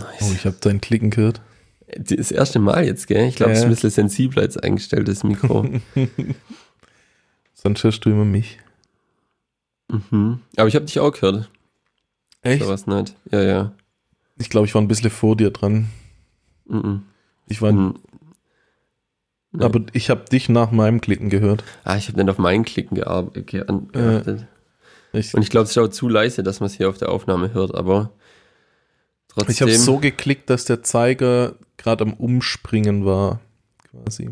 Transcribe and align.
Nice. 0.00 0.22
Oh, 0.22 0.32
ich 0.34 0.44
habe 0.46 0.56
dein 0.60 0.80
Klicken 0.80 1.10
gehört. 1.10 1.40
Das 1.96 2.30
erste 2.30 2.58
Mal 2.60 2.84
jetzt, 2.84 3.06
gell? 3.08 3.26
Ich 3.28 3.36
glaube, 3.36 3.52
es 3.52 3.58
ist 3.58 3.62
Ja. 3.64 3.68
ein 3.68 3.74
bisschen 3.74 3.90
sensibler 3.90 4.42
jetzt 4.42 4.62
eingestellt, 4.62 5.08
das 5.08 5.24
Mikro. 5.24 5.66
Sonst 7.54 7.84
hörst 7.84 8.04
du 8.04 8.10
immer 8.10 8.24
mich. 8.24 8.58
mhm. 9.88 10.40
Aber 10.56 10.68
ich 10.68 10.74
habe 10.76 10.86
dich 10.86 10.98
auch 11.00 11.12
gehört. 11.12 11.50
Echt? 12.42 12.62
So 12.62 12.68
was 12.70 12.86
nicht. 12.86 13.14
Ja, 13.30 13.42
ja. 13.42 13.72
Ich 14.38 14.48
glaube, 14.48 14.66
ich 14.66 14.74
war 14.74 14.80
ein 14.80 14.88
bisschen 14.88 15.10
vor 15.10 15.36
dir 15.36 15.50
dran. 15.50 15.88
Mhm. 16.66 17.02
Ich 17.48 17.60
war, 17.60 17.72
Mhm. 17.72 17.94
Nee. 19.52 19.64
aber 19.64 19.80
ich 19.92 20.08
habe 20.10 20.24
dich 20.30 20.48
nach 20.48 20.70
meinem 20.70 21.00
Klicken 21.00 21.28
gehört. 21.28 21.64
Ah, 21.82 21.96
ich 21.96 22.06
habe 22.06 22.16
dann 22.16 22.30
auf 22.30 22.38
meinen 22.38 22.64
Klicken 22.64 22.94
geachtet. 22.96 24.46
Ich, 25.12 25.34
Und 25.34 25.42
ich 25.42 25.50
glaube, 25.50 25.64
es 25.64 25.70
ist 25.72 25.78
auch 25.78 25.88
zu 25.88 26.08
leise, 26.08 26.44
dass 26.44 26.60
man 26.60 26.68
es 26.68 26.74
hier 26.74 26.88
auf 26.88 26.98
der 26.98 27.08
Aufnahme 27.10 27.52
hört, 27.52 27.74
aber 27.74 28.12
trotzdem. 29.30 29.52
ich 29.52 29.60
habe 29.62 29.72
so 29.72 29.98
geklickt, 29.98 30.50
dass 30.50 30.64
der 30.64 30.82
Zeiger 30.82 31.56
gerade 31.76 32.04
am 32.04 32.14
Umspringen 32.14 33.04
war, 33.04 33.40
quasi. 33.90 34.30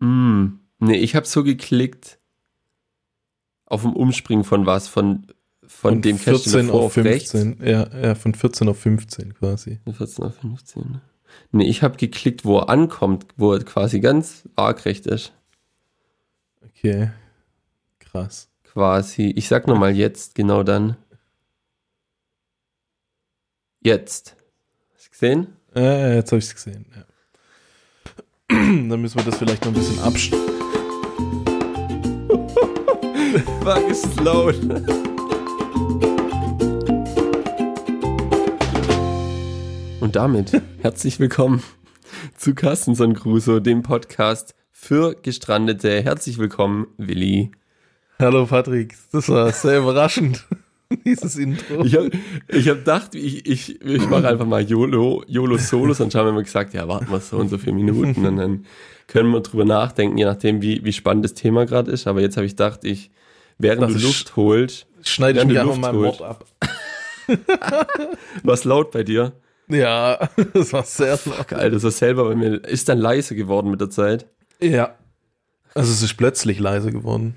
Mm, 0.00 0.58
nee, 0.78 0.96
ich 0.96 1.16
habe 1.16 1.26
so 1.26 1.42
geklickt 1.42 2.18
auf 3.66 3.82
dem 3.82 3.92
Umspringen 3.92 4.44
von 4.44 4.66
was? 4.66 4.88
Von, 4.88 5.26
von, 5.66 6.02
dem 6.02 6.18
Kästchen 6.18 6.68
davor 6.68 6.82
auf, 6.82 6.96
rechts? 6.96 7.32
15. 7.32 7.66
Ja, 7.66 7.88
ja, 8.02 8.14
von 8.14 8.34
14 8.34 8.68
auf 8.68 8.78
15 8.78 9.34
quasi. 9.34 9.78
Von 9.84 9.94
14 9.94 10.24
auf 10.24 10.34
15. 10.36 11.00
Nee, 11.52 11.68
ich 11.68 11.82
habe 11.82 11.96
geklickt, 11.96 12.44
wo 12.44 12.58
er 12.58 12.68
ankommt, 12.70 13.26
wo 13.36 13.52
er 13.52 13.62
quasi 13.62 14.00
ganz 14.00 14.48
waagrecht 14.54 15.06
ist. 15.06 15.32
Okay. 16.64 17.10
Krass. 17.98 18.48
Quasi. 18.64 19.32
Ich 19.36 19.48
sag 19.48 19.66
nochmal 19.66 19.94
jetzt, 19.94 20.34
genau 20.34 20.62
dann. 20.62 20.96
Jetzt. 23.80 24.36
Hast 24.94 25.06
du 25.06 25.10
gesehen? 25.10 25.56
Äh, 25.74 26.16
jetzt 26.16 26.30
habe 26.32 26.38
ich 26.38 26.46
es 26.46 26.54
gesehen. 26.54 26.86
Ja. 26.94 27.04
Dann 28.48 29.00
müssen 29.00 29.18
wir 29.18 29.24
das 29.24 29.38
vielleicht 29.38 29.64
noch 29.64 29.72
ein 29.72 29.74
bisschen 29.74 30.00
abstellen. 30.00 30.42
Fuck, 33.62 33.88
ist 33.88 34.04
es 34.04 34.16
laut. 34.20 34.56
Und 40.00 40.16
damit 40.16 40.60
herzlich 40.80 41.20
willkommen 41.20 41.62
zu 42.36 42.54
Carstenson 42.56 43.14
Crusoe, 43.14 43.62
dem 43.62 43.82
Podcast 43.82 44.56
für 44.72 45.14
Gestrandete. 45.14 46.02
Herzlich 46.02 46.38
willkommen, 46.38 46.88
Willi. 46.96 47.52
Hallo 48.18 48.46
Patrick, 48.46 48.96
das 49.12 49.28
war 49.28 49.52
sehr 49.52 49.78
überraschend, 49.78 50.44
dieses 51.04 51.36
Intro. 51.36 51.84
Ich 51.84 51.94
habe 51.94 52.10
ich 52.48 52.68
hab 52.68 52.78
gedacht, 52.78 53.14
ich, 53.14 53.46
ich, 53.46 53.80
ich 53.82 54.08
mache 54.08 54.28
einfach 54.28 54.46
mal 54.46 54.62
YOLO, 54.62 55.24
YOLO 55.26 55.58
Solos 55.58 56.00
und 56.00 56.14
haben 56.14 56.34
wir 56.34 56.42
gesagt, 56.42 56.74
ja, 56.74 56.88
warten 56.88 57.10
wir 57.10 57.20
so 57.20 57.36
und 57.36 57.48
so 57.48 57.58
viele 57.58 57.74
Minuten 57.76 58.24
und 58.24 58.36
dann 58.36 58.64
können 59.06 59.30
wir 59.30 59.40
drüber 59.40 59.64
nachdenken, 59.64 60.18
je 60.18 60.24
nachdem, 60.24 60.62
wie, 60.62 60.84
wie 60.84 60.92
spannend 60.92 61.24
das 61.24 61.34
Thema 61.34 61.66
gerade 61.66 61.90
ist. 61.90 62.06
Aber 62.06 62.20
jetzt 62.20 62.36
habe 62.36 62.46
ich 62.46 62.52
gedacht, 62.52 62.84
ich, 62.84 63.10
während 63.58 63.82
Das 63.82 63.92
du 63.94 63.98
Luft 64.06 64.36
holst, 64.36 64.86
Schneide 65.04 65.40
ich 65.40 65.46
mir 65.46 65.60
einfach 65.60 65.76
Luft 65.76 65.80
mal 65.80 65.88
ein 65.90 65.96
holt. 65.96 66.20
Wort 66.20 66.22
ab. 66.22 66.44
was 68.42 68.64
laut 68.64 68.90
bei 68.90 69.02
dir? 69.02 69.32
Ja, 69.68 70.28
das 70.54 70.72
war 70.72 70.82
sehr 70.84 71.16
Fuck, 71.18 71.52
Alter, 71.52 71.78
so 71.78 71.90
selber 71.90 72.24
bei 72.24 72.34
mir. 72.34 72.64
Ist 72.64 72.88
dann 72.88 72.98
leise 72.98 73.34
geworden 73.34 73.70
mit 73.70 73.80
der 73.80 73.90
Zeit. 73.90 74.26
Ja. 74.60 74.96
Also 75.74 75.92
es 75.92 76.02
ist 76.02 76.16
plötzlich 76.16 76.58
leise 76.58 76.90
geworden. 76.90 77.36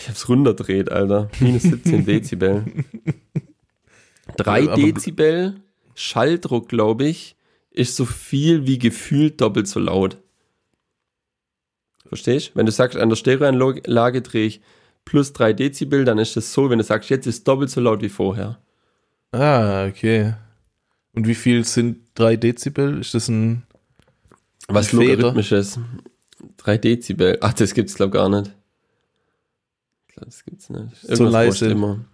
Ich 0.00 0.08
hab's 0.08 0.28
runterdreht, 0.28 0.90
Alter. 0.90 1.28
Minus 1.40 1.62
17 1.62 2.04
Dezibel. 2.06 2.64
3 4.36 4.62
Aber- 4.64 4.74
Dezibel 4.76 5.56
Schalldruck, 5.94 6.68
glaube 6.68 7.04
ich, 7.04 7.36
ist 7.70 7.96
so 7.96 8.04
viel 8.04 8.66
wie 8.66 8.78
gefühlt 8.78 9.40
doppelt 9.40 9.68
so 9.68 9.78
laut. 9.80 10.16
Verstehst? 12.06 12.52
Wenn 12.54 12.66
du 12.66 12.72
sagst, 12.72 12.96
an 12.98 13.08
der 13.08 13.16
Stereoanlage 13.16 14.22
drehe 14.22 14.46
ich 14.46 14.60
plus 15.04 15.32
3 15.32 15.52
Dezibel, 15.52 16.04
dann 16.04 16.18
ist 16.18 16.36
das 16.36 16.52
so, 16.52 16.70
wenn 16.70 16.78
du 16.78 16.84
sagst, 16.84 17.10
jetzt 17.10 17.26
ist 17.26 17.46
doppelt 17.48 17.70
so 17.70 17.80
laut 17.80 18.02
wie 18.02 18.08
vorher. 18.08 18.58
Ah, 19.32 19.86
okay. 19.86 20.34
Und 21.14 21.26
wie 21.26 21.34
viel 21.34 21.64
sind 21.64 22.00
3 22.14 22.36
Dezibel? 22.36 23.00
Ist 23.00 23.14
das 23.14 23.28
ein. 23.28 23.62
Was 24.68 24.92
logarithmisches. 24.92 25.78
3 26.58 26.78
Dezibel. 26.78 27.38
Ach, 27.40 27.52
das 27.52 27.74
gibt's, 27.74 27.94
glaub 27.94 28.12
gar 28.12 28.28
nicht. 28.28 28.52
Das 30.16 30.44
gibt's 30.44 30.68
nicht. 30.70 30.96
So 31.02 31.08
Irgendwas 31.08 31.32
leise. 31.32 31.48
brauchst 31.48 31.62
du 31.62 31.66
Immer. 31.66 32.04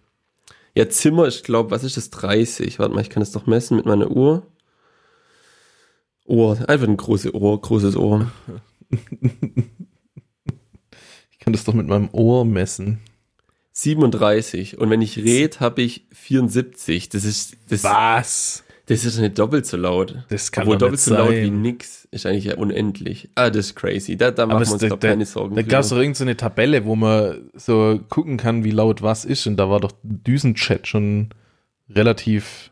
Ja, 0.75 0.89
Zimmer, 0.89 1.27
ich 1.27 1.43
glaube, 1.43 1.71
was 1.71 1.83
ist 1.83 1.97
das? 1.97 2.11
30. 2.11 2.79
Warte 2.79 2.95
mal, 2.95 3.01
ich 3.01 3.11
kann 3.11 3.21
das 3.21 3.33
doch 3.33 3.47
messen 3.47 3.77
mit 3.77 3.87
meiner 3.87 4.11
Uhr. 4.11 4.47
Ohr, 6.25 6.59
einfach 6.69 6.87
ein 6.87 6.97
großes 6.97 7.35
Ohr, 7.35 7.61
großes 7.61 7.97
Ohr. 7.97 8.31
Ich 11.31 11.39
kann 11.51 11.53
das 11.53 11.65
doch 11.65 11.73
mit 11.73 11.87
meinem 11.87 12.11
Ohr 12.13 12.45
messen. 12.45 13.01
37. 13.73 14.77
Und 14.77 14.91
wenn 14.91 15.01
ich 15.01 15.17
red, 15.19 15.61
habe 15.61 15.81
ich 15.83 16.05
74. 16.13 17.09
Das 17.09 17.25
ist, 17.25 17.57
das, 17.71 17.85
Was? 17.85 18.65
Das 18.89 19.05
ist 19.05 19.19
nicht 19.19 19.39
doppelt 19.39 19.67
so 19.67 19.77
laut. 19.77 20.17
Das 20.29 20.51
kann 20.51 20.63
Obwohl 20.65 20.79
doppelt 20.79 21.01
so 21.01 21.15
laut 21.15 21.31
wie 21.33 21.51
nix 21.51 22.07
ist 22.11 22.27
eigentlich 22.27 22.45
ja 22.45 22.57
unendlich. 22.57 23.29
Ah, 23.35 23.51
das 23.51 23.67
ist 23.67 23.75
crazy. 23.77 24.17
Da, 24.17 24.31
da 24.31 24.47
machen 24.47 24.65
wir 24.67 24.73
uns 24.73 24.81
da- 24.83 24.89
doch 24.89 25.01
keine 25.01 25.27
Sorgen. 25.27 25.55
Da 25.57 25.63
gab 25.63 25.81
es 25.83 25.91
doch 25.91 25.97
irgendeine 25.99 26.37
Tabelle, 26.37 26.85
wo 26.85 26.97
man 26.97 27.51
so 27.55 28.01
gucken 28.09 28.37
kann, 28.39 28.65
wie 28.65 28.71
laut 28.71 29.03
was 29.03 29.25
ist. 29.25 29.47
Und 29.47 29.57
da 29.57 29.69
war 29.71 29.81
doch 29.81 29.93
Düsenchat 30.03 30.87
schon 30.87 31.29
relativ 31.91 32.71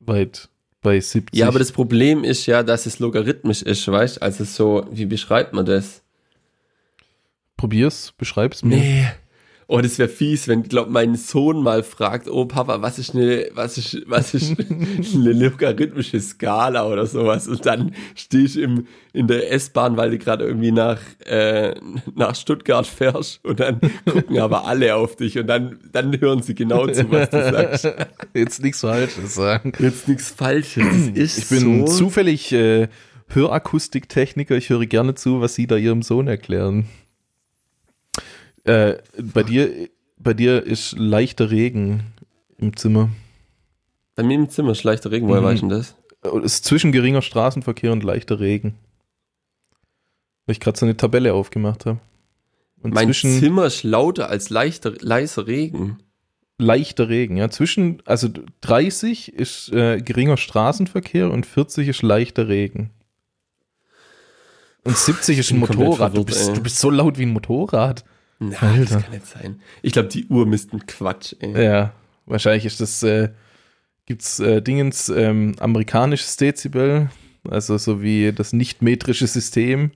weit 0.00 0.48
bei 0.82 1.00
70. 1.00 1.36
Ja, 1.38 1.48
aber 1.48 1.58
das 1.58 1.72
Problem 1.72 2.22
ist 2.22 2.46
ja, 2.46 2.62
dass 2.62 2.86
es 2.86 2.98
logarithmisch 3.00 3.62
ist, 3.62 3.86
weißt 3.88 4.22
Also 4.22 4.44
so, 4.44 4.86
wie 4.92 5.06
beschreibt 5.06 5.52
man 5.52 5.66
das? 5.66 6.02
Probier's, 7.56 8.12
beschreib's 8.18 8.62
mir. 8.62 8.76
Nee. 8.76 9.06
Oh, 9.68 9.80
das 9.80 9.98
wäre 9.98 10.08
fies, 10.08 10.46
wenn, 10.46 10.62
glaub, 10.62 10.88
mein 10.90 11.16
Sohn 11.16 11.60
mal 11.60 11.82
fragt, 11.82 12.30
oh 12.30 12.44
Papa, 12.44 12.82
was 12.82 13.00
ist 13.00 13.16
eine, 13.16 13.48
was 13.52 13.76
ist, 13.78 14.00
was 14.06 14.32
ist 14.32 14.54
eine 15.14 15.32
logarithmische 15.32 16.20
Skala 16.20 16.86
oder 16.86 17.04
sowas? 17.06 17.48
Und 17.48 17.66
dann 17.66 17.92
stehst 18.14 18.54
du 18.54 18.60
im, 18.60 18.86
in 19.12 19.26
der 19.26 19.52
S-Bahn, 19.52 19.96
weil 19.96 20.10
du 20.12 20.18
gerade 20.18 20.44
irgendwie 20.44 20.70
nach, 20.70 21.00
äh, 21.24 21.74
nach 22.14 22.36
Stuttgart 22.36 22.86
fährst 22.86 23.44
und 23.44 23.58
dann 23.58 23.80
gucken 24.08 24.38
aber 24.38 24.66
alle 24.66 24.94
auf 24.94 25.16
dich 25.16 25.36
und 25.36 25.48
dann, 25.48 25.80
dann 25.90 26.20
hören 26.20 26.42
sie 26.42 26.54
genau 26.54 26.86
zu, 26.86 27.10
was 27.10 27.30
du 27.30 27.50
sagst. 27.50 27.88
Jetzt 28.34 28.62
nichts 28.62 28.82
Falsches 28.82 29.34
sagen. 29.34 29.72
Jetzt 29.80 30.06
nichts 30.06 30.30
Falsches. 30.30 31.08
Ist 31.14 31.38
Ich 31.38 31.48
bin 31.48 31.86
so. 31.86 31.92
zufällig 31.92 32.52
äh, 32.52 32.86
Hörakustiktechniker. 33.30 34.56
Ich 34.56 34.70
höre 34.70 34.86
gerne 34.86 35.16
zu, 35.16 35.40
was 35.40 35.56
Sie 35.56 35.66
da 35.66 35.76
Ihrem 35.76 36.02
Sohn 36.02 36.28
erklären. 36.28 36.86
Äh, 38.66 38.98
bei 39.22 39.42
dir, 39.42 39.88
bei 40.18 40.34
dir 40.34 40.62
ist 40.62 40.98
leichter 40.98 41.50
Regen 41.50 42.04
im 42.58 42.76
Zimmer. 42.76 43.10
Bei 44.14 44.22
mir 44.22 44.34
im 44.34 44.48
Zimmer 44.50 44.72
ist 44.72 44.82
leichter 44.84 45.10
Regen, 45.10 45.28
woher 45.28 45.40
Mhm. 45.40 45.44
weißt 45.46 45.62
du 45.62 45.68
denn 45.68 45.78
das? 45.78 45.94
Es 46.44 46.54
ist 46.54 46.64
zwischen 46.64 46.90
geringer 46.90 47.22
Straßenverkehr 47.22 47.92
und 47.92 48.02
leichter 48.02 48.40
Regen. 48.40 48.74
Weil 50.46 50.54
ich 50.54 50.60
gerade 50.60 50.78
so 50.78 50.86
eine 50.86 50.96
Tabelle 50.96 51.34
aufgemacht 51.34 51.86
habe. 51.86 52.00
Und 52.82 52.94
Mein 52.94 53.12
Zimmer 53.12 53.66
ist 53.66 53.82
lauter 53.84 54.28
als 54.28 54.50
leichter, 54.50 54.92
leiser 55.00 55.46
Regen. 55.46 55.98
leichter 56.58 57.08
Regen, 57.08 57.36
ja. 57.36 57.50
Zwischen, 57.50 58.02
also 58.06 58.28
30 58.62 59.32
ist 59.34 59.72
äh, 59.72 60.00
geringer 60.00 60.36
Straßenverkehr 60.36 61.30
und 61.30 61.46
40 61.46 61.88
ist 61.88 62.02
leichter 62.02 62.48
Regen. 62.48 62.90
Und 64.84 64.96
70 64.96 65.38
ist 65.38 65.50
ein 65.50 65.58
Motorrad. 65.58 66.12
Du 66.16 66.22
verwirrt, 66.22 66.26
bist, 66.26 66.48
ey. 66.48 66.54
du 66.54 66.62
bist 66.62 66.78
so 66.78 66.90
laut 66.90 67.18
wie 67.18 67.24
ein 67.26 67.32
Motorrad. 67.32 68.04
Na, 68.38 68.56
Alter. 68.60 68.94
das 68.94 69.02
kann 69.02 69.12
nicht 69.12 69.26
sein. 69.26 69.60
Ich 69.82 69.92
glaube, 69.92 70.08
die 70.08 70.26
Uhr 70.26 70.46
misst 70.46 70.72
ein 70.72 70.86
Quatsch, 70.86 71.34
ey. 71.40 71.64
Ja, 71.64 71.92
wahrscheinlich 72.26 72.66
ist 72.66 72.80
das, 72.80 73.02
äh, 73.02 73.30
gibt's 74.04 74.40
äh, 74.40 74.60
Dingens 74.60 75.08
ähm, 75.08 75.54
amerikanisches 75.58 76.36
Dezibel, 76.36 77.10
also 77.48 77.78
so 77.78 78.02
wie 78.02 78.32
das 78.32 78.52
nicht-metrische 78.52 79.26
System. 79.26 79.92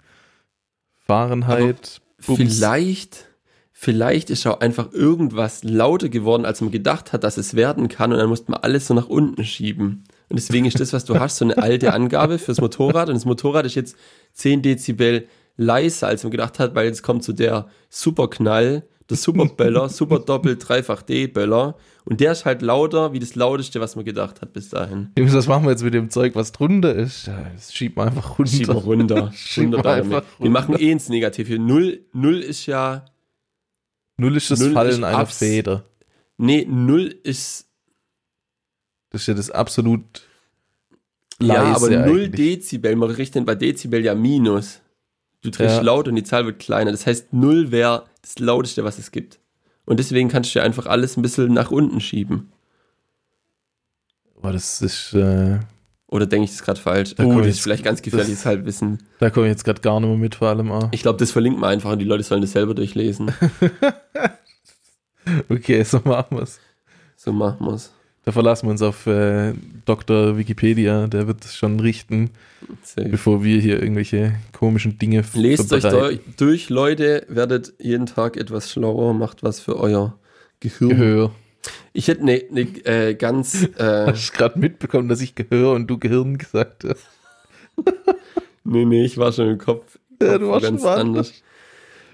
Fahrenheit, 1.06 2.00
Bums. 2.26 2.38
Vielleicht, 2.38 3.26
vielleicht 3.72 4.30
ist 4.30 4.46
auch 4.46 4.60
einfach 4.60 4.92
irgendwas 4.92 5.64
lauter 5.64 6.08
geworden, 6.08 6.44
als 6.44 6.60
man 6.60 6.70
gedacht 6.70 7.12
hat, 7.12 7.24
dass 7.24 7.36
es 7.36 7.54
werden 7.54 7.88
kann 7.88 8.12
und 8.12 8.18
dann 8.18 8.28
musste 8.28 8.50
man 8.50 8.60
alles 8.60 8.86
so 8.86 8.94
nach 8.94 9.08
unten 9.08 9.44
schieben. 9.44 10.04
Und 10.28 10.38
deswegen 10.38 10.66
ist 10.66 10.78
das, 10.78 10.92
was 10.92 11.04
du 11.04 11.18
hast, 11.18 11.36
so 11.36 11.44
eine 11.44 11.58
alte 11.58 11.92
Angabe 11.94 12.38
fürs 12.38 12.60
Motorrad 12.60 13.08
und 13.08 13.14
das 13.16 13.24
Motorrad 13.24 13.66
ist 13.66 13.74
jetzt 13.74 13.96
10 14.34 14.62
Dezibel 14.62 15.26
leiser, 15.62 16.06
als 16.08 16.22
man 16.22 16.30
gedacht 16.30 16.58
hat, 16.58 16.74
weil 16.74 16.86
jetzt 16.86 17.02
kommt 17.02 17.22
so 17.22 17.32
der 17.32 17.68
Superknall, 17.90 18.84
der 19.10 19.16
Superböller, 19.16 19.88
Super 19.90 20.20
Doppel, 20.20 20.56
Dreifach 20.56 21.02
D-Böller 21.02 21.76
und 22.04 22.20
der 22.20 22.32
ist 22.32 22.44
halt 22.46 22.62
lauter 22.62 23.12
wie 23.12 23.18
das 23.18 23.34
lauteste, 23.34 23.80
was 23.80 23.94
man 23.94 24.04
gedacht 24.04 24.40
hat 24.40 24.52
bis 24.52 24.70
dahin. 24.70 25.10
Was 25.18 25.46
machen 25.48 25.64
wir 25.64 25.70
jetzt 25.72 25.82
mit 25.84 25.92
dem 25.94 26.08
Zeug, 26.10 26.34
was 26.34 26.52
drunter 26.52 26.94
ist? 26.94 27.28
Das 27.28 27.74
schiebt 27.74 27.96
man 27.96 28.08
einfach 28.08 28.38
runter. 28.38 28.50
Schieben 28.50 28.74
wir 28.74 28.82
runter. 28.82 29.32
Schieben 29.34 29.70
wir 29.72 29.76
runter 29.78 29.90
einfach 29.92 30.20
damit. 30.22 30.40
Wir 30.40 30.50
machen 30.50 30.76
eh 30.78 30.90
ins 30.90 31.08
Negative. 31.08 31.58
Null, 31.58 32.00
Null 32.12 32.40
ist 32.40 32.66
ja 32.66 33.04
Null 34.16 34.36
ist 34.36 34.50
das 34.50 34.60
Null 34.60 34.72
Fallen 34.72 35.04
einer 35.04 35.18
abs- 35.18 35.38
Feder. 35.38 35.84
Nee, 36.38 36.66
null 36.68 37.14
ist. 37.22 37.66
Das 39.10 39.22
ist 39.22 39.26
ja 39.26 39.34
das 39.34 39.50
absolut 39.50 40.22
Ja, 41.42 41.62
aber 41.74 41.90
leise 41.90 42.06
0 42.08 42.20
eigentlich. 42.22 42.30
Dezibel, 42.60 42.96
man 42.96 43.10
rechnet 43.10 43.44
bei 43.44 43.54
Dezibel 43.56 44.02
ja 44.04 44.14
Minus. 44.14 44.79
Du 45.42 45.50
drehst 45.50 45.76
Ja. 45.76 45.80
laut 45.82 46.06
und 46.08 46.16
die 46.16 46.24
Zahl 46.24 46.44
wird 46.46 46.58
kleiner. 46.58 46.90
Das 46.92 47.06
heißt, 47.06 47.32
0 47.32 47.70
wäre 47.70 48.04
das 48.22 48.38
lauteste, 48.38 48.84
was 48.84 48.98
es 48.98 49.10
gibt. 49.10 49.38
Und 49.86 49.98
deswegen 49.98 50.28
kannst 50.28 50.54
du 50.54 50.58
ja 50.58 50.64
einfach 50.64 50.86
alles 50.86 51.16
ein 51.16 51.22
bisschen 51.22 51.52
nach 51.54 51.70
unten 51.70 52.00
schieben. 52.00 52.52
Boah, 54.40 54.52
das 54.52 54.80
ist, 54.82 55.12
äh, 55.14 55.58
Oder 56.06 56.26
denke 56.26 56.44
ich 56.44 56.50
das 56.50 56.62
gerade 56.62 56.80
falsch? 56.80 57.14
Da 57.14 57.24
oh, 57.24 57.38
das 57.38 57.48
ist 57.48 57.60
vielleicht 57.60 57.84
ganz 57.84 58.02
gefährliches 58.02 58.44
Halbwissen. 58.44 58.98
da 59.18 59.30
komme 59.30 59.46
ich 59.46 59.50
jetzt 59.52 59.64
gerade 59.64 59.80
gar 59.80 60.00
nicht 60.00 60.08
mehr 60.08 60.18
mit, 60.18 60.34
vor 60.34 60.48
allem 60.48 60.70
auch. 60.72 60.88
Ich 60.92 61.02
glaube, 61.02 61.18
das 61.18 61.30
verlinkt 61.30 61.60
man 61.60 61.70
einfach 61.70 61.92
und 61.92 61.98
die 62.00 62.04
Leute 62.04 62.22
sollen 62.22 62.40
das 62.40 62.52
selber 62.52 62.74
durchlesen. 62.74 63.32
Okay, 65.48 65.82
so 65.84 66.00
machen 66.04 66.38
wir's. 66.38 66.58
So 67.16 67.30
machen 67.32 67.66
wir's. 67.66 67.92
Da 68.24 68.32
verlassen 68.32 68.66
wir 68.66 68.72
uns 68.72 68.82
auf 68.82 69.06
äh, 69.06 69.54
Dr. 69.86 70.36
Wikipedia, 70.36 71.06
der 71.06 71.26
wird 71.26 71.42
das 71.42 71.56
schon 71.56 71.80
richten, 71.80 72.30
Safe. 72.82 73.08
bevor 73.08 73.42
wir 73.42 73.58
hier 73.60 73.80
irgendwelche 73.80 74.34
komischen 74.52 74.98
Dinge 74.98 75.24
Lest 75.34 75.72
euch 75.72 76.20
durch, 76.36 76.68
Leute, 76.68 77.24
werdet 77.28 77.72
jeden 77.78 78.04
Tag 78.04 78.36
etwas 78.36 78.70
schlauer, 78.70 79.14
macht 79.14 79.42
was 79.42 79.60
für 79.60 79.78
euer 79.78 80.18
Gehirn. 80.60 80.90
Gehör. 80.90 81.30
Ich 81.94 82.08
hätte 82.08 82.22
eine 82.22 82.42
ne, 82.50 82.60
äh, 82.84 83.14
ganz, 83.14 83.64
äh, 83.78 84.06
Hast 84.06 84.34
gerade 84.34 84.58
mitbekommen, 84.58 85.08
dass 85.08 85.22
ich 85.22 85.34
Gehör 85.34 85.72
und 85.72 85.86
du 85.86 85.98
Gehirn 85.98 86.36
gesagt 86.36 86.84
hast? 86.84 87.06
nee, 88.64 88.84
nee, 88.84 89.04
ich 89.04 89.16
war 89.16 89.32
schon 89.32 89.48
im 89.48 89.58
Kopf, 89.58 89.98
Ja, 90.20 90.36
du 90.36 90.48
warst 90.48 90.66
schon 90.66 90.82
woanders. 90.82 91.32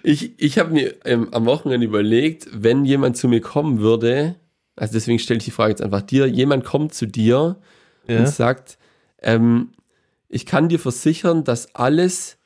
Ich, 0.04 0.40
ich 0.40 0.58
habe 0.60 0.72
mir 0.72 0.94
ähm, 1.04 1.28
am 1.32 1.46
Wochenende 1.46 1.84
überlegt, 1.84 2.46
wenn 2.52 2.84
jemand 2.84 3.16
zu 3.16 3.26
mir 3.26 3.40
kommen 3.40 3.80
würde, 3.80 4.36
also 4.76 4.92
deswegen 4.92 5.18
stelle 5.18 5.38
ich 5.38 5.44
die 5.44 5.50
Frage 5.50 5.70
jetzt 5.70 5.82
einfach 5.82 6.02
dir, 6.02 6.26
jemand 6.26 6.64
kommt 6.64 6.94
zu 6.94 7.06
dir 7.06 7.56
Ja? 8.06 8.18
und 8.20 8.28
sagt, 8.28 8.78
ähm, 9.22 9.70
ich 10.28 10.44
kann 10.46 10.68
dir 10.68 10.78
versichern, 10.78 11.44
dass 11.44 11.74
alles 11.74 12.36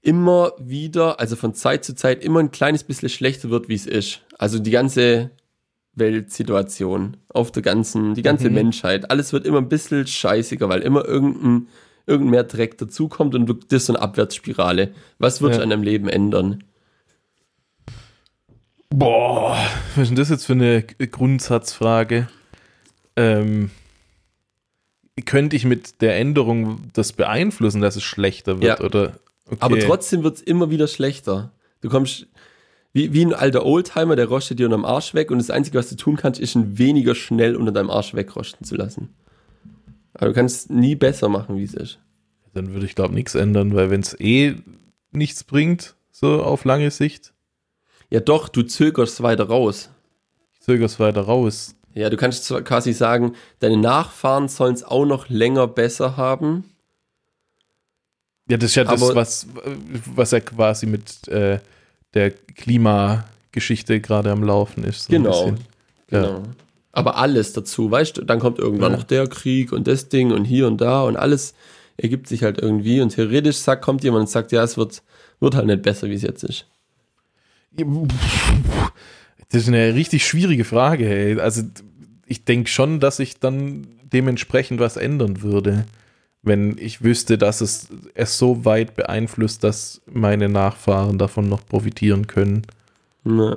immer 0.00 0.52
wieder, 0.58 1.18
also 1.20 1.36
von 1.36 1.54
Zeit 1.54 1.84
zu 1.84 1.94
Zeit 1.94 2.22
immer 2.24 2.40
ein 2.40 2.50
kleines 2.50 2.84
bisschen 2.84 3.08
schlechter 3.08 3.50
wird, 3.50 3.68
wie 3.68 3.74
es 3.74 3.86
ist. 3.86 4.20
Also 4.38 4.58
die 4.58 4.70
ganze 4.70 5.30
Weltsituation 5.94 7.16
auf 7.28 7.52
der 7.52 7.62
ganzen, 7.62 8.14
die 8.14 8.22
ganze 8.22 8.48
Mhm. 8.48 8.54
Menschheit, 8.54 9.10
alles 9.10 9.32
wird 9.32 9.46
immer 9.46 9.58
ein 9.58 9.68
bisschen 9.68 10.06
scheißiger, 10.06 10.68
weil 10.68 10.80
immer 10.82 11.04
irgendein, 11.04 11.68
irgendein 12.06 12.30
mehr 12.30 12.44
Dreck 12.44 12.76
dazukommt 12.78 13.34
und 13.34 13.46
du- 13.46 13.54
das 13.54 13.82
ist 13.82 13.86
so 13.86 13.94
eine 13.94 14.02
Abwärtsspirale. 14.02 14.92
Was 15.18 15.40
wird 15.40 15.56
Ja. 15.56 15.62
an 15.62 15.70
deinem 15.70 15.82
Leben 15.82 16.08
ändern? 16.08 16.62
Boah, 18.96 19.58
was 19.96 20.02
ist 20.02 20.08
denn 20.10 20.16
das 20.16 20.28
jetzt 20.30 20.46
für 20.46 20.52
eine 20.52 20.82
Grundsatzfrage? 20.82 22.28
Ähm, 23.16 23.70
könnte 25.26 25.56
ich 25.56 25.64
mit 25.64 26.00
der 26.00 26.16
Änderung 26.16 26.90
das 26.92 27.12
beeinflussen, 27.12 27.80
dass 27.80 27.96
es 27.96 28.04
schlechter 28.04 28.60
wird? 28.60 28.78
Ja. 28.78 28.84
Oder? 28.84 29.14
Okay. 29.46 29.56
Aber 29.58 29.80
trotzdem 29.80 30.22
wird 30.22 30.36
es 30.36 30.42
immer 30.42 30.70
wieder 30.70 30.86
schlechter. 30.86 31.50
Du 31.80 31.88
kommst 31.88 32.28
wie, 32.92 33.12
wie 33.12 33.24
ein 33.24 33.34
alter 33.34 33.66
Oldtimer, 33.66 34.14
der 34.14 34.26
rostet 34.26 34.60
dir 34.60 34.66
unterm 34.66 34.84
Arsch 34.84 35.12
weg 35.12 35.32
und 35.32 35.38
das 35.38 35.50
Einzige, 35.50 35.76
was 35.76 35.88
du 35.88 35.96
tun 35.96 36.14
kannst, 36.16 36.38
ist 36.38 36.54
ihn 36.54 36.78
weniger 36.78 37.16
schnell 37.16 37.56
unter 37.56 37.72
deinem 37.72 37.90
Arsch 37.90 38.14
wegrosten 38.14 38.64
zu 38.64 38.76
lassen. 38.76 39.08
Aber 40.14 40.28
du 40.28 40.34
kannst 40.34 40.70
nie 40.70 40.94
besser 40.94 41.28
machen, 41.28 41.56
wie 41.56 41.64
es 41.64 41.74
ist. 41.74 41.98
Dann 42.52 42.72
würde 42.72 42.86
ich, 42.86 42.94
glaube 42.94 43.12
nichts 43.12 43.34
ändern, 43.34 43.74
weil 43.74 43.90
wenn 43.90 44.02
es 44.02 44.18
eh 44.20 44.54
nichts 45.10 45.42
bringt, 45.42 45.96
so 46.12 46.44
auf 46.44 46.64
lange 46.64 46.92
Sicht, 46.92 47.33
Ja 48.14 48.20
doch, 48.20 48.48
du 48.48 48.62
zögerst 48.62 49.22
weiter 49.24 49.44
raus. 49.48 49.90
ich 50.52 50.60
zögere 50.60 50.86
es 50.86 51.00
weiter 51.00 51.22
raus. 51.22 51.74
Ja, 51.94 52.10
du 52.10 52.16
kannst 52.16 52.48
quasi 52.64 52.92
sagen, 52.92 53.34
deine 53.58 53.76
Nachfahren 53.76 54.46
sollen 54.48 54.74
es 54.74 54.84
auch 54.84 55.04
noch 55.04 55.28
länger 55.28 55.66
besser 55.66 56.16
haben. 56.16 56.64
Ja, 58.48 58.56
das 58.56 58.70
ist 58.70 58.76
ja 58.76 58.84
das, 58.84 59.02
Aber- 59.02 59.14
was, 59.16 59.46
was 60.14 60.30
ja 60.30 60.40
quasi 60.40 60.86
mit 60.86 61.26
äh, 61.28 61.58
der 62.14 62.30
Klimageschichte 62.30 64.00
gerade 64.00 64.30
am 64.30 64.44
Laufen 64.44 64.84
ist. 64.84 65.04
so 65.06 65.12
Genau. 65.12 65.54
Genau. 66.08 66.42
Aber 66.92 67.16
alles 67.16 67.52
dazu, 67.52 67.90
weißt 67.90 68.16
du, 68.18 68.22
dann 68.24 68.38
kommt 68.38 68.58
irgendwann 68.60 68.92
Ja. 68.92 68.98
noch 68.98 69.04
der 69.04 69.26
Krieg 69.26 69.72
und 69.72 69.88
das 69.88 70.08
Ding 70.08 70.30
und 70.30 70.44
hier 70.44 70.66
und 70.68 70.80
da 70.80 71.02
und 71.02 71.16
alles 71.16 71.54
ergibt 71.96 72.28
sich 72.28 72.42
halt 72.44 72.58
irgendwie 72.60 73.00
und 73.00 73.08
theoretisch 73.10 73.56
sagt, 73.56 73.82
kommt 73.82 74.04
jemand 74.04 74.20
und 74.22 74.28
sagt, 74.30 74.52
ja, 74.52 74.62
es 74.62 74.76
wird, 74.76 75.02
wird 75.40 75.54
halt 75.56 75.66
nicht 75.66 75.82
besser, 75.82 76.08
wie 76.08 76.14
es 76.14 76.22
jetzt 76.22 76.44
ist. 76.44 76.66
Das 77.76 79.62
ist 79.62 79.68
eine 79.68 79.94
richtig 79.94 80.26
schwierige 80.26 80.64
Frage. 80.64 81.08
Ey. 81.08 81.40
Also 81.40 81.62
ich 82.26 82.44
denke 82.44 82.70
schon, 82.70 83.00
dass 83.00 83.18
ich 83.18 83.38
dann 83.38 83.86
dementsprechend 84.02 84.80
was 84.80 84.96
ändern 84.96 85.42
würde, 85.42 85.86
wenn 86.42 86.76
ich 86.78 87.02
wüsste, 87.02 87.38
dass 87.38 87.60
es 87.60 87.88
es 88.14 88.38
so 88.38 88.64
weit 88.64 88.94
beeinflusst, 88.94 89.64
dass 89.64 90.02
meine 90.06 90.48
Nachfahren 90.48 91.18
davon 91.18 91.48
noch 91.48 91.66
profitieren 91.66 92.26
können. 92.26 92.62
Ne. 93.24 93.56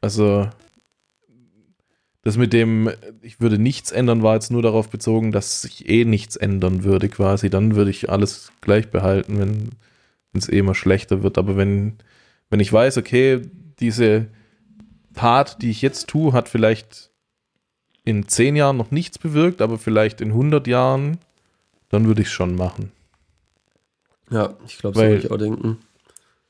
Also 0.00 0.48
das 2.22 2.36
mit 2.36 2.52
dem, 2.52 2.88
ich 3.20 3.40
würde 3.40 3.58
nichts 3.58 3.90
ändern, 3.90 4.22
war 4.22 4.34
jetzt 4.34 4.52
nur 4.52 4.62
darauf 4.62 4.88
bezogen, 4.88 5.32
dass 5.32 5.62
sich 5.62 5.88
eh 5.88 6.04
nichts 6.04 6.36
ändern 6.36 6.84
würde 6.84 7.08
quasi. 7.08 7.50
Dann 7.50 7.74
würde 7.74 7.90
ich 7.90 8.10
alles 8.10 8.52
gleich 8.60 8.90
behalten, 8.90 9.40
wenn 9.40 9.70
es 10.32 10.48
eh 10.48 10.58
immer 10.58 10.76
schlechter 10.76 11.24
wird. 11.24 11.36
Aber 11.36 11.56
wenn, 11.56 11.94
wenn 12.52 12.60
ich 12.60 12.70
weiß, 12.70 12.98
okay, 12.98 13.40
diese 13.80 14.26
Tat, 15.14 15.62
die 15.62 15.70
ich 15.70 15.80
jetzt 15.80 16.06
tue, 16.08 16.34
hat 16.34 16.50
vielleicht 16.50 17.10
in 18.04 18.28
zehn 18.28 18.56
Jahren 18.56 18.76
noch 18.76 18.90
nichts 18.90 19.18
bewirkt, 19.18 19.62
aber 19.62 19.78
vielleicht 19.78 20.20
in 20.20 20.28
100 20.28 20.66
Jahren, 20.66 21.16
dann 21.88 22.06
würde 22.06 22.20
ich 22.20 22.28
es 22.28 22.32
schon 22.34 22.54
machen. 22.54 22.92
Ja, 24.30 24.54
ich 24.66 24.76
glaube, 24.76 24.98
so 24.98 25.02
würde 25.02 25.16
ich 25.16 25.30
auch 25.30 25.38
denken. 25.38 25.78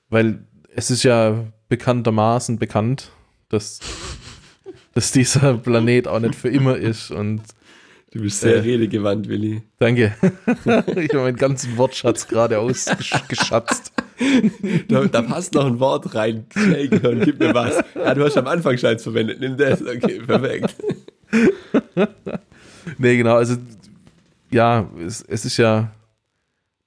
Weil 0.09 0.45
es 0.75 0.91
ist 0.91 1.05
ja 1.05 1.45
bekanntermaßen 1.69 2.59
bekannt, 2.59 3.13
dass, 3.49 3.79
dass 4.95 5.13
dieser 5.13 5.57
Planet 5.57 6.09
auch 6.09 6.19
nicht 6.19 6.35
für 6.35 6.49
immer 6.49 6.77
ist. 6.77 7.13
Und 7.13 7.43
Du 8.11 8.21
bist 8.21 8.41
sehr 8.41 8.57
Äh. 8.57 8.61
redegewandt, 8.61 9.29
Willi. 9.29 9.63
danke. 9.79 10.17
ich 10.97 11.11
habe 11.11 11.21
meinen 11.21 11.37
ganzen 11.37 11.77
Wortschatz 11.77 12.27
gerade 12.27 12.59
ausgeschatzt. 12.59 13.93
Da, 14.89 15.05
da 15.07 15.23
passt 15.23 15.55
noch 15.55 15.67
ein 15.67 15.81
Wort 15.81 16.15
rein. 16.15 16.47
Schnell, 16.53 16.89
Gehirn, 16.89 17.21
gib 17.21 17.39
mir 17.41 17.55
was. 17.55 17.83
Ja, 17.95 18.15
du 18.15 18.25
hast 18.25 18.37
am 18.37 18.47
Anfang 18.47 18.77
Scheiß 18.79 19.03
verwendet. 19.03 19.41
Nimm 19.41 19.57
das. 19.57 19.81
Okay, 19.83 20.21
perfekt. 20.27 20.75
Nee, 22.99 23.17
genau. 23.17 23.37
Also, 23.37 23.57
ja, 24.51 24.91
es, 25.05 25.23
es 25.23 25.45
ist 25.45 25.57
ja 25.57 25.93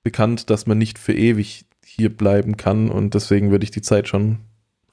bekannt, 0.04 0.50
dass 0.50 0.68
man 0.68 0.78
nicht 0.78 1.00
für 1.00 1.14
ewig 1.14 1.66
hier 1.86 2.16
bleiben 2.16 2.58
kann. 2.58 2.90
Und 2.90 3.14
deswegen 3.14 3.50
würde 3.52 3.64
ich 3.64 3.72
die 3.72 3.82
Zeit 3.82 4.08
schon 4.10 4.40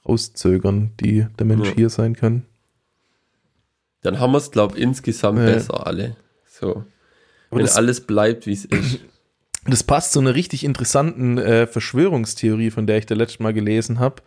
rauszögern, 0.07 0.91
die 1.01 1.27
der 1.37 1.45
Mensch 1.45 1.67
Ja. 1.69 1.75
hier 1.75 1.89
sein 1.89 2.15
kann. 2.15 2.43
Dann 4.01 4.19
haben 4.19 4.31
wir 4.31 4.37
es, 4.37 4.51
glaube 4.51 4.77
ich, 4.77 4.83
insgesamt 4.83 5.39
Ja. 5.39 5.45
besser 5.45 5.85
alle. 5.85 6.15
So. 6.47 6.85
Aber 7.49 7.59
Wenn 7.59 7.69
alles 7.69 8.01
bleibt, 8.01 8.47
wie 8.47 8.53
es 8.53 8.65
ist. 8.65 8.99
das 9.65 9.83
passt 9.83 10.11
zu 10.11 10.19
einer 10.19 10.35
richtig 10.35 10.63
interessanten 10.63 11.37
äh, 11.37 11.67
Verschwörungstheorie, 11.67 12.71
von 12.71 12.87
der 12.87 12.97
ich 12.97 13.05
da 13.05 13.15
letztes 13.15 13.39
Mal 13.39 13.53
gelesen 13.53 13.99
habe. 13.99 14.21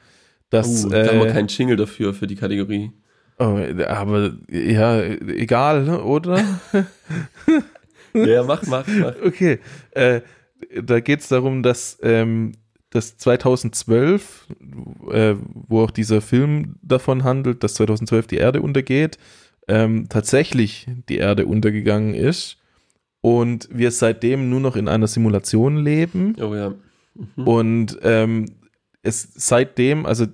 Dass, 0.51 0.85
Uh, 0.85 0.91
da 0.91 1.09
haben 1.09 1.19
wir 1.19 1.27
äh, 1.27 1.33
keinen 1.33 1.49
Jingle 1.49 1.77
dafür, 1.77 2.15
für 2.15 2.27
die 2.27 2.37
Kategorie. 2.37 2.93
oh, 3.39 3.59
aber 3.87 4.33
ja, 4.49 5.03
egal, 5.03 5.89
oder? 6.01 6.43
Ja, 8.25 8.45
mach, 8.45 8.63
mach, 8.67 8.87
mach. 8.87 9.15
Okay, 9.23 9.59
äh, 9.91 10.21
da 10.83 11.01
geht 11.01 11.21
es 11.21 11.29
darum, 11.29 11.63
dass, 11.63 11.99
ähm, 12.03 12.53
dass 12.91 13.19
2012, 13.19 14.47
äh, 15.11 15.35
wo 15.53 15.83
auch 15.83 15.91
dieser 15.91 16.23
Film 16.23 16.77
davon 16.83 17.25
handelt, 17.25 17.63
dass 17.63 17.75
2012 17.75 18.27
die 18.27 18.37
Erde 18.37 18.63
untergeht, 18.63 19.19
ähm, 19.69 20.09
tatsächlich 20.09 20.87
die 21.09 21.19
Erde 21.19 21.47
untergegangen 21.47 22.15
ist 22.15 22.57
und 23.21 23.69
wir 23.73 23.91
seitdem 23.91 24.51
nur 24.51 24.61
noch 24.61 24.77
in 24.77 24.89
einer 24.89 25.07
Simulation 25.07 25.79
leben 25.79 26.35
Oh 26.41 26.55
ja. 26.55 26.75
und 27.37 27.99
ähm, 28.03 28.47
es 29.03 29.29
seitdem, 29.35 30.07
also 30.07 30.27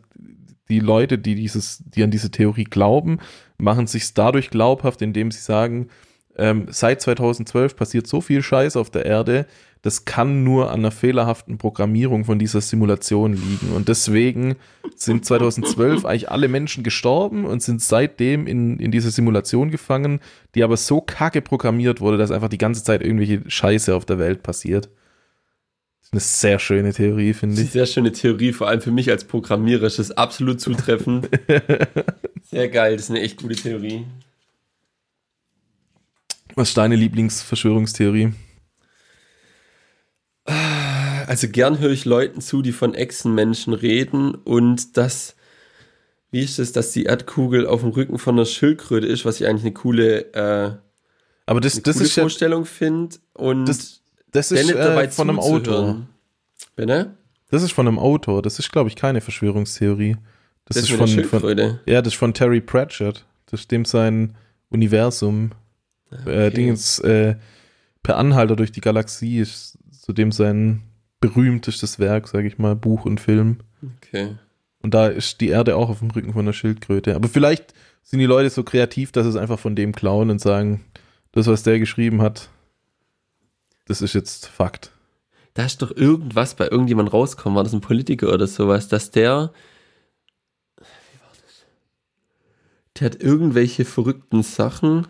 die 0.69 0.81
Leute, 0.81 1.19
die 1.19 1.35
dieses, 1.35 1.83
die 1.85 2.03
an 2.03 2.11
diese 2.11 2.31
Theorie 2.31 2.65
glauben, 2.65 3.19
machen 3.59 3.87
sich 3.87 4.15
dadurch 4.15 4.51
glaubhaft, 4.51 5.03
indem 5.03 5.31
sie 5.31 5.41
sagen, 5.41 5.89
ähm, 6.37 6.67
seit 6.71 7.03
2012 7.03 7.77
passiert 7.77 8.07
so 8.07 8.21
viel 8.21 8.43
Scheiß 8.43 8.77
auf 8.77 8.91
der 8.91 9.05
Erde, 9.05 9.47
das 9.83 10.05
kann 10.05 10.45
nur 10.45 10.71
an 10.71 10.81
einer 10.81 10.93
fehlerhaften 10.93 11.59
Programmierung 11.59 12.25
von 12.25 12.39
dieser 12.39 12.61
Simulation 12.61 13.33
liegen. 13.33 13.73
Und 13.75 13.89
deswegen 13.89 14.55
sind 14.95 15.25
2012 15.25 16.05
eigentlich 16.05 16.31
alle 16.31 16.47
Menschen 16.47 16.85
gestorben 16.85 17.45
und 17.45 17.63
sind 17.63 17.83
seitdem 17.83 18.47
in, 18.47 18.79
in 18.79 18.93
diese 18.93 19.11
Simulation 19.11 19.73
gefangen, 19.73 20.21
die 20.55 20.63
aber 20.63 20.77
so 20.77 21.01
kacke 21.01 21.43
programmiert 21.43 22.01
wurde, 22.01 22.17
dass 22.17 22.31
einfach 22.31 22.49
die 22.49 22.59
ganze 22.59 22.85
Zeit 22.85 23.03
irgendwelche 23.03 23.43
Scheiße 23.49 23.95
auf 23.95 24.05
der 24.05 24.19
Welt 24.21 24.45
passiert. 24.45 24.89
Eine 26.13 26.21
sehr 26.21 26.59
schöne 26.59 26.93
Theorie, 26.93 27.33
finde 27.33 27.63
ich. 27.63 27.71
sehr 27.71 27.87
schöne 27.87 28.13
Theorie, 28.13 28.53
vor 28.53 28.69
allem 28.69 28.83
für 28.83 28.91
mich 28.93 29.11
als 29.11 29.25
Programmierer 29.25 29.87
ist 29.87 29.99
das 29.99 30.11
absolut 30.11 30.61
zutreffend. 30.61 31.31
Sehr 32.51 32.69
geil, 32.69 32.97
das 32.97 33.05
ist 33.05 33.11
eine 33.11 33.23
echt 33.23 33.41
gute 33.41 33.55
Theorie. 33.55 34.05
Was 36.55 36.69
ist 36.69 36.77
deine 36.77 36.97
Lieblingsverschwörungstheorie? 36.97 38.35
Also 40.45 41.49
gern 41.49 41.79
höre 41.79 41.93
ich 41.93 42.05
Leuten 42.05 42.41
zu, 42.41 42.63
die 42.63 42.73
von 42.73 42.95
Echsenmenschen 42.95 43.73
reden 43.73 44.35
und 44.35 44.97
das, 44.97 45.37
wie 46.31 46.41
ist 46.41 46.59
es, 46.59 46.73
dass 46.73 46.91
die 46.93 47.05
Erdkugel 47.05 47.67
auf 47.67 47.83
dem 47.83 47.91
Rücken 47.91 48.19
von 48.19 48.35
einer 48.35 48.45
Schildkröte 48.45 49.07
ist, 49.07 49.25
was 49.25 49.41
ich 49.41 49.47
eigentlich 49.47 49.63
eine 49.63 49.73
coole, 49.73 50.33
äh, 50.35 50.73
Aber 51.47 51.61
das, 51.61 51.75
eine 51.75 51.83
das 51.83 51.97
coole 51.97 52.07
ist 52.07 52.17
ja, 52.17 52.23
Vorstellung 52.25 52.65
finde 52.65 53.17
und 53.35 53.67
das, 53.67 54.03
das 54.33 54.51
ist 54.51 54.67
nicht 54.67 54.79
dabei 54.79 55.05
äh, 55.05 55.11
von 55.11 55.31
einem 55.31 55.39
Autor. 55.39 56.03
Bitte? 56.75 57.15
Das 57.51 57.63
ist 57.63 57.73
von 57.73 57.87
einem 57.87 57.99
Autor. 57.99 58.41
Das 58.43 58.59
ist, 58.59 58.73
glaube 58.73 58.89
ich, 58.89 58.97
keine 58.97 59.21
Verschwörungstheorie. 59.21 60.17
Das, 60.65 60.77
Das, 60.77 60.85
ist 60.85 60.91
von, 60.91 60.99
von, 61.01 61.09
Schildkröte. 61.09 61.81
ja, 61.87 62.01
das 62.01 62.15
ist 62.15 62.19
von 62.19 62.33
Terry 62.33 62.61
Pratchett. 62.61 63.27
Das 63.47 63.61
stimmt 63.61 63.87
sein 63.89 64.35
Universum. 64.71 65.53
Äh, 66.27 66.51
Dingens, 66.51 66.99
äh, 67.01 67.37
per 68.03 68.17
Anhalter 68.17 68.57
durch 68.57 68.73
die 68.73 68.81
Galaxie 68.81 69.39
ist 69.39 69.79
zudem 69.91 70.33
sein 70.33 70.83
berühmtestes 71.21 71.99
Werk, 71.99 72.29
sage 72.29 72.49
ich 72.49 72.59
mal, 72.59 72.75
Buch 72.75 73.05
und 73.05 73.21
Film. 73.21 73.59
Okay. 73.99 74.37
Und 74.83 74.95
da 74.95 75.07
ist 75.07 75.41
die 75.41 75.49
Erde 75.49 75.77
auch 75.77 75.89
auf 75.89 76.01
dem 76.01 76.11
Rücken 76.11 76.33
von 76.33 76.45
der 76.45 76.53
Schildkröte. 76.53 77.15
Aber 77.15 77.29
vielleicht 77.29 77.73
sind 78.03 78.19
die 78.19 78.27
Leute 78.27 78.51
so 78.51 78.65
kreativ, 78.65 79.13
dass 79.13 79.25
sie 79.25 79.31
es 79.31 79.37
einfach 79.37 79.59
von 79.59 79.77
dem 79.77 79.93
klauen 79.93 80.31
und 80.31 80.41
sagen, 80.41 80.85
das, 81.31 81.47
was 81.47 81.63
der 81.63 81.79
geschrieben 81.79 82.21
hat, 82.21 82.51
das 83.87 84.03
ist 84.03 84.15
jetzt 84.15 84.47
Fakt. 84.47 84.91
Da 85.55 85.65
ist 85.65 85.83
doch 85.83 85.95
irgendwas 85.95 86.55
bei 86.55 86.69
irgendjemand 86.69 87.13
rauskommen, 87.13 87.57
war 87.57 87.65
das 87.65 87.75
ein 87.75 87.81
Politiker 87.81 88.33
oder 88.33 88.47
sowas, 88.47 88.89
dass 88.89 89.11
der, 89.11 89.53
wie 90.77 91.21
war 91.21 91.31
das? 91.31 91.67
Der 92.99 93.07
hat 93.07 93.23
irgendwelche 93.23 93.85
verrückten 93.85 94.43
Sachen, 94.43 95.07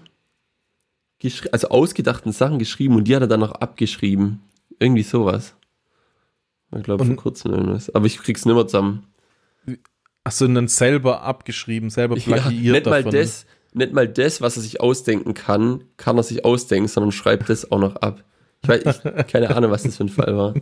also 1.52 1.69
ausgedachten 1.69 2.33
Sachen 2.33 2.59
geschrieben 2.59 2.97
und 2.97 3.05
die 3.05 3.14
hat 3.14 3.23
er 3.23 3.29
dann 3.29 3.41
noch 3.41 3.52
abgeschrieben. 3.52 4.41
Irgendwie 4.79 5.02
sowas. 5.02 5.55
Ich 6.76 6.83
glaube, 6.83 7.05
vor 7.05 7.17
kurzem 7.17 7.52
irgendwas. 7.52 7.95
Aber 7.95 8.07
ich 8.07 8.19
krieg's 8.19 8.45
nimmer 8.47 8.67
zusammen. 8.67 9.07
Achso, 10.25 10.45
und 10.47 10.55
dann 10.55 10.69
selber 10.69 11.23
abgeschrieben, 11.23 11.91
selber 11.91 12.17
Ja, 12.17 12.23
plagiiert 12.23 12.75
nicht 12.75 12.87
mal 12.87 13.02
davon. 13.02 13.19
das, 13.19 13.47
nicht 13.75 13.93
mal 13.93 14.09
das, 14.09 14.41
was 14.41 14.57
er 14.57 14.62
sich 14.62 14.81
ausdenken 14.81 15.35
kann, 15.35 15.85
kann 15.97 16.17
er 16.17 16.23
sich 16.23 16.45
ausdenken, 16.45 16.88
sondern 16.88 17.12
schreibt 17.12 17.49
das 17.49 17.71
auch 17.71 17.79
noch 17.79 17.97
ab. 17.97 18.25
Ich 18.62 18.69
weiß, 18.69 18.83
ich, 19.05 19.26
keine 19.26 19.55
Ahnung, 19.55 19.71
was 19.71 19.83
das 19.83 19.97
für 19.97 20.05
ein 20.05 20.09
Fall 20.09 20.37
war. 20.37 20.55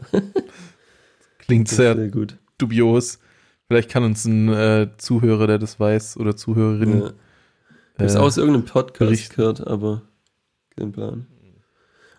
Klingt 1.38 1.68
sehr 1.68 1.94
Sehr 1.96 2.08
gut. 2.08 2.36
dubios. 2.58 3.18
Vielleicht 3.66 3.90
kann 3.90 4.04
uns 4.04 4.24
ein 4.24 4.48
äh, 4.48 4.88
Zuhörer, 4.96 5.46
der 5.46 5.58
das 5.58 5.78
weiß, 5.78 6.16
oder 6.16 6.34
Zuhörerin. 6.36 7.02
Ja. 7.02 8.06
Ich 8.06 8.14
äh, 8.14 8.18
aus 8.18 8.36
irgendeinem 8.38 8.64
Podcast 8.64 8.98
berichten. 8.98 9.36
gehört, 9.36 9.66
aber 9.66 10.02
kein 10.76 10.92
Plan. 10.92 11.26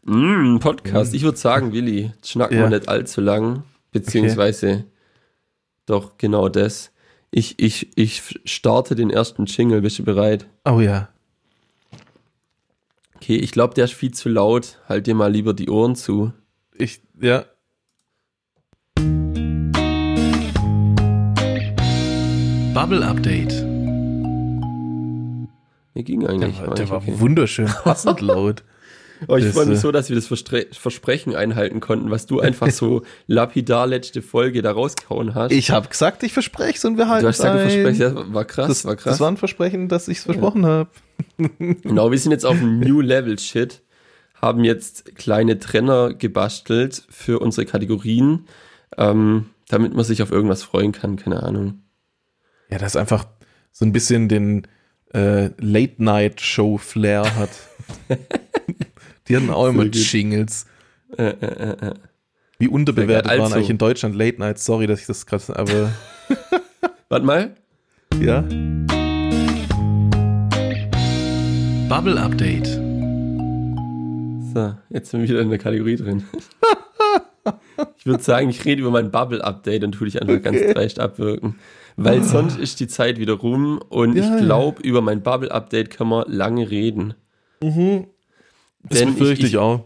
Mm, 0.03 0.58
Podcast. 0.60 1.13
Ich 1.13 1.24
würde 1.24 1.38
sagen, 1.38 1.74
Willi, 1.74 2.12
jetzt 2.15 2.29
schnacken 2.31 2.58
Ja. 2.58 2.63
wir 2.63 2.70
nicht 2.77 2.89
allzu 2.89 3.22
lang, 3.22 3.63
beziehungsweise 3.91 4.86
doch 5.86 6.17
genau 6.17 6.50
das. 6.50 6.91
Ich, 7.29 7.60
ich, 7.60 7.96
ich 7.96 8.39
starte 8.46 8.96
den 8.96 9.10
ersten 9.10 9.46
Jingle. 9.46 9.81
Bist 9.81 10.00
du 10.00 10.03
bereit? 10.03 10.48
Oh 10.65 10.79
ja. 10.79 11.10
Okay, 13.15 13.36
ich 13.38 13.51
glaube, 13.51 13.74
der 13.75 13.86
ist 13.86 13.93
viel 13.93 14.12
zu 14.13 14.29
laut. 14.29 14.79
Halt 14.89 15.05
dir 15.08 15.15
mal 15.15 15.31
lieber 15.31 15.53
die 15.53 15.70
Ohren 15.70 15.96
zu. 15.96 16.34
Ich, 16.74 17.01
ja. 17.22 17.46
Bubble 22.74 23.05
Update. 23.05 23.70
Mir 25.93 26.03
ging 26.03 26.25
eigentlich. 26.25 26.57
Der, 26.57 26.67
war 26.67 26.75
der 26.75 26.89
war 26.89 26.98
okay. 26.98 27.13
wunderschön 27.17 27.65
passend 27.83 28.21
laut. 28.21 28.63
Oh, 29.27 29.36
ich 29.36 29.45
Das, 29.45 29.53
freue 29.53 29.67
mich 29.67 29.77
äh, 29.77 29.81
so, 29.81 29.91
dass 29.91 30.10
wir 30.10 30.15
das 30.15 30.25
Verstre 30.25 30.65
Versprechen 30.71 31.36
einhalten 31.36 31.79
konnten, 31.79 32.10
was 32.10 32.25
du 32.25 32.39
einfach 32.39 32.71
so 32.71 33.03
lapidar 33.27 33.86
letzte 33.86 34.24
Folge 34.24 34.63
da 34.63 34.71
rausgehauen 34.71 35.36
hast. 35.36 35.51
Ich 35.51 35.69
habe 35.69 35.88
gesagt, 35.88 36.24
ich 36.24 36.33
verspreche 36.33 36.77
es 36.77 36.86
und 36.86 36.98
wir 36.98 37.07
halten 37.07 37.24
du 37.24 37.27
hast 37.29 37.38
gesagt, 37.38 37.55
du 37.55 37.62
ein. 37.62 37.69
versprechen. 37.69 38.17
Ja, 38.17 38.33
war 38.33 38.45
krass, 38.45 38.67
Das, 38.67 38.86
war 38.86 38.95
krass. 38.95 39.13
das 39.13 39.19
war 39.19 39.29
ein 39.29 39.38
Versprechen, 39.38 39.89
dass 39.89 40.07
ich 40.07 40.17
es 40.19 40.24
versprochen 40.24 40.65
habe. 40.65 40.89
Genau, 41.83 42.10
wir 42.10 42.17
sind 42.17 42.31
jetzt 42.31 42.45
auf 42.48 42.57
dem 42.57 42.79
New 42.79 43.00
Level 43.00 43.38
Shit, 43.38 43.83
haben 44.41 44.63
jetzt 44.63 45.15
kleine 45.15 45.60
Trenner 45.60 46.15
gebastelt 46.15 47.03
für 47.10 47.38
unsere 47.39 47.67
Kategorien, 47.67 48.45
ähm, 48.98 49.45
damit 49.69 49.93
man 49.93 50.03
sich 50.03 50.24
auf 50.24 50.31
irgendwas 50.31 50.63
freuen 50.63 50.93
kann, 50.93 51.15
keine 51.17 51.43
Ahnung. 51.43 51.83
Ja, 52.71 52.79
das 52.79 52.95
einfach 52.95 53.25
so 53.71 53.86
ein 53.86 53.91
bisschen 53.93 54.29
den 54.29 54.67
äh, 55.13 55.49
Late-Night-Show-Flair 55.59 57.35
hat. 57.35 57.49
Die 59.27 59.35
hatten 59.35 59.49
auch 59.49 59.67
immer. 59.67 59.83
Jingles. 59.85 60.65
Äh, 61.17 61.23
äh, 61.29 61.87
äh. 61.87 61.93
Wie 62.59 62.67
unterbewertet 62.67 63.31
waren 63.31 63.41
Also- 63.41 63.55
eigentlich 63.55 63.69
in 63.69 63.77
Deutschland 63.77 64.15
Late 64.15 64.39
Nights? 64.39 64.65
Sorry, 64.65 64.87
dass 64.87 65.01
ich 65.01 65.07
das 65.07 65.25
gerade, 65.25 65.55
aber 65.57 65.91
Warte 67.09 67.25
mal. 67.25 67.55
ja. 68.21 68.41
Bubble 71.89 72.19
Update. 72.21 72.67
So, 74.53 74.73
jetzt 74.89 75.11
sind 75.11 75.21
wir 75.21 75.29
wieder 75.29 75.41
in 75.41 75.49
der 75.49 75.59
Kategorie 75.59 75.95
drin. 75.95 76.23
Ich 77.97 78.05
würde 78.05 78.21
sagen, 78.23 78.49
ich 78.49 78.63
rede 78.65 78.81
über 78.81 78.91
mein 78.91 79.09
Bubble-Update 79.11 79.83
und 79.83 79.93
tu 79.93 80.05
dich 80.05 80.21
einfach 80.21 80.41
ganz 80.43 80.59
dreist 80.73 80.99
abwirken. 80.99 81.55
Weil 81.98 82.24
sonst 82.24 82.57
ist 82.57 82.79
die 82.79 82.88
Zeit 82.88 83.19
wieder 83.19 83.33
rum 83.33 83.79
und 83.89 84.15
Ja, 84.15 84.24
ja. 84.24 84.38
ich 84.38 84.43
glaube, 84.43 84.81
über 84.81 85.01
mein 85.01 85.21
Bubble-Update 85.21 85.89
kann 85.89 86.07
man 86.07 86.25
lange 86.31 86.69
reden. 86.71 87.13
Mhm. 87.62 88.05
Das 88.83 89.00
Denn 89.00 89.13
befürchte 89.13 89.45
ich, 89.45 89.53
ich- 89.53 89.57
auch. 89.57 89.86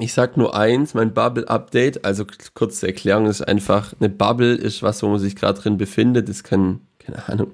Ich 0.00 0.12
sag 0.12 0.36
nur 0.36 0.54
eins, 0.56 0.94
mein 0.94 1.12
Bubble-Update, 1.12 2.04
also 2.04 2.24
kurze 2.54 2.86
Erklärung, 2.86 3.26
ist 3.26 3.42
einfach, 3.42 3.94
eine 3.98 4.08
Bubble 4.08 4.54
ist 4.54 4.82
was, 4.82 5.02
wo 5.02 5.08
man 5.08 5.18
sich 5.18 5.34
gerade 5.34 5.60
drin 5.60 5.76
befindet. 5.76 6.28
Es 6.28 6.44
kann, 6.44 6.82
keine 7.00 7.28
Ahnung, 7.28 7.50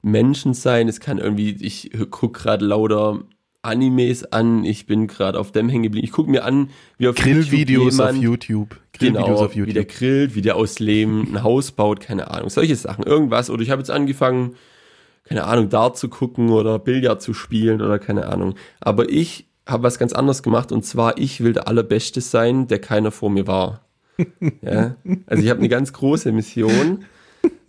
Menschen 0.00 0.54
sein, 0.54 0.88
es 0.88 0.98
kann 1.00 1.18
irgendwie, 1.18 1.50
ich 1.60 1.90
guck 2.10 2.34
gerade 2.34 2.64
lauter 2.64 3.20
Animes 3.60 4.24
an, 4.32 4.64
ich 4.64 4.86
bin 4.86 5.06
gerade 5.06 5.38
auf 5.38 5.52
dem 5.52 5.68
hängen 5.68 5.84
geblieben. 5.84 6.04
Ich 6.06 6.12
gucke 6.12 6.30
mir 6.30 6.44
an, 6.44 6.70
wie 6.98 7.06
auf 7.08 7.14
Grillvideos 7.16 8.00
auf 8.00 8.16
YouTube. 8.16 8.80
Grillvideos 9.02 9.26
Genau, 9.26 9.44
auf 9.44 9.54
wie 9.54 9.72
der 9.72 9.82
YouTube. 9.82 9.98
grillt, 9.98 10.34
wie 10.34 10.42
der 10.42 10.56
aus 10.56 10.78
Lehm 10.78 11.34
ein 11.34 11.42
Haus 11.42 11.72
baut, 11.72 12.00
keine 12.00 12.30
Ahnung, 12.30 12.50
solche 12.50 12.76
Sachen, 12.76 13.04
irgendwas. 13.04 13.50
Oder 13.50 13.62
ich 13.62 13.70
habe 13.70 13.80
jetzt 13.80 13.90
angefangen, 13.90 14.56
keine 15.24 15.44
Ahnung, 15.44 15.68
Dart 15.68 15.96
zu 15.96 16.08
gucken 16.08 16.50
oder 16.50 16.78
Billard 16.78 17.22
zu 17.22 17.34
spielen 17.34 17.80
oder 17.80 17.98
keine 17.98 18.26
Ahnung. 18.26 18.54
Aber 18.80 19.08
ich 19.08 19.46
habe 19.66 19.84
was 19.84 19.98
ganz 19.98 20.12
anderes 20.12 20.42
gemacht 20.42 20.72
und 20.72 20.84
zwar, 20.84 21.18
ich 21.18 21.42
will 21.42 21.52
der 21.52 21.68
Allerbeste 21.68 22.20
sein, 22.20 22.66
der 22.66 22.80
keiner 22.80 23.10
vor 23.12 23.30
mir 23.30 23.46
war. 23.46 23.84
ja? 24.62 24.96
Also 25.26 25.42
ich 25.42 25.50
habe 25.50 25.60
eine 25.60 25.68
ganz 25.68 25.92
große 25.92 26.32
Mission 26.32 27.04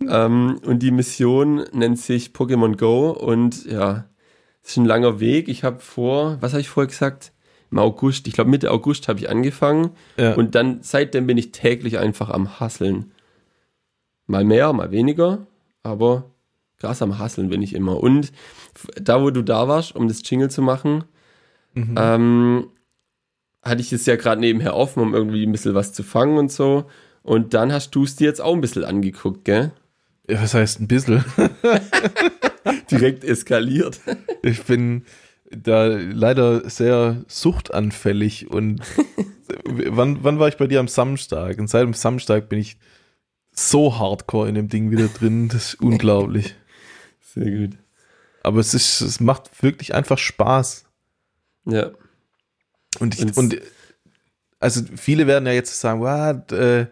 ähm, 0.08 0.60
und 0.64 0.80
die 0.80 0.90
Mission 0.90 1.64
nennt 1.72 1.98
sich 1.98 2.28
Pokémon 2.30 2.76
Go 2.76 3.10
und 3.10 3.64
ja, 3.66 4.04
es 4.62 4.70
ist 4.70 4.76
ein 4.78 4.84
langer 4.84 5.20
Weg. 5.20 5.48
Ich 5.48 5.62
habe 5.62 5.80
vor, 5.80 6.38
was 6.40 6.52
habe 6.52 6.60
ich 6.60 6.68
vorher 6.68 6.88
gesagt? 6.88 7.32
Im 7.74 7.80
August, 7.80 8.28
ich 8.28 8.34
glaube 8.34 8.50
Mitte 8.50 8.70
August 8.70 9.08
habe 9.08 9.18
ich 9.18 9.28
angefangen 9.28 9.90
Ja. 10.16 10.34
und 10.34 10.54
dann 10.54 10.78
seitdem 10.82 11.26
bin 11.26 11.36
ich 11.36 11.50
täglich 11.50 11.98
einfach 11.98 12.30
am 12.30 12.60
Hasseln. 12.60 13.10
Mal 14.28 14.44
mehr, 14.44 14.72
mal 14.72 14.92
weniger, 14.92 15.48
aber 15.82 16.30
krass 16.78 17.02
am 17.02 17.18
Hasseln 17.18 17.48
bin 17.48 17.62
ich 17.62 17.74
immer. 17.74 17.98
Und 18.00 18.30
da, 18.94 19.20
wo 19.22 19.30
du 19.30 19.42
da 19.42 19.66
warst, 19.66 19.96
um 19.96 20.06
das 20.06 20.22
Jingle 20.28 20.50
zu 20.50 20.62
machen, 20.62 21.02
Mhm. 21.74 21.94
ähm, 21.98 22.66
hatte 23.60 23.80
ich 23.80 23.92
es 23.92 24.06
ja 24.06 24.14
gerade 24.14 24.40
nebenher 24.40 24.76
offen, 24.76 25.00
um 25.02 25.12
irgendwie 25.12 25.44
ein 25.44 25.50
bisschen 25.50 25.74
was 25.74 25.92
zu 25.92 26.04
fangen 26.04 26.38
und 26.38 26.52
so. 26.52 26.84
Und 27.24 27.54
dann 27.54 27.72
hast 27.72 27.90
du 27.96 28.04
es 28.04 28.14
dir 28.14 28.28
jetzt 28.28 28.40
auch 28.40 28.54
ein 28.54 28.60
bisschen 28.60 28.84
angeguckt, 28.84 29.44
gell? 29.44 29.72
Ja, 30.28 30.40
was 30.40 30.54
heißt 30.54 30.80
ein 30.80 30.86
bisschen? 30.86 31.24
Direkt 32.90 33.24
eskaliert. 33.24 34.00
Ich 34.42 34.62
bin 34.62 35.04
da 35.62 35.86
leider 35.86 36.68
sehr 36.68 37.24
suchtanfällig 37.28 38.50
und 38.50 38.80
wann, 39.64 40.22
wann 40.22 40.38
war 40.38 40.48
ich 40.48 40.56
bei 40.56 40.66
dir 40.66 40.80
am 40.80 40.88
Samstag? 40.88 41.58
Und 41.58 41.68
seit 41.68 41.82
dem 41.82 41.94
Samstag 41.94 42.48
bin 42.48 42.58
ich 42.58 42.78
so 43.52 43.98
hardcore 43.98 44.48
in 44.48 44.54
dem 44.54 44.68
Ding 44.68 44.90
wieder 44.90 45.08
drin, 45.08 45.48
das 45.48 45.74
ist 45.74 45.80
unglaublich. 45.80 46.54
Sehr 47.20 47.50
gut. 47.50 47.78
Aber 48.42 48.60
es 48.60 48.74
ist, 48.74 49.00
es 49.00 49.20
macht 49.20 49.62
wirklich 49.62 49.94
einfach 49.94 50.18
Spaß. 50.18 50.84
Ja. 51.66 51.90
Und, 53.00 53.18
ich, 53.18 53.36
und 53.36 53.60
also 54.60 54.82
viele 54.96 55.26
werden 55.26 55.46
ja 55.46 55.52
jetzt 55.52 55.78
sagen, 55.80 56.00
what, 56.00 56.52
äh, 56.52 56.86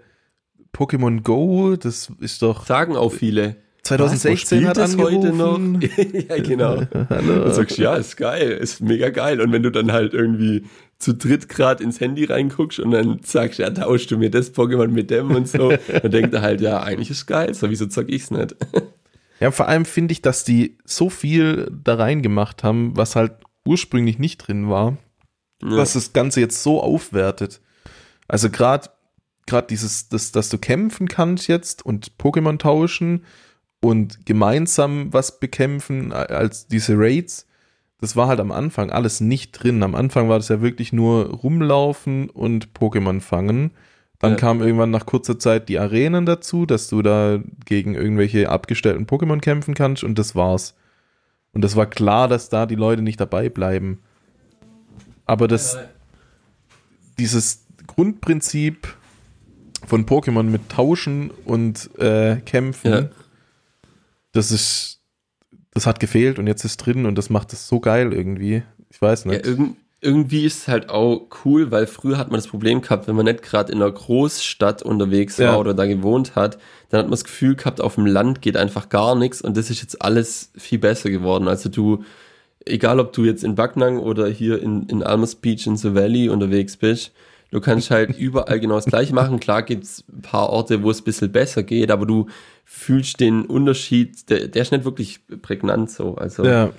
Pokémon 0.73 1.23
Go, 1.23 1.77
das 1.77 2.11
ist 2.21 2.43
doch 2.43 2.67
Sagen 2.67 2.97
auch 2.97 3.13
viele. 3.13 3.62
2016 3.83 4.67
hat 4.67 4.77
Was, 4.77 4.93
das 4.93 5.01
angerufen. 5.01 5.81
heute 5.83 5.97
noch? 5.97 6.29
ja, 6.29 6.43
genau. 6.43 6.83
Hallo. 7.11 7.45
Und 7.45 7.55
sagst, 7.55 7.79
ja, 7.79 7.97
ist 7.97 8.17
geil, 8.17 8.51
ist 8.53 8.81
mega 8.81 9.11
geil. 9.11 9.41
Und 9.41 9.53
wenn 9.53 9.63
du 9.63 9.71
dann 9.71 9.91
halt 9.93 10.15
irgendwie 10.15 10.65
zu 10.99 11.15
dritt 11.15 11.49
gerade 11.49 11.83
ins 11.83 11.99
Handy 12.01 12.25
reinguckst 12.25 12.79
und 12.79 12.93
dann 12.93 13.21
sagst, 13.25 13.59
ja, 13.59 13.71
tauschst 13.71 14.11
du 14.11 14.19
mir 14.19 14.31
das 14.31 14.55
Pokémon 14.55 14.89
mit 14.89 15.11
dem 15.11 15.33
und 15.33 15.49
so, 15.49 15.73
dann 16.01 16.11
denkt 16.13 16.33
er 16.33 16.43
halt, 16.43 16.61
ja, 16.61 16.81
eigentlich 16.81 17.11
ist 17.11 17.27
geil, 17.27 17.55
so 17.55 17.71
wieso 17.71 17.87
zock 17.87 18.09
ich's 18.09 18.31
nicht? 18.31 18.55
Ja, 19.41 19.51
vor 19.51 19.67
allem 19.67 19.85
finde 19.87 20.13
ich, 20.13 20.23
dass 20.23 20.45
die 20.45 20.79
so 20.85 21.11
viel 21.11 21.69
da 21.83 21.97
reingemacht 21.97 22.63
haben, 22.63 22.97
was 22.97 23.17
halt 23.17 23.33
ursprünglich 23.67 24.21
nicht 24.21 24.39
drin 24.39 24.71
war, 24.71 24.99
Ja. 25.61 25.79
was 25.79 25.95
das 25.95 26.13
Ganze 26.13 26.39
jetzt 26.39 26.63
so 26.63 26.81
aufwertet. 26.81 27.61
Also 28.29 28.51
gerade 28.51 28.89
gerade 29.47 29.67
dieses, 29.67 30.09
das, 30.09 30.31
dass 30.31 30.49
du 30.49 30.59
kämpfen 30.59 31.09
kannst 31.09 31.49
jetzt 31.49 31.85
und 31.85 32.13
Pokémon 32.21 32.57
tauschen 32.59 33.25
und 33.83 34.25
gemeinsam 34.25 35.13
was 35.13 35.39
bekämpfen 35.41 36.13
als 36.13 36.67
diese 36.69 36.95
Raids, 36.97 37.47
das 38.01 38.17
war 38.17 38.29
halt 38.29 38.41
am 38.41 38.51
Anfang 38.53 38.91
alles 38.91 39.21
nicht 39.21 39.53
drin. 39.53 39.83
Am 39.83 39.95
Anfang 39.95 40.29
war 40.31 40.39
das 40.39 40.49
ja 40.49 40.63
wirklich 40.63 40.93
nur 40.93 41.27
rumlaufen 41.27 42.31
und 42.31 42.73
Pokémon 42.73 43.21
fangen. 43.21 43.73
Dann 44.19 44.33
Ja. 44.33 44.37
kam 44.39 44.61
irgendwann 44.63 44.91
nach 44.91 45.05
kurzer 45.05 45.39
Zeit 45.39 45.69
die 45.69 45.79
Arenen 45.79 46.25
dazu, 46.27 46.65
dass 46.65 46.89
du 46.89 47.03
da 47.03 47.41
gegen 47.67 47.95
irgendwelche 47.95 48.49
abgestellten 48.49 49.07
Pokémon 49.07 49.41
kämpfen 49.41 49.75
kannst 49.75 50.05
und 50.05 50.19
das 50.19 50.35
war's. 50.35 50.75
Und 51.53 51.63
das 51.63 51.77
war 51.77 51.87
klar, 51.87 52.29
dass 52.29 52.49
da 52.49 52.67
die 52.67 52.77
Leute 52.77 53.03
nicht 53.03 53.21
dabei 53.21 53.49
bleiben. 53.49 53.99
Aber 55.27 55.49
das, 55.49 55.77
dieses 57.19 57.67
Grundprinzip 57.87 58.95
von 59.87 60.07
Pokémon 60.07 60.45
mit 60.45 60.69
Tauschen 60.69 61.31
und 61.45 61.91
äh, 61.99 62.37
Kämpfen, 62.47 62.91
Ja. 62.93 63.09
Das 64.33 64.51
ist, 64.51 65.01
das 65.75 65.87
hat 65.87 66.01
gefehlt 66.01 66.39
und 66.39 66.47
jetzt 66.47 66.65
ist 66.65 66.79
drin 66.79 67.07
und 67.07 67.17
das 67.17 67.31
macht 67.31 67.53
es 67.53 67.69
so 67.69 67.81
geil 67.81 68.13
irgendwie. 68.13 68.63
Ich 68.91 69.01
weiß 69.01 69.25
Ja, 69.25 69.33
nicht. 69.33 69.47
irgend, 69.47 69.77
irgendwie 70.01 70.45
ist 70.45 70.59
es 70.63 70.69
halt 70.69 70.91
auch 70.91 71.29
cool, 71.45 71.71
weil 71.71 71.87
früher 71.87 72.19
hat 72.19 72.29
man 72.31 72.39
das 72.39 72.49
Problem 72.49 72.81
gehabt, 72.83 73.07
wenn 73.07 73.15
man 73.15 73.25
nicht 73.27 73.43
gerade 73.43 73.71
in 73.73 73.81
einer 73.81 73.91
Großstadt 73.93 74.83
unterwegs 74.83 75.39
war 75.39 75.47
Ja. 75.47 75.57
oder 75.59 75.75
da 75.75 75.87
gewohnt 75.87 76.35
hat, 76.35 76.59
dann 76.91 76.99
hat 76.99 77.07
man 77.07 77.13
das 77.13 77.25
Gefühl 77.25 77.55
gehabt, 77.55 77.81
auf 77.81 77.95
dem 77.95 78.07
Land 78.07 78.43
geht 78.43 78.57
einfach 78.57 78.89
gar 78.89 79.15
nichts 79.15 79.41
und 79.41 79.57
das 79.57 79.71
ist 79.71 79.81
jetzt 79.81 80.03
alles 80.03 80.51
viel 80.57 80.79
besser 80.81 81.09
geworden. 81.09 81.47
Also 81.49 81.69
du, 81.69 82.03
egal 82.67 82.99
ob 83.01 83.13
du 83.13 83.25
jetzt 83.25 83.45
in 83.45 83.55
Backnang 83.55 83.99
oder 83.99 84.29
hier 84.29 84.61
in, 84.63 84.85
in 84.89 85.03
Almas 85.03 85.37
Beach 85.37 85.67
in 85.67 85.77
the 85.77 85.95
Valley 85.95 86.29
unterwegs 86.29 86.77
bist, 86.77 87.13
du 87.53 87.61
kannst 87.61 87.91
halt 87.91 88.11
überall 88.19 88.59
genau 88.59 88.75
das 88.75 88.87
gleiche 88.87 89.15
machen. 89.15 89.39
Klar 89.41 89.63
gibt's 89.63 90.03
ein 90.13 90.23
paar 90.23 90.51
Orte, 90.51 90.83
wo 90.83 90.91
es 90.91 91.01
ein 91.01 91.05
bisschen 91.05 91.31
besser 91.31 91.63
geht, 91.63 91.91
aber 91.93 92.07
du 92.07 92.27
fühlst 92.65 93.21
den 93.21 93.45
Unterschied, 93.45 94.31
der, 94.31 94.49
der 94.49 94.63
ist 94.63 94.73
nicht 94.73 94.85
wirklich 94.85 95.21
prägnant 95.43 95.91
so. 95.91 96.17
Also 96.17 96.45
ja. 96.45 96.73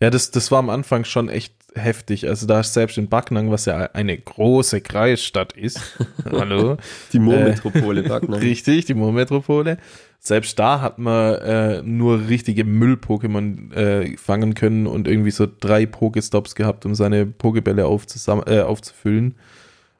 Ja, 0.00 0.10
das, 0.10 0.30
das 0.30 0.50
war 0.50 0.58
am 0.58 0.70
Anfang 0.70 1.04
schon 1.04 1.28
echt 1.28 1.54
heftig. 1.74 2.28
Also 2.28 2.46
da 2.46 2.60
ist 2.60 2.74
selbst 2.74 2.98
in 2.98 3.08
Backnang, 3.08 3.50
was 3.50 3.64
ja 3.64 3.90
eine 3.92 4.16
große 4.16 4.80
Kreisstadt 4.80 5.52
ist, 5.54 5.80
hallo, 6.30 6.76
die 7.12 7.18
Moormetropole 7.18 8.02
Backnang. 8.02 8.40
Richtig, 8.42 8.86
die 8.86 8.94
Moormetropole. 8.94 9.78
Selbst 10.18 10.58
da 10.58 10.80
hat 10.80 10.98
man 10.98 11.34
äh, 11.36 11.82
nur 11.82 12.28
richtige 12.28 12.64
Müll-Pokémon 12.64 13.74
äh, 13.74 14.16
fangen 14.16 14.54
können 14.54 14.86
und 14.86 15.06
irgendwie 15.06 15.30
so 15.30 15.46
drei 15.60 15.84
Pokestops 15.84 16.54
gehabt, 16.54 16.86
um 16.86 16.94
seine 16.94 17.26
Pokebälle 17.26 17.82
äh, 17.82 18.60
aufzufüllen. 18.60 19.34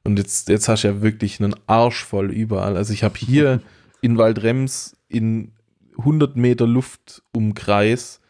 Und 0.02 0.18
jetzt, 0.18 0.48
jetzt 0.48 0.68
hast 0.68 0.84
du 0.84 0.88
ja 0.88 1.02
wirklich 1.02 1.40
einen 1.40 1.54
Arsch 1.66 2.04
voll 2.04 2.30
überall. 2.30 2.76
Also 2.76 2.92
ich 2.92 3.04
habe 3.04 3.18
hier 3.18 3.60
in 4.04 4.18
Waldrems 4.18 4.96
in 5.08 5.52
100 5.99 6.37
Meter 6.37 6.66
Luftumkreis, 6.66 8.20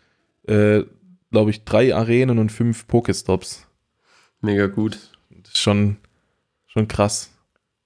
äh, 0.47 0.83
glaube 1.31 1.51
ich, 1.51 1.65
drei 1.65 1.95
Arenen 1.95 2.39
und 2.39 2.53
fünf 2.53 2.87
Pokestops. 2.87 3.67
Mega 4.41 4.67
gut. 4.67 4.99
Das 5.31 5.53
ist 5.55 5.59
schon, 5.59 5.97
schon 6.67 6.87
krass. 6.89 7.31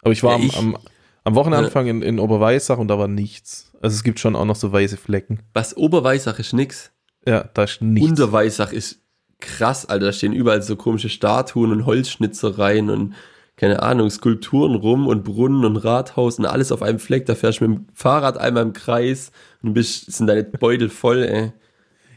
Aber 0.03 0.13
ich 0.13 0.23
war 0.23 0.33
Ja, 0.33 0.37
am, 0.37 0.43
ich- 0.47 0.57
am, 0.57 0.77
am 1.25 1.35
Wochenanfang 1.35 1.87
in, 1.87 2.03
in 2.03 2.19
Oberweissach 2.19 2.79
und 2.79 2.89
da 2.89 2.99
war 2.99 3.09
nichts. 3.09 3.73
Also 3.81 3.95
es 3.95 4.03
gibt 4.03 4.19
schon 4.21 4.35
auch 4.37 4.45
noch 4.45 4.57
so 4.57 4.73
weiße 4.73 4.97
Flecken. 4.97 5.41
Was 5.55 5.77
Oberweissach 5.77 6.39
ist 6.39 6.53
nix. 6.53 6.91
Ja, 7.27 7.45
da 7.55 7.65
ist 7.65 7.81
nichts. 7.81 8.09
Unterweissach 8.11 8.73
ist 8.73 9.01
krass, 9.39 9.87
Alter. 9.87 10.07
Da 10.07 10.13
stehen 10.13 10.33
überall 10.33 10.63
so 10.63 10.77
komische 10.77 11.09
Statuen 11.09 11.71
und 11.71 11.87
Holzschnitzereien 11.87 12.91
und 12.91 13.15
keine 13.59 13.83
Ahnung, 13.83 14.09
Skulpturen 14.09 14.77
rum 14.77 15.09
und 15.09 15.25
Brunnen 15.25 15.65
und 15.65 15.77
Rathaus 15.77 16.39
und 16.39 16.47
alles 16.47 16.71
auf 16.71 16.81
einem 16.81 17.01
Fleck. 17.01 17.27
Da 17.27 17.35
fährst 17.35 17.61
du 17.61 17.69
mit 17.69 17.79
dem 17.79 17.87
Fahrrad 17.93 18.39
einmal 18.39 18.63
im 18.63 18.73
Kreis 18.73 19.33
und 19.63 19.75
bist, 19.75 20.11
sind 20.13 20.29
deine 20.29 20.45
Beutel 20.45 20.89
voll, 20.89 21.25
ey. 21.25 21.53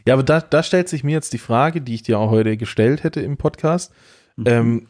Ja, 0.06 0.14
aber 0.14 0.22
da, 0.22 0.40
da 0.40 0.62
stellt 0.62 0.88
sich 0.88 1.04
mir 1.04 1.12
jetzt 1.12 1.32
die 1.32 1.38
Frage, 1.38 1.80
die 1.80 1.94
ich 1.94 2.02
dir 2.04 2.18
auch 2.18 2.30
heute 2.30 2.56
gestellt 2.56 3.02
hätte 3.02 3.20
im 3.20 3.36
Podcast. 3.36 3.92
Mhm. 4.36 4.44
Ähm, 4.46 4.86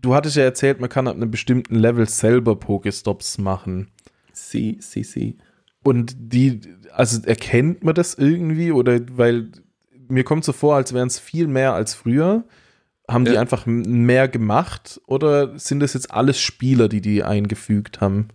du 0.00 0.14
hattest 0.14 0.36
ja 0.36 0.42
erzählt, 0.42 0.78
man 0.78 0.90
kann 0.90 1.08
ab 1.08 1.16
einem 1.16 1.30
bestimmten 1.30 1.74
Level 1.74 2.06
selber 2.06 2.56
Pokestops 2.56 3.38
machen. 3.38 3.90
Sie, 4.32 4.76
sie, 4.80 5.04
sie. 5.04 5.38
Und 5.82 6.14
die, 6.18 6.60
also 6.92 7.22
erkennt 7.26 7.82
man 7.82 7.94
das 7.94 8.14
irgendwie? 8.14 8.72
Oder 8.72 9.00
weil 9.16 9.48
mir 10.08 10.24
kommt 10.24 10.44
so 10.44 10.52
vor, 10.52 10.76
als 10.76 10.92
wären 10.92 11.08
es 11.08 11.18
viel 11.18 11.46
mehr 11.46 11.72
als 11.72 11.94
früher. 11.94 12.44
Haben 13.12 13.24
die 13.24 13.32
Ja. 13.32 13.40
einfach 13.40 13.66
m- 13.66 13.82
mehr 14.06 14.28
gemacht? 14.28 15.00
Oder 15.06 15.58
sind 15.58 15.80
das 15.80 15.94
jetzt 15.94 16.10
alles 16.10 16.40
Spieler, 16.40 16.88
die 16.88 17.00
die 17.00 17.22
eingefügt 17.22 18.00
haben? 18.00 18.28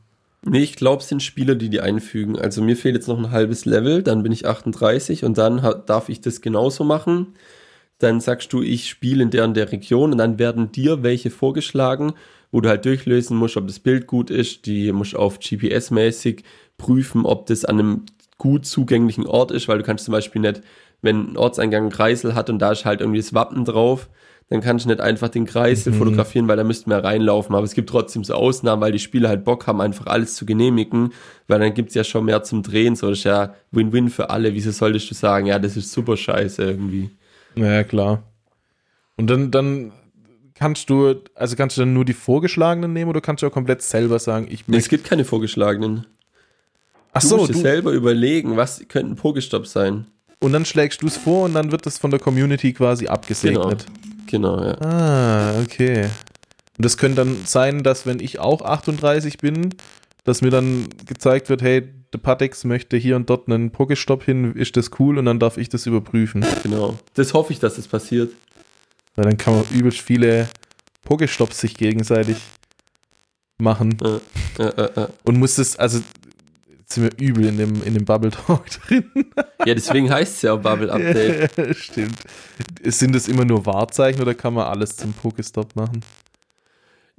Nee, 0.45 0.59
ich 0.59 0.75
glaube, 0.75 1.01
es 1.01 1.09
sind 1.09 1.23
Spieler, 1.23 1.55
die 1.55 1.69
die 1.69 1.81
einfügen. 1.81 2.37
Also 2.37 2.61
mir 2.61 2.77
fehlt 2.77 2.95
jetzt 2.95 3.07
noch 3.07 3.17
ein 3.17 3.31
halbes 3.31 3.65
Level, 3.65 4.03
dann 4.03 4.23
bin 4.23 4.31
ich 4.31 4.45
38 4.47 5.23
und 5.25 5.37
dann 5.37 5.61
darf 5.85 6.09
ich 6.09 6.21
das 6.21 6.41
genauso 6.41 6.83
machen. 6.83 7.33
Dann 7.99 8.21
sagst 8.21 8.53
du, 8.53 8.61
ich 8.61 8.87
spiele 8.89 9.23
in 9.23 9.31
der 9.31 9.43
und 9.43 9.55
der 9.55 9.71
Region 9.71 10.11
und 10.11 10.19
dann 10.19 10.37
werden 10.39 10.71
dir 10.71 11.01
welche 11.03 11.31
vorgeschlagen, 11.31 12.13
wo 12.51 12.61
du 12.61 12.69
halt 12.69 12.85
durchlösen 12.85 13.35
musst, 13.35 13.57
ob 13.57 13.67
das 13.67 13.79
Bild 13.79 14.07
gut 14.07 14.29
ist. 14.29 14.67
Die 14.67 14.91
musst 14.91 15.13
du 15.13 15.17
auf 15.17 15.39
GPS-mäßig 15.39 16.43
prüfen, 16.77 17.25
ob 17.25 17.47
das 17.47 17.65
an 17.65 17.79
einem 17.79 18.01
gut 18.37 18.67
zugänglichen 18.67 19.25
Ort 19.25 19.51
ist, 19.51 19.67
weil 19.67 19.79
du 19.79 19.83
kannst 19.83 20.05
zum 20.05 20.11
Beispiel 20.11 20.41
nicht, 20.41 20.61
wenn 21.01 21.31
ein 21.33 21.37
Ortseingang 21.37 21.83
einen 21.83 21.91
Kreisel 21.91 22.35
hat 22.35 22.49
und 22.49 22.59
da 22.59 22.71
ist 22.71 22.85
halt 22.85 23.01
irgendwie 23.01 23.19
das 23.19 23.33
Wappen 23.33 23.65
drauf, 23.65 24.09
dann 24.49 24.61
kannst 24.61 24.85
du 24.85 24.89
nicht 24.89 25.01
einfach 25.01 25.27
den 25.29 25.45
Kreisel 25.45 25.91
Mhm. 25.93 25.97
fotografieren, 25.97 26.47
weil 26.47 26.55
da 26.55 26.63
müssten 26.63 26.89
wir 26.89 27.03
reinlaufen. 27.03 27.53
Aber 27.53 27.65
es 27.65 27.73
gibt 27.73 27.89
trotzdem 27.89 28.23
so 28.23 28.33
Ausnahmen, 28.33 28.81
weil 28.81 28.93
die 28.93 28.99
Spieler 28.99 29.27
halt 29.27 29.43
Bock 29.43 29.67
haben, 29.67 29.81
einfach 29.81 30.05
alles 30.07 30.35
zu 30.35 30.45
genehmigen, 30.45 31.11
weil 31.49 31.59
dann 31.59 31.73
gibt's 31.73 31.95
ja 31.95 32.05
schon 32.05 32.23
mehr 32.25 32.43
zum 32.43 32.63
Drehen. 32.63 32.95
So, 32.95 33.09
das 33.09 33.19
ist 33.19 33.23
ja 33.25 33.55
Win-Win 33.71 34.09
für 34.09 34.29
alle. 34.29 34.53
Wieso 34.53 34.71
solltest 34.71 35.11
du 35.11 35.15
sagen, 35.15 35.47
ja, 35.47 35.59
das 35.59 35.75
ist 35.75 35.91
super 35.91 36.15
scheiße 36.15 36.63
irgendwie? 36.63 37.09
Ja, 37.55 37.83
klar. 37.83 38.23
Und 39.17 39.29
dann, 39.29 39.51
dann 39.51 39.91
kannst 40.55 40.89
du, 40.89 41.15
also 41.35 41.55
kannst 41.57 41.75
du 41.75 41.81
dann 41.81 41.93
nur 41.93 42.05
die 42.05 42.13
vorgeschlagenen 42.13 42.93
nehmen 42.93 43.09
oder 43.09 43.19
kannst 43.19 43.43
du 43.43 43.47
auch 43.47 43.51
komplett 43.51 43.81
selber 43.81 44.17
sagen, 44.17 44.45
ich 44.49 44.67
Nee, 44.67 44.77
es 44.77 44.83
möchte. 44.83 44.89
gibt 44.91 45.03
keine 45.09 45.25
vorgeschlagenen. 45.25 46.05
Ach 47.11 47.21
Du 47.21 47.27
so, 47.27 47.37
musst 47.37 47.53
du, 47.53 47.57
selber 47.59 47.91
überlegen, 47.91 48.55
was 48.55 48.81
könnte 48.87 49.11
ein 49.11 49.15
Pokestopp 49.17 49.67
sein. 49.67 50.05
Und 50.39 50.53
dann 50.53 50.65
schlägst 50.65 51.01
du 51.01 51.07
es 51.07 51.17
vor 51.17 51.45
und 51.45 51.53
dann 51.53 51.71
wird 51.71 51.85
das 51.85 51.97
von 51.97 52.11
der 52.11 52.19
Community 52.19 52.73
quasi 52.73 53.05
Genau. 53.05 53.13
abgesegnet. 53.13 53.85
Genau, 54.27 54.63
ja. 54.63 54.81
Ah, 54.81 55.59
okay. 55.61 56.03
Und 56.77 56.85
das 56.85 56.97
könnte 56.97 57.23
dann 57.23 57.37
sein, 57.45 57.83
dass 57.83 58.05
wenn 58.05 58.19
ich 58.19 58.39
auch 58.39 58.61
38 58.61 59.37
bin, 59.37 59.73
dass 60.25 60.41
mir 60.41 60.51
dann 60.51 60.87
gezeigt 61.05 61.49
wird, 61.49 61.61
hey, 61.61 61.87
der 62.13 62.19
Patex 62.19 62.63
möchte 62.65 62.97
hier 62.97 63.15
und 63.15 63.29
dort 63.29 63.47
einen 63.47 63.71
Pokestop 63.71 64.23
hin, 64.23 64.53
ist 64.53 64.77
das 64.77 64.91
cool 64.99 65.17
und 65.17 65.25
dann 65.25 65.39
darf 65.39 65.57
ich 65.57 65.69
das 65.69 65.85
überprüfen. 65.85 66.45
Genau. 66.63 66.97
Das 67.15 67.33
hoffe 67.33 67.53
ich, 67.53 67.59
dass 67.59 67.75
das 67.75 67.87
passiert. 67.87 68.31
Weil 69.15 69.25
dann 69.25 69.37
kann 69.37 69.55
man 69.55 69.63
übelst 69.73 69.99
viele 69.99 70.47
Pokestops 71.03 71.59
sich 71.59 71.75
gegenseitig 71.75 72.37
machen 73.59 73.97
ja, 74.59 74.71
ja, 74.77 74.89
ja. 74.95 75.09
und 75.23 75.37
muss 75.37 75.55
das, 75.55 75.77
also 75.77 75.99
sind 76.97 77.19
wir 77.19 77.27
übel 77.27 77.45
in 77.45 77.57
dem, 77.57 77.83
in 77.83 77.93
dem 77.93 78.05
Bubble 78.05 78.31
Talk 78.31 78.65
drin. 78.87 79.05
ja 79.65 79.75
deswegen 79.75 80.09
heißt 80.09 80.37
es 80.37 80.41
ja 80.41 80.53
auch 80.53 80.61
Bubble 80.61 80.91
Update. 80.91 81.75
Stimmt. 81.77 82.17
Sind 82.83 83.13
das 83.13 83.27
immer 83.27 83.45
nur 83.45 83.65
Wahrzeichen 83.65 84.21
oder 84.21 84.33
kann 84.33 84.55
man 84.55 84.65
alles 84.65 84.97
zum 84.97 85.13
Pokestop 85.13 85.75
machen? 85.75 86.01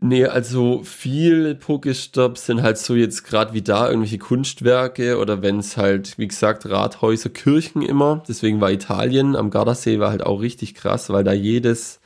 Nee, 0.00 0.26
also 0.26 0.82
viele 0.84 1.56
Pokestops 1.56 2.46
sind 2.46 2.62
halt 2.62 2.78
so 2.78 2.94
jetzt 2.94 3.24
gerade 3.24 3.52
wie 3.52 3.62
da 3.62 3.88
irgendwelche 3.88 4.18
Kunstwerke 4.18 5.18
oder 5.18 5.42
wenn 5.42 5.58
es 5.58 5.76
halt, 5.76 6.18
wie 6.18 6.28
gesagt, 6.28 6.68
Rathäuser, 6.68 7.30
Kirchen 7.30 7.82
immer. 7.82 8.22
Deswegen 8.28 8.60
war 8.60 8.70
Italien 8.70 9.34
am 9.34 9.50
Gardasee 9.50 9.98
war 9.98 10.10
halt 10.10 10.24
auch 10.24 10.40
richtig 10.40 10.74
krass, 10.74 11.10
weil 11.10 11.24
da 11.24 11.32
jedes, 11.32 12.00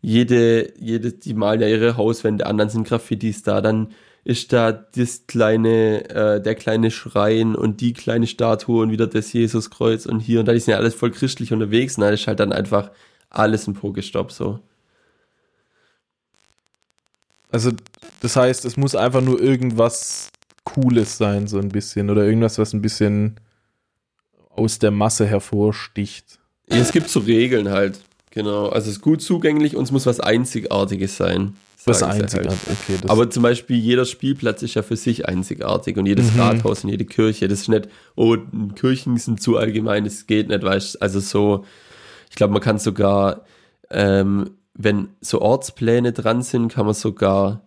jede, 0.00 0.72
jede, 0.80 1.12
die 1.12 1.34
malen 1.34 1.60
ja 1.60 1.68
ihre 1.68 1.96
Hauswände 1.96 2.46
an, 2.46 2.58
dann 2.58 2.68
sind 2.68 2.86
Graffitis 2.86 3.44
da, 3.44 3.60
dann 3.60 3.88
ist 4.24 4.52
da 4.52 4.72
das 4.72 5.26
kleine, 5.26 6.08
äh, 6.10 6.42
der 6.42 6.54
kleine 6.54 6.90
Schrein 6.90 7.54
und 7.54 7.80
die 7.80 7.92
kleine 7.92 8.26
Statue 8.26 8.82
und 8.82 8.90
wieder 8.90 9.06
das 9.06 9.32
Jesuskreuz 9.32 10.06
und 10.06 10.20
hier 10.20 10.40
und 10.40 10.46
da, 10.46 10.52
die 10.52 10.60
sind 10.60 10.72
ja 10.72 10.78
alles 10.78 10.94
voll 10.94 11.10
christlich 11.10 11.52
unterwegs 11.52 11.96
da 11.96 12.10
ist 12.10 12.26
halt 12.26 12.40
dann 12.40 12.52
einfach 12.52 12.90
alles 13.30 13.66
ein 13.66 13.74
Pokestop 13.74 14.32
so. 14.32 14.60
Also, 17.52 17.72
das 18.20 18.36
heißt, 18.36 18.64
es 18.64 18.76
muss 18.76 18.94
einfach 18.94 19.22
nur 19.22 19.40
irgendwas 19.40 20.30
Cooles 20.64 21.18
sein, 21.18 21.48
so 21.48 21.58
ein 21.58 21.70
bisschen. 21.70 22.10
Oder 22.10 22.24
irgendwas, 22.24 22.58
was 22.58 22.72
ein 22.72 22.82
bisschen 22.82 23.36
aus 24.50 24.78
der 24.78 24.90
Masse 24.90 25.26
hervorsticht. 25.26 26.38
Ja, 26.68 26.76
es 26.76 26.92
gibt 26.92 27.08
so 27.08 27.20
Regeln 27.20 27.70
halt. 27.70 28.00
Genau. 28.30 28.68
Also 28.68 28.88
es 28.88 28.96
ist 28.96 29.02
gut 29.02 29.22
zugänglich 29.22 29.74
und 29.74 29.84
es 29.84 29.90
muss 29.90 30.06
was 30.06 30.20
Einzigartiges 30.20 31.16
sein. 31.16 31.56
Was 31.86 32.02
einzigartig. 32.02 32.50
Halt. 32.50 32.78
Okay, 32.98 33.08
Aber 33.08 33.30
zum 33.30 33.42
Beispiel 33.42 33.76
jeder 33.76 34.04
Spielplatz 34.04 34.62
ist 34.62 34.74
ja 34.74 34.82
für 34.82 34.96
sich 34.96 35.26
einzigartig 35.26 35.96
und 35.96 36.06
jedes 36.06 36.34
Mhm. 36.34 36.40
Rathaus 36.40 36.84
und 36.84 36.90
jede 36.90 37.04
Kirche. 37.04 37.48
Das 37.48 37.60
ist 37.60 37.68
nicht, 37.68 37.88
oh, 38.16 38.36
Kirchen 38.74 39.16
sind 39.16 39.40
zu 39.40 39.56
allgemein, 39.56 40.04
das 40.04 40.26
geht 40.26 40.48
nicht, 40.48 40.62
weißt 40.62 40.96
du. 40.96 41.00
Also 41.00 41.20
so, 41.20 41.64
ich 42.28 42.36
glaube, 42.36 42.52
man 42.52 42.62
kann 42.62 42.78
sogar, 42.78 43.44
ähm, 43.90 44.50
wenn 44.74 45.08
so 45.20 45.40
Ortspläne 45.40 46.12
dran 46.12 46.42
sind, 46.42 46.72
kann 46.72 46.86
man 46.86 46.94
sogar 46.94 47.62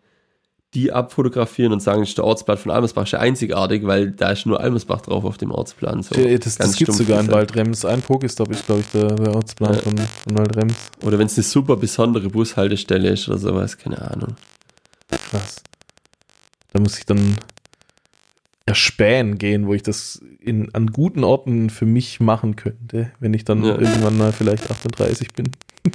die 0.73 0.91
abfotografieren 0.91 1.71
und 1.71 1.81
sagen, 1.81 2.01
das 2.01 2.09
ist 2.09 2.17
der 2.17 2.25
Ortsplan 2.25 2.57
von 2.57 2.71
Almersbach, 2.71 3.03
ist 3.03 3.11
ja 3.11 3.19
einzigartig, 3.19 3.85
weil 3.85 4.11
da 4.11 4.31
ist 4.31 4.45
nur 4.45 4.59
Almersbach 4.59 5.01
drauf 5.01 5.23
auf 5.23 5.37
dem 5.37 5.51
Ortsplan. 5.51 6.01
So, 6.01 6.15
Ja, 6.19 6.37
das 6.37 6.55
das 6.57 6.75
gibt 6.75 6.91
sogar 6.93 7.19
in. 7.19 7.31
Waldrems. 7.31 7.85
Ein 7.85 8.01
Pokestop 8.01 8.49
ist, 8.51 8.65
glaube 8.65 8.81
ich, 8.81 8.87
der, 8.91 9.13
der 9.15 9.35
Ortsplan 9.35 9.73
Ja. 9.75 9.79
von, 9.81 9.97
von 9.97 10.37
Waldrems. 10.37 10.73
Oder 11.03 11.19
wenn 11.19 11.27
es 11.27 11.37
eine 11.37 11.43
super 11.43 11.75
besondere 11.77 12.29
Bushaltestelle 12.29 13.09
ist 13.09 13.29
oder 13.29 13.37
sowas, 13.37 13.77
keine 13.77 14.01
Ahnung. 14.01 14.35
Krass. 15.29 15.61
Da 16.71 16.79
muss 16.79 16.97
ich 16.97 17.05
dann 17.05 17.35
erspähen 18.65 19.37
gehen, 19.37 19.67
wo 19.67 19.73
ich 19.73 19.83
das 19.83 20.21
in, 20.39 20.73
an 20.73 20.87
guten 20.87 21.23
Orten 21.23 21.69
für 21.69 21.85
mich 21.85 22.19
machen 22.19 22.55
könnte, 22.55 23.11
wenn 23.19 23.33
ich 23.33 23.45
dann 23.45 23.63
Ja. 23.63 23.77
irgendwann 23.77 24.17
mal 24.17 24.31
vielleicht 24.31 24.69
38 24.71 25.33
bin. 25.33 25.51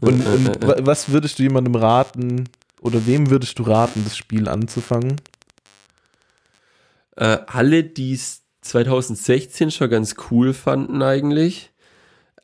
Und, 0.00 0.26
und 0.26 0.58
was 0.86 1.10
würdest 1.10 1.38
du 1.38 1.44
jemandem 1.44 1.76
raten 1.76 2.44
oder 2.84 3.06
wem 3.06 3.30
würdest 3.30 3.58
du 3.58 3.64
raten, 3.64 4.04
das 4.04 4.16
Spiel 4.16 4.46
anzufangen? 4.46 5.16
Äh, 7.16 7.38
alle, 7.46 7.82
die 7.82 8.12
es 8.12 8.42
2016 8.60 9.70
schon 9.70 9.90
ganz 9.90 10.16
cool 10.30 10.52
fanden 10.52 11.02
eigentlich, 11.02 11.72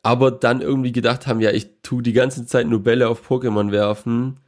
aber 0.01 0.31
dann 0.31 0.61
irgendwie 0.61 0.91
gedacht 0.91 1.27
haben, 1.27 1.41
ja, 1.41 1.51
ich 1.51 1.69
tu 1.83 2.01
die 2.01 2.13
ganze 2.13 2.45
Zeit 2.45 2.67
nur 2.67 2.83
Bälle 2.83 3.07
auf 3.07 3.29
Pokémon 3.29 3.71
werfen, 3.71 4.39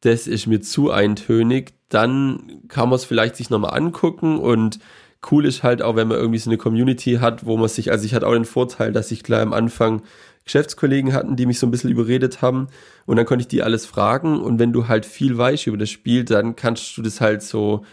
das 0.00 0.26
ist 0.26 0.46
mir 0.46 0.62
zu 0.62 0.90
eintönig, 0.90 1.74
dann 1.90 2.62
kann 2.68 2.88
man 2.88 2.96
es 2.96 3.04
vielleicht 3.04 3.36
sich 3.36 3.50
nochmal 3.50 3.76
angucken 3.76 4.38
und 4.38 4.78
cool 5.30 5.44
ist 5.44 5.62
halt 5.62 5.82
auch, 5.82 5.96
wenn 5.96 6.08
man 6.08 6.18
irgendwie 6.18 6.38
so 6.38 6.48
eine 6.48 6.56
Community 6.56 7.18
hat, 7.20 7.44
wo 7.44 7.56
man 7.58 7.68
sich, 7.68 7.90
also 7.90 8.06
ich 8.06 8.14
hatte 8.14 8.26
auch 8.26 8.32
den 8.32 8.44
Vorteil, 8.44 8.92
dass 8.92 9.10
ich 9.10 9.24
gleich 9.24 9.42
am 9.42 9.52
Anfang 9.52 10.02
Geschäftskollegen 10.48 11.12
hatten, 11.12 11.36
die 11.36 11.46
mich 11.46 11.58
so 11.58 11.66
ein 11.66 11.70
bisschen 11.70 11.90
überredet 11.90 12.42
haben 12.42 12.68
und 13.06 13.16
dann 13.16 13.26
konnte 13.26 13.42
ich 13.42 13.48
die 13.48 13.62
alles 13.62 13.86
fragen 13.86 14.40
und 14.40 14.58
wenn 14.58 14.72
du 14.72 14.88
halt 14.88 15.06
viel 15.06 15.38
weißt 15.38 15.68
über 15.68 15.78
das 15.78 15.90
Spiel, 15.90 16.24
dann 16.24 16.56
kannst 16.56 16.96
du 16.96 17.02
das 17.02 17.20
halt 17.20 17.42
so 17.42 17.84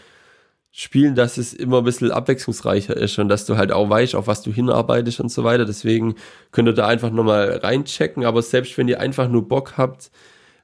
spielen, 0.78 1.14
dass 1.14 1.38
es 1.38 1.54
immer 1.54 1.78
ein 1.78 1.84
bisschen 1.84 2.10
abwechslungsreicher 2.10 2.94
ist 2.94 3.18
und 3.18 3.30
dass 3.30 3.46
du 3.46 3.56
halt 3.56 3.72
auch 3.72 3.88
weißt, 3.88 4.14
auf 4.14 4.26
was 4.26 4.42
du 4.42 4.52
hinarbeitest 4.52 5.20
und 5.20 5.32
so 5.32 5.42
weiter. 5.42 5.64
Deswegen 5.64 6.16
könnt 6.52 6.68
ihr 6.68 6.74
da 6.74 6.86
einfach 6.86 7.10
nochmal 7.10 7.60
reinchecken. 7.62 8.26
Aber 8.26 8.42
selbst 8.42 8.76
wenn 8.76 8.86
ihr 8.86 9.00
einfach 9.00 9.26
nur 9.26 9.48
Bock 9.48 9.78
habt, 9.78 10.10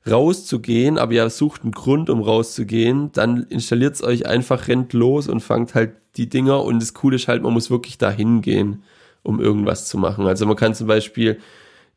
rauszugehen, 0.07 0.98
aber 0.98 1.12
ihr 1.12 1.31
sucht 1.31 1.62
einen 1.62 1.72
Grund, 1.72 2.11
um 2.11 2.20
rauszugehen, 2.20 3.11
dann 3.12 3.44
installiert 3.44 3.94
es 3.94 4.02
euch 4.02 4.26
einfach, 4.26 4.68
rennt 4.68 4.92
los 4.92 5.28
und 5.28 5.40
fangt 5.40 5.74
halt 5.74 5.92
die 6.16 6.28
Dinger. 6.28 6.62
Und 6.62 6.83
das 6.83 6.92
Coole 6.92 7.16
ist 7.16 7.26
halt, 7.26 7.42
man 7.42 7.55
muss 7.55 7.70
wirklich 7.70 7.96
da 7.96 8.11
hingehen, 8.11 8.83
um 9.22 9.40
irgendwas 9.40 9.88
zu 9.88 9.96
machen. 9.96 10.26
Also 10.26 10.44
man 10.44 10.57
kann 10.57 10.74
zum 10.74 10.88
Beispiel, 10.88 11.38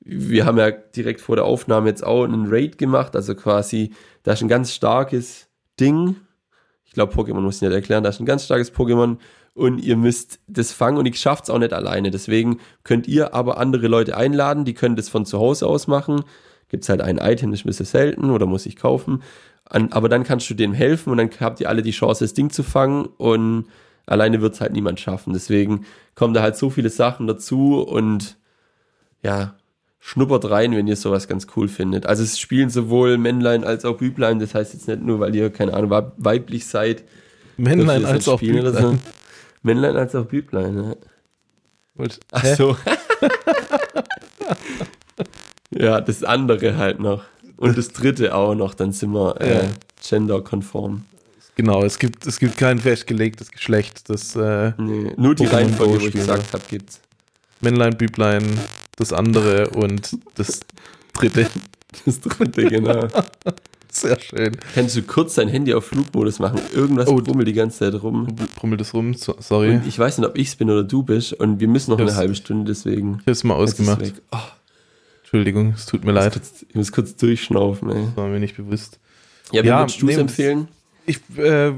wir 0.06 0.46
haben 0.46 0.58
ja 0.58 0.72
direkt 0.72 1.20
vor 1.20 1.36
der 1.36 1.46
Aufnahme 1.46 1.90
jetzt 1.90 2.04
auch 2.04 2.24
einen 2.24 2.46
Raid 2.48 2.78
gemacht, 2.78 3.16
also 3.16 3.36
quasi, 3.36 3.92
da 4.24 4.34
ist 4.34 4.42
ein 4.42 4.48
ganz 4.48 4.72
starkes 4.74 5.48
Ding, 5.80 6.16
ich 6.86 6.94
glaube, 6.94 7.14
Pokémon 7.14 7.42
muss 7.42 7.58
ich 7.58 7.62
nicht 7.64 7.74
erklären, 7.74 8.04
da 8.04 8.10
ist 8.10 8.20
ein 8.22 8.26
ganz 8.26 8.46
starkes 8.46 8.74
Pokémon 8.74 9.18
und 9.56 9.80
ihr 9.80 9.98
müsst 9.98 10.40
das 10.48 10.72
fangen 10.72 10.98
und 10.98 11.06
ich 11.06 11.20
schafft's 11.20 11.50
auch 11.50 11.58
nicht 11.58 11.74
alleine. 11.74 12.12
Deswegen 12.12 12.60
könnt 12.84 13.08
ihr 13.08 13.34
aber 13.34 13.58
andere 13.58 13.88
Leute 13.88 14.16
einladen, 14.16 14.66
die 14.66 14.74
können 14.74 14.96
das 14.96 15.10
von 15.10 15.26
zu 15.26 15.40
Hause 15.40 15.66
aus 15.66 15.88
machen. 15.88 16.24
Gibt's 16.70 16.90
halt 16.90 17.02
ein 17.02 17.18
Item, 17.18 17.52
das 17.52 17.62
ist 17.62 17.66
ein 17.66 17.70
bisschen 17.70 17.86
selten 17.86 18.30
oder 18.30 18.46
muss 18.46 18.66
ich 18.66 18.76
kaufen. 18.76 19.24
An, 19.66 19.92
aber 19.92 20.10
dann 20.10 20.24
kannst 20.24 20.50
du 20.50 20.54
dem 20.54 20.74
helfen 20.74 21.10
und 21.10 21.18
dann 21.18 21.30
habt 21.40 21.60
ihr 21.60 21.70
alle 21.70 21.82
die 21.82 21.92
Chance, 21.92 22.24
das 22.24 22.34
Ding 22.34 22.50
zu 22.50 22.64
fangen 22.64 23.06
und 23.18 23.68
alleine 24.06 24.42
wird's 24.42 24.62
halt 24.62 24.74
niemand 24.74 25.00
schaffen. 25.00 25.34
Deswegen 25.34 25.86
kommen 26.16 26.34
da 26.34 26.42
halt 26.42 26.58
so 26.58 26.70
viele 26.70 26.90
Sachen 26.90 27.26
dazu 27.26 27.82
und 27.82 28.38
ja, 29.24 29.56
schnuppert 30.08 30.48
rein, 30.52 30.76
wenn 30.76 30.86
ihr 30.86 30.96
sowas 30.96 31.28
ganz 31.28 31.48
cool 31.56 31.68
findet. 31.68 32.06
Also 32.06 32.22
es 32.22 32.38
spielen 32.40 32.70
sowohl 32.70 33.18
Männlein 33.18 33.64
als 33.64 33.86
auch 33.86 33.98
Büblein, 33.98 34.38
das 34.38 34.54
heißt 34.54 34.74
jetzt 34.76 34.88
nicht 34.88 35.02
nur, 35.02 35.20
weil 35.20 35.34
ihr, 35.36 35.50
keine 35.50 35.74
Ahnung, 35.74 35.90
weib- 35.90 36.12
weiblich 36.18 36.68
seid, 36.68 37.04
Männlein 37.58 38.06
als 38.06 38.28
auch 38.28 38.40
Büblein. 38.40 38.74
so. 38.74 38.96
Männlein 39.64 39.96
als 39.96 40.14
auch 40.14 40.26
Büblein, 40.26 40.78
ja. 40.78 40.96
Und- 41.96 42.20
Ach 42.32 42.44
Hä? 42.44 42.54
so. 42.56 42.78
ja, 45.72 46.02
das 46.02 46.24
andere 46.24 46.78
halt 46.78 47.00
noch. 47.00 47.24
Und 47.58 47.76
das 47.78 47.88
dritte 47.90 48.36
auch 48.36 48.54
noch, 48.54 48.74
dann 48.74 48.92
sind 48.92 49.12
wir 49.12 49.40
äh, 49.42 49.56
Ja. 49.64 49.70
genderkonform. 50.08 51.06
Genau, 51.56 51.84
es 51.84 51.98
gibt, 52.00 52.28
es 52.28 52.38
gibt 52.38 52.58
kein 52.58 52.80
festgelegtes 52.80 53.50
Geschlecht. 53.50 54.10
Das 54.10 54.36
äh, 54.36 54.74
Nee, 54.78 55.14
nur 55.18 55.34
die 55.36 55.46
Reihenfolge, 55.46 56.02
wo 56.02 56.06
ich 56.08 56.12
gesagt 56.14 56.52
habe, 56.54 56.64
gibt's. 56.70 57.00
Männlein, 57.62 57.98
Büblein, 57.98 58.44
das 58.96 59.14
andere 59.14 59.70
und 59.72 60.18
das 60.36 60.62
dritte. 61.14 61.48
Das 62.06 62.20
dritte, 62.20 62.66
genau. 62.66 63.08
Sehr 63.90 64.20
schön. 64.20 64.58
Kannst 64.74 64.98
du 64.98 65.04
kurz 65.04 65.36
dein 65.36 65.48
Handy 65.48 65.74
auf 65.74 65.86
Flugmodus 65.86 66.40
machen? 66.40 66.60
Irgendwas 66.74 67.08
Oh. 67.08 67.16
brummelt 67.16 67.48
die 67.48 67.54
ganze 67.54 67.80
Zeit 67.80 68.04
rum. 68.04 68.28
Brummelt 68.56 68.82
es 68.82 68.94
rum, 68.94 69.14
so, 69.14 69.36
sorry. 69.40 69.76
Und 69.76 69.88
ich 69.88 69.98
weiß 69.98 70.18
nicht, 70.18 70.28
ob 70.28 70.38
ich's 70.38 70.58
bin 70.58 70.70
oder 70.70 70.84
du 70.84 71.04
bist. 71.04 71.32
Und 71.32 71.62
wir 71.62 71.70
müssen 71.70 71.92
noch 71.92 71.98
Ich 72.00 72.02
eine 72.02 72.12
hab's- 72.12 72.18
halbe 72.20 72.36
Stunde, 72.36 72.66
deswegen. 72.72 73.14
Ich 73.14 73.22
habe 73.22 73.32
es 73.32 73.44
mal 73.46 73.64
es 73.64 73.72
ausgemacht. 73.72 74.14
Oh, 74.34 74.38
Entschuldigung, 75.22 75.72
es 75.76 75.86
tut 75.86 76.04
mir 76.04 76.12
ich, 76.12 76.16
leid. 76.16 76.34
kurz, 76.34 76.66
ich 76.68 76.76
muss 76.76 76.92
kurz 76.92 77.16
durchschnaufen, 77.16 77.90
ey. 77.90 78.04
Das 78.08 78.18
war 78.18 78.28
mir 78.28 78.40
nicht 78.42 78.58
bewusst. 78.58 79.00
Ja, 79.54 79.64
wie 79.64 79.68
Ja, 79.68 79.80
würdest 79.80 80.02
du 80.02 80.10
es 80.10 80.18
empfehlen? 80.18 80.68
Ich, 81.06 81.20
äh, 81.38 81.72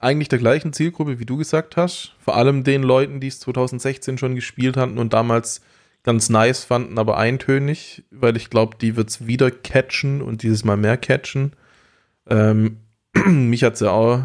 eigentlich 0.00 0.28
der 0.28 0.38
gleichen 0.38 0.72
Zielgruppe, 0.72 1.18
wie 1.18 1.24
du 1.26 1.36
gesagt 1.36 1.76
hast. 1.76 2.12
Vor 2.24 2.36
allem 2.36 2.62
den 2.62 2.82
Leuten, 2.84 3.18
die 3.20 3.26
es 3.26 3.40
2016 3.40 4.18
schon 4.18 4.34
gespielt 4.36 4.76
hatten 4.76 4.98
und 4.98 5.12
damals 5.12 5.60
ganz 6.02 6.28
nice 6.30 6.64
fanden, 6.64 6.98
aber 6.98 7.18
eintönig, 7.18 8.04
weil 8.10 8.36
ich 8.36 8.50
glaube, 8.50 8.76
die 8.80 8.96
wird 8.96 9.10
es 9.10 9.26
wieder 9.26 9.50
catchen 9.50 10.22
und 10.22 10.42
dieses 10.42 10.64
Mal 10.64 10.76
mehr 10.76 10.96
catchen. 10.96 11.52
Ähm, 12.28 12.78
mich 13.26 13.64
hat 13.64 13.74
es 13.74 13.80
ja 13.80 13.90
auch 13.90 14.24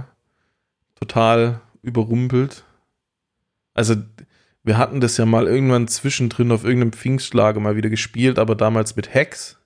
total 0.95 1.61
überrumpelt. 1.81 2.63
Also, 3.73 3.95
wir 4.63 4.77
hatten 4.77 5.01
das 5.01 5.17
ja 5.17 5.25
mal 5.25 5.47
irgendwann 5.47 5.87
zwischendrin 5.87 6.51
auf 6.51 6.63
irgendeinem 6.63 6.93
Pfingstlager 6.93 7.59
mal 7.59 7.75
wieder 7.75 7.89
gespielt, 7.89 8.39
aber 8.39 8.55
damals 8.55 8.95
mit 8.95 9.13
Hacks, 9.13 9.59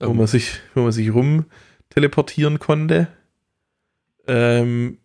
wo 0.00 0.08
Oh. 0.08 0.14
man 0.14 0.26
sich, 0.26 0.60
wo 0.74 0.82
man 0.82 0.92
sich 0.92 1.12
rum 1.12 1.44
teleportieren 1.90 2.58
konnte. 2.58 3.08
Ähm, 4.26 4.98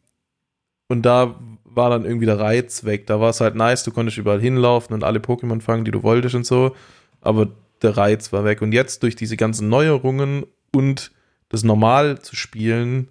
und 0.87 1.03
da 1.03 1.39
war 1.73 1.89
dann 1.89 2.05
irgendwie 2.05 2.25
der 2.25 2.39
Reiz 2.39 2.83
weg. 2.83 3.07
Da 3.07 3.19
war 3.19 3.29
es 3.29 3.41
halt 3.41 3.55
nice, 3.55 3.83
du 3.83 3.91
konntest 3.91 4.17
überall 4.17 4.41
hinlaufen 4.41 4.93
und 4.93 5.03
alle 5.03 5.19
Pokémon 5.19 5.61
fangen, 5.61 5.85
die 5.85 5.91
du 5.91 6.03
wolltest 6.03 6.35
und 6.35 6.45
so. 6.45 6.75
Aber 7.21 7.49
der 7.81 7.97
Reiz 7.97 8.31
war 8.33 8.43
weg. 8.45 8.61
Und 8.61 8.71
jetzt 8.71 9.03
durch 9.03 9.15
diese 9.15 9.37
ganzen 9.37 9.69
Neuerungen 9.69 10.45
und 10.73 11.11
das 11.49 11.63
normal 11.63 12.19
zu 12.19 12.35
spielen, 12.35 13.09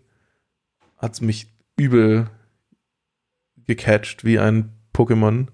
hat 0.96 1.14
es 1.14 1.20
mich 1.20 1.48
übel 1.76 2.28
gecatcht 3.66 4.24
wie 4.24 4.38
ein 4.38 4.72
Pokémon. 4.94 5.48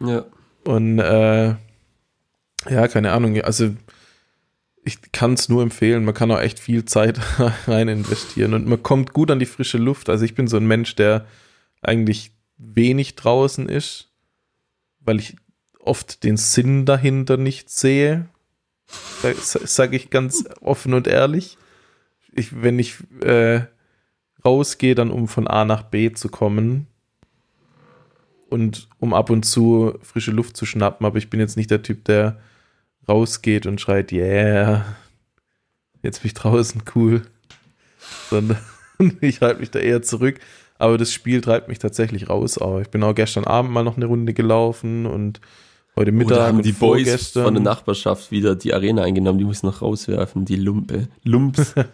Ja. 0.00 0.24
Und 0.64 0.98
äh, 0.98 1.54
ja, 2.68 2.88
keine 2.88 3.12
Ahnung. 3.12 3.40
Also 3.42 3.74
ich 4.84 5.12
kann 5.12 5.34
es 5.34 5.48
nur 5.48 5.62
empfehlen. 5.62 6.04
Man 6.04 6.14
kann 6.14 6.30
auch 6.30 6.40
echt 6.40 6.58
viel 6.58 6.84
Zeit 6.84 7.20
rein 7.66 7.88
investieren 7.88 8.54
und 8.54 8.66
man 8.66 8.82
kommt 8.82 9.12
gut 9.12 9.30
an 9.30 9.38
die 9.38 9.46
frische 9.46 9.78
Luft. 9.78 10.08
Also 10.08 10.24
ich 10.24 10.34
bin 10.34 10.46
so 10.48 10.56
ein 10.56 10.66
Mensch, 10.66 10.94
der 10.94 11.26
eigentlich 11.82 12.32
wenig 12.58 13.16
draußen 13.16 13.68
ist, 13.68 14.10
weil 15.00 15.18
ich 15.18 15.36
oft 15.78 16.24
den 16.24 16.36
Sinn 16.36 16.84
dahinter 16.84 17.36
nicht 17.36 17.70
sehe. 17.70 18.28
Sage 19.42 19.96
ich 19.96 20.10
ganz 20.10 20.44
offen 20.60 20.94
und 20.94 21.06
ehrlich. 21.06 21.58
Ich, 22.32 22.62
wenn 22.62 22.78
ich 22.78 22.96
äh, 23.22 23.62
rausgehe, 24.44 24.94
dann 24.94 25.10
um 25.10 25.28
von 25.28 25.46
A 25.46 25.64
nach 25.64 25.82
B 25.82 26.12
zu 26.12 26.28
kommen 26.28 26.86
und 28.48 28.88
um 28.98 29.14
ab 29.14 29.30
und 29.30 29.44
zu 29.44 29.98
frische 30.02 30.30
Luft 30.30 30.56
zu 30.56 30.66
schnappen, 30.66 31.06
aber 31.06 31.18
ich 31.18 31.30
bin 31.30 31.40
jetzt 31.40 31.56
nicht 31.56 31.70
der 31.70 31.82
Typ, 31.82 32.04
der 32.04 32.40
rausgeht 33.08 33.66
und 33.66 33.80
schreit, 33.80 34.12
yeah, 34.12 34.96
jetzt 36.02 36.22
bin 36.22 36.28
ich 36.28 36.34
draußen, 36.34 36.82
cool. 36.94 37.22
Sondern 38.30 38.58
ich 39.20 39.40
halte 39.40 39.60
mich 39.60 39.70
da 39.70 39.78
eher 39.78 40.02
zurück. 40.02 40.40
Aber 40.78 40.98
das 40.98 41.12
Spiel 41.12 41.40
treibt 41.40 41.68
mich 41.68 41.78
tatsächlich 41.78 42.28
raus. 42.28 42.58
Aber 42.58 42.80
ich 42.82 42.88
bin 42.88 43.02
auch 43.02 43.14
gestern 43.14 43.44
Abend 43.44 43.72
mal 43.72 43.82
noch 43.82 43.96
eine 43.96 44.06
Runde 44.06 44.34
gelaufen 44.34 45.06
und 45.06 45.40
heute 45.96 46.12
Mittag 46.12 46.36
Oder 46.36 46.46
haben 46.46 46.62
die 46.62 46.72
Boys 46.72 47.32
von 47.32 47.54
der 47.54 47.62
Nachbarschaft 47.62 48.30
wieder 48.30 48.54
die 48.54 48.74
Arena 48.74 49.02
eingenommen, 49.02 49.38
die 49.38 49.44
muss 49.44 49.62
noch 49.62 49.82
rauswerfen, 49.82 50.44
die 50.44 50.56
Lumpe. 50.56 51.08
Lumps. 51.22 51.74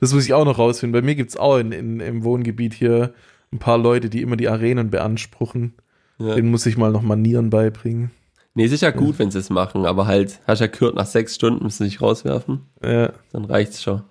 Das 0.00 0.12
muss 0.12 0.24
ich 0.26 0.34
auch 0.34 0.44
noch 0.44 0.58
rausfinden. 0.58 0.92
Bei 0.92 1.04
mir 1.04 1.14
gibt 1.14 1.30
es 1.30 1.36
auch 1.36 1.56
in, 1.56 1.72
in, 1.72 2.00
im 2.00 2.22
Wohngebiet 2.22 2.74
hier 2.74 3.14
ein 3.52 3.58
paar 3.58 3.78
Leute, 3.78 4.08
die 4.10 4.22
immer 4.22 4.36
die 4.36 4.48
Arenen 4.48 4.90
beanspruchen. 4.90 5.74
ja. 6.18 6.34
Den 6.34 6.50
muss 6.50 6.66
ich 6.66 6.76
mal 6.76 6.92
noch 6.92 7.02
Manieren 7.02 7.50
beibringen. 7.50 8.10
Nee, 8.54 8.64
es 8.64 8.72
ist 8.72 8.82
ja 8.82 8.90
gut, 8.90 9.18
wenn 9.18 9.30
sie 9.30 9.38
es 9.38 9.50
machen, 9.50 9.86
aber 9.86 10.06
halt, 10.06 10.40
hast 10.46 10.60
ja 10.60 10.66
gehört, 10.66 10.96
nach 10.96 11.06
sechs 11.06 11.34
Stunden 11.36 11.62
müssen 11.64 11.84
sie 11.84 11.90
sich 11.90 12.00
rauswerfen, 12.02 12.62
Ja, 12.82 13.12
dann 13.32 13.44
reicht's 13.44 13.82
schon. 13.82 14.02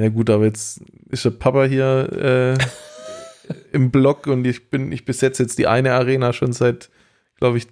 Ja 0.00 0.08
gut, 0.08 0.30
aber 0.30 0.44
jetzt 0.44 0.82
ist 1.10 1.24
der 1.24 1.30
Papa 1.30 1.64
hier 1.64 2.56
äh, 2.58 3.54
im 3.72 3.90
Block 3.90 4.26
und 4.26 4.46
ich 4.46 4.70
bin, 4.70 4.92
ich 4.92 5.04
besetze 5.04 5.42
jetzt 5.42 5.58
die 5.58 5.66
eine 5.66 5.92
Arena 5.92 6.32
schon 6.32 6.52
seit, 6.52 6.90
glaube 7.38 7.58
ich, 7.58 7.66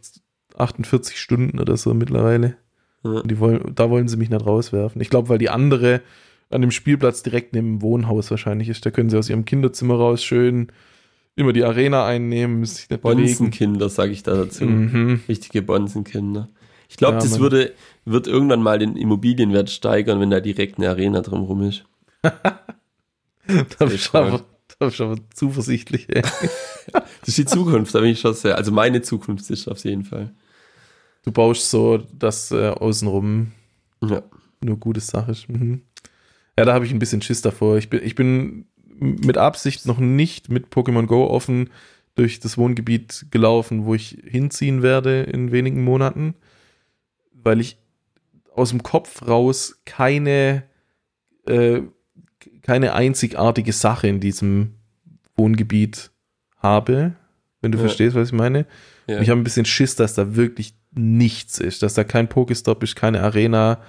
48 0.57 1.19
Stunden 1.19 1.59
oder 1.59 1.77
so 1.77 1.95
mittlerweile. 1.95 2.57
Ja. 3.05 3.23
Die 3.23 3.39
wollen, 3.39 3.75
da 3.75 3.91
wollen 3.91 4.09
sie 4.09 4.17
mich 4.17 4.31
nicht 4.31 4.47
rauswerfen. 4.47 5.01
Ich 5.01 5.11
glaube, 5.11 5.29
weil 5.29 5.39
die 5.39 5.51
andere 5.51 6.03
an 6.51 6.61
dem 6.61 6.71
Spielplatz 6.71 7.23
direkt 7.23 7.55
neben 7.55 7.79
dem 7.79 7.83
Wohnhaus 7.83 8.31
wahrscheinlich 8.31 8.69
ist. 8.69 8.85
Da 8.85 8.91
können 8.91 9.11
sie 9.11 9.19
aus 9.19 9.31
ihrem 9.31 9.45
Kinderzimmer 9.45 9.95
raus 9.95 10.23
schön 10.23 10.69
immer 11.35 11.53
die 11.53 11.65
Arena 11.65 12.07
einnehmen, 12.07 12.65
sich 12.65 12.91
nicht. 12.91 13.03
Bonzenkinder, 13.03 13.89
sage 13.89 14.13
ich 14.13 14.23
da 14.23 14.35
dazu. 14.35 14.65
Mhm. 14.65 15.21
Richtige 15.29 15.63
Bonzenkinder. 15.63 16.49
Ich 16.89 16.99
glaube, 16.99 17.15
Ja, 17.15 17.21
das 17.21 17.41
würde, 17.41 17.73
wird 18.05 18.27
irgendwann 18.27 18.63
mal 18.63 18.79
den 18.79 18.97
Immobilienwert 18.97 19.71
steigern, 19.71 20.21
wenn 20.21 20.31
da 20.31 20.41
direkt 20.41 20.79
eine 20.79 20.91
Arena 20.91 21.23
drumherum 21.23 21.63
ist. 21.63 21.85
Da 22.23 23.87
du 23.87 23.99
stark. 23.99 24.29
aber, 24.29 24.45
da 24.79 24.87
bist 24.87 25.01
du 25.01 25.05
aber 25.05 25.17
zuversichtlich, 25.35 26.09
ey. 26.09 26.23
Das 26.93 27.29
ist 27.29 27.39
die 27.39 27.45
Zukunft, 27.45 27.95
da 27.95 28.01
bin 28.01 28.11
ich 28.11 28.21
schon 28.21 28.35
sehr. 28.35 28.57
Also 28.57 28.73
meine 28.73 29.03
Zukunft 29.03 29.49
ist 29.51 29.69
auf 29.69 29.85
jeden 29.85 30.05
Fall. 30.05 30.35
Du 31.25 31.31
baust 31.31 31.71
so, 31.71 31.99
dass 31.99 32.51
äh, 32.51 32.69
außenrum 32.71 33.53
Ja. 34.03 34.23
nur 34.61 34.77
gute 34.77 35.01
Sache 35.01 35.31
ist. 35.33 35.49
Mhm. 35.49 35.83
Ja, 36.59 36.65
da 36.65 36.75
habe 36.75 36.85
ich 36.85 36.93
ein 36.93 36.99
bisschen 36.99 37.23
Schiss 37.23 37.41
davor. 37.43 37.77
Ich 37.79 37.89
bin, 37.91 38.03
ich 38.03 38.15
bin 38.17 38.67
mit 38.99 39.39
Absicht 39.39 39.87
noch 39.87 39.99
nicht 39.99 40.49
mit 40.49 40.69
Pokémon 40.69 41.07
Go 41.07 41.27
offen 41.29 41.71
durch 42.17 42.41
das 42.41 42.59
Wohngebiet 42.59 43.27
gelaufen, 43.31 43.85
wo 43.85 43.95
ich 43.95 44.19
hinziehen 44.25 44.83
werde 44.83 45.23
in 45.23 45.51
wenigen 45.53 45.83
Monaten, 45.85 46.35
weil 47.33 47.61
ich 47.61 47.79
aus 48.55 48.71
dem 48.71 48.83
Kopf 48.83 49.27
raus 49.27 49.81
keine, 49.87 50.65
äh, 51.47 51.83
keine 52.63 52.95
einzigartige 52.95 53.73
Sache 53.73 54.09
in 54.09 54.21
diesem 54.21 54.75
Wohngebiet 55.37 56.11
habe, 56.59 57.15
wenn 57.61 57.73
du 57.73 57.79
Ja. 57.79 57.83
verstehst, 57.85 58.15
was 58.15 58.29
ich 58.29 58.35
meine. 58.35 58.67
Ja. 59.07 59.21
Ich 59.21 59.31
habe 59.31 59.41
ein 59.41 59.45
bisschen 59.45 59.65
Schiss, 59.67 59.97
dass 59.97 60.15
da 60.15 60.37
wirklich 60.37 60.75
nichts 60.93 61.59
ist, 61.59 61.83
dass 61.83 61.95
da 61.95 62.05
kein 62.05 62.29
Pokestop 62.29 62.83
ist, 62.83 62.95
keine 62.97 63.23
Arena, 63.23 63.81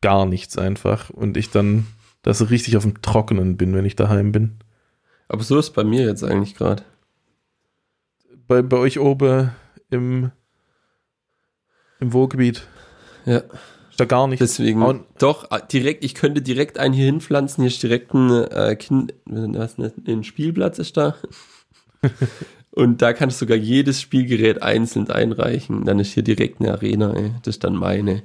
gar 0.00 0.26
nichts 0.26 0.56
einfach. 0.58 1.10
Und 1.10 1.36
ich 1.36 1.50
dann 1.50 1.86
da 2.22 2.34
so 2.34 2.44
richtig 2.44 2.76
auf 2.76 2.82
dem 2.84 3.00
Trockenen 3.02 3.56
bin, 3.56 3.74
wenn 3.74 3.84
ich 3.84 3.96
daheim 3.96 4.30
bin. 4.32 4.58
Aber 5.28 5.42
so 5.42 5.58
ist 5.58 5.70
bei 5.70 5.82
mir 5.82 6.02
jetzt 6.04 6.22
eigentlich 6.22 6.54
gerade. 6.54 6.82
Bei, 8.46 8.62
bei 8.62 8.76
euch 8.76 8.98
oben 8.98 9.50
im, 9.90 10.30
im 12.00 12.12
Wohngebiet 12.12 12.66
Ja. 13.24 13.42
Ist 13.92 14.00
da 14.00 14.04
gar 14.06 14.26
nichts. 14.26 14.40
Deswegen, 14.40 14.82
Und- 14.82 15.04
doch, 15.18 15.50
äh, 15.50 15.60
direkt, 15.70 16.04
ich 16.04 16.14
könnte 16.14 16.42
direkt 16.42 16.78
einen 16.78 16.94
hier 16.94 17.04
hinpflanzen. 17.04 17.62
Hier 17.62 17.68
ist 17.68 17.82
direkt 17.82 18.12
ein, 18.14 18.30
äh, 18.30 18.74
kind, 18.76 19.14
was, 19.26 19.78
ne, 19.78 19.92
ein 20.08 20.24
Spielplatz 20.24 20.78
ist 20.78 20.96
da. 20.96 21.14
Und 22.70 23.02
da 23.02 23.12
kannst 23.12 23.38
du 23.38 23.44
sogar 23.44 23.58
jedes 23.58 24.00
Spielgerät 24.00 24.62
einzeln 24.62 25.10
einreichen. 25.10 25.84
Dann 25.84 25.98
ist 25.98 26.14
hier 26.14 26.22
direkt 26.22 26.60
eine 26.60 26.72
Arena, 26.72 27.12
ey. 27.14 27.32
Das 27.42 27.56
ist 27.56 27.64
dann 27.64 27.76
meine. 27.76 28.22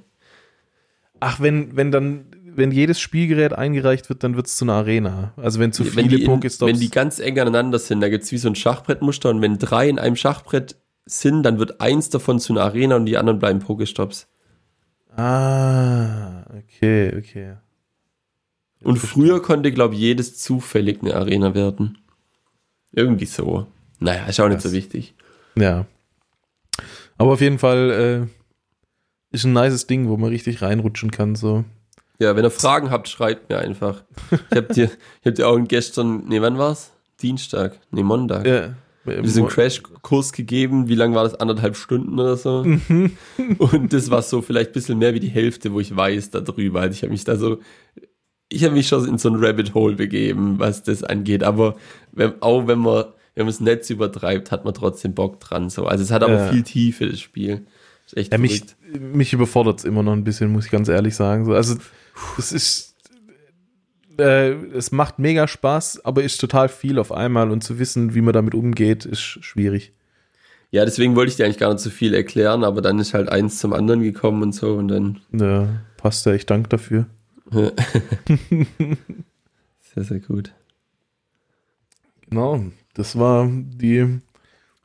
Ach, 1.20 1.42
wenn, 1.42 1.76
wenn 1.76 1.92
dann, 1.92 2.28
wenn 2.56 2.72
jedes 2.72 3.02
Spielgerät 3.02 3.52
eingereicht 3.52 4.08
wird, 4.08 4.24
dann 4.24 4.38
wird 4.38 4.48
es 4.48 4.56
zu 4.56 4.64
einer 4.64 4.74
Arena. 4.74 5.34
Also 5.36 5.60
wenn 5.60 5.74
zu 5.74 5.84
wenn, 5.98 6.10
viele 6.10 6.26
Pokestops. 6.26 6.72
wenn 6.72 6.80
die 6.80 6.90
ganz 6.90 7.20
eng 7.20 7.38
aneinander 7.40 7.78
sind, 7.78 8.00
da 8.00 8.08
gibt's 8.08 8.32
wie 8.32 8.38
so 8.38 8.48
ein 8.48 8.56
Schachbrettmuster 8.56 9.30
und 9.30 9.42
wenn 9.42 9.60
drei 9.60 9.90
in 9.90 10.00
einem 10.00 10.16
Schachbrett 10.16 10.78
sind, 11.06 11.44
dann 11.44 11.60
wird 11.60 11.82
eins 11.82 12.10
davon 12.10 12.40
zu 12.40 12.54
einer 12.54 12.62
Arena 12.62 12.96
und 12.96 13.06
die 13.06 13.18
anderen 13.18 13.40
bleiben 13.40 13.60
Pokestops. 13.60 14.28
Ah, 15.18 16.46
okay, 16.58 17.14
okay. 17.18 17.56
Und 18.82 18.98
früher 18.98 19.42
konnte, 19.42 19.72
glaube 19.72 19.96
ich, 19.96 20.02
jedes 20.02 20.38
zufällig 20.38 21.02
eine 21.02 21.16
Arena 21.16 21.56
werden. 21.56 21.98
Irgendwie 22.92 23.26
so. 23.26 23.68
Naja, 24.00 24.26
ist 24.26 24.40
auch 24.40 24.50
nicht 24.50 24.62
so 24.62 24.72
wichtig. 24.72 25.16
Ja. 25.56 25.86
Aber 27.18 27.34
auf 27.34 27.42
jeden 27.42 27.60
Fall 27.60 28.28
äh, 28.32 29.36
ist 29.36 29.46
ein 29.46 29.54
nices 29.54 29.88
Ding, 29.88 30.08
wo 30.08 30.18
man 30.18 30.30
richtig 30.30 30.62
reinrutschen 30.62 31.12
kann. 31.12 31.36
So. 31.36 31.66
Ja, 32.20 32.36
wenn 32.36 32.46
ihr 32.46 32.52
Fragen 32.52 32.90
habt, 32.90 33.10
schreibt 33.10 33.50
mir 33.50 33.60
einfach. 33.60 34.04
Ich 34.52 34.58
hab 34.58 34.70
dir, 34.70 34.86
ich 35.22 35.26
hab 35.26 35.36
dir 35.36 35.48
auch 35.48 35.60
gestern, 35.68 36.28
nee, 36.28 36.42
wann 36.42 36.58
war's? 36.58 36.92
Dienstag, 37.22 37.80
nee, 37.92 38.04
Montag. 38.04 38.46
Ja. 38.46 38.74
Diesen 39.24 39.48
Crashkurs 39.48 40.34
gegeben. 40.34 40.88
Wie 40.88 40.96
lang 40.96 41.14
war 41.16 41.24
das? 41.24 41.36
Anderthalb 41.36 41.76
Stunden 41.76 42.20
oder 42.20 42.38
so. 42.38 42.60
Und 43.58 43.94
das 43.94 44.10
war 44.12 44.22
so 44.22 44.42
vielleicht 44.42 44.72
ein 44.72 44.74
bisschen 44.74 45.00
mehr 45.00 45.14
wie 45.14 45.20
die 45.20 45.28
Hälfte, 45.30 45.74
wo 45.74 45.80
ich 45.80 45.96
weiß 45.96 46.32
darüber. 46.32 46.82
Also 46.82 46.94
ich 46.94 47.02
habe 47.04 47.12
mich 47.12 47.24
da 47.24 47.36
so, 47.38 47.60
ich 48.50 48.64
habe 48.64 48.74
mich 48.76 48.88
schon 48.88 49.08
in 49.08 49.18
so 49.18 49.30
ein 49.30 49.36
Rabbit 49.36 49.74
Hole 49.74 49.96
begeben, 49.96 50.60
was 50.60 50.84
das 50.84 51.04
angeht. 51.04 51.44
Aber 51.44 51.76
wenn, 52.12 52.42
auch 52.42 52.68
wenn 52.68 52.80
man, 52.80 53.06
wenn 53.36 53.46
man 53.46 53.50
es 53.52 53.60
Netz 53.60 53.90
übertreibt, 53.90 54.52
hat 54.52 54.66
man 54.66 54.74
trotzdem 54.74 55.14
Bock 55.14 55.40
dran. 55.40 55.70
So. 55.70 55.86
Also 55.86 56.04
es 56.04 56.12
hat 56.12 56.24
aber 56.24 56.36
Ja. 56.36 56.52
viel 56.52 56.64
Tiefe, 56.64 57.08
das 57.10 57.20
Spiel. 57.20 57.66
Ist 58.06 58.16
echt 58.16 58.32
Ja, 58.32 58.38
mich, 58.38 58.64
mich 59.00 59.34
überfordert 59.34 59.80
es 59.80 59.86
immer 59.86 60.02
noch 60.02 60.14
ein 60.14 60.24
bisschen, 60.24 60.52
muss 60.52 60.66
ich 60.66 60.72
ganz 60.72 60.88
ehrlich 60.88 61.16
sagen. 61.16 61.46
So, 61.46 61.54
also, 61.54 61.76
es 62.38 62.52
ist. 62.52 62.87
Äh, 64.20 64.52
es 64.76 64.92
macht 64.92 65.20
mega 65.20 65.48
Spaß, 65.48 66.06
aber 66.06 66.24
ist 66.24 66.40
total 66.40 66.70
viel 66.70 67.00
auf 67.00 67.12
einmal 67.12 67.52
und 67.52 67.64
zu 67.64 67.80
wissen, 67.80 68.16
wie 68.16 68.22
man 68.22 68.34
damit 68.34 68.56
umgeht, 68.56 69.06
ist 69.06 69.22
schwierig. 69.22 69.94
Ja, 70.72 70.84
deswegen 70.84 71.16
wollte 71.16 71.32
ich 71.32 71.38
dir 71.38 71.46
eigentlich 71.46 71.60
gar 71.60 71.72
nicht 71.72 71.82
so 71.82 71.90
viel 71.90 72.14
erklären, 72.14 72.64
aber 72.64 72.82
dann 72.82 73.00
ist 73.00 73.14
halt 73.14 73.30
eins 73.30 73.60
zum 73.60 73.74
anderen 73.74 74.02
gekommen 74.02 74.42
und 74.44 74.54
so 74.54 74.76
und 74.76 74.90
dann 74.90 75.22
Ja, 75.32 75.68
passt 75.96 76.26
ja, 76.26 76.34
ich 76.34 76.46
danke 76.46 76.70
dafür. 76.70 77.06
sehr, 77.52 77.74
sehr 80.04 80.20
gut. 80.20 80.52
Genau, 82.30 82.66
das 82.94 83.18
war 83.18 83.50
die, 83.50 84.20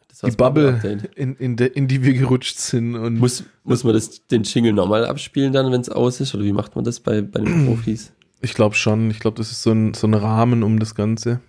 Das 0.09 0.21
die 0.21 0.37
Bubble, 0.37 1.01
in, 1.17 1.35
in, 1.37 1.57
der, 1.57 1.75
in 1.75 1.89
die 1.89 2.05
wir 2.05 2.15
gerutscht 2.15 2.59
sind. 2.59 2.95
Und 2.95 3.19
Muss, 3.19 3.43
muss 3.65 3.83
man 3.83 3.95
das, 3.95 4.25
den 4.29 4.45
Jingle 4.45 4.73
nochmal 4.73 5.05
abspielen 5.05 5.53
dann, 5.53 5.73
wenn 5.73 5.81
es 5.81 5.89
aus 5.89 6.21
ist? 6.21 6.33
Oder 6.37 6.45
wie 6.45 6.53
macht 6.53 6.77
man 6.77 6.85
das 6.85 7.01
bei, 7.01 7.23
bei 7.23 7.41
den 7.41 7.65
Profis? 7.67 8.13
Ich 8.43 8.55
glaube 8.55 8.75
schon, 8.75 9.11
ich 9.11 9.21
glaube, 9.21 9.37
das 9.37 9.51
ist 9.53 9.63
so 9.63 9.71
ein, 9.73 9.95
so 9.95 10.07
ein 10.07 10.15
Rahmen 10.15 10.63
um 10.63 10.79
das 10.79 10.95
Ganze. 10.95 11.41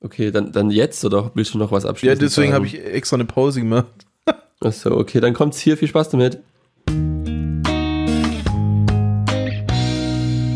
Okay, 0.00 0.30
dann, 0.30 0.52
dann 0.52 0.70
jetzt 0.70 1.04
oder 1.04 1.30
willst 1.34 1.54
du 1.54 1.58
noch 1.58 1.72
was 1.72 1.84
Ja, 1.84 1.90
abschließen? 1.90 2.18
deswegen 2.18 2.52
habe 2.52 2.66
ich 2.66 2.78
extra 2.84 3.16
eine 3.16 3.24
Pause 3.24 3.60
gemacht. 3.60 4.06
Achso, 4.60 4.96
okay, 4.96 5.20
dann 5.20 5.34
kommt's 5.34 5.58
hier. 5.58 5.76
Viel 5.76 5.88
Spaß 5.88 6.10
damit. 6.10 6.40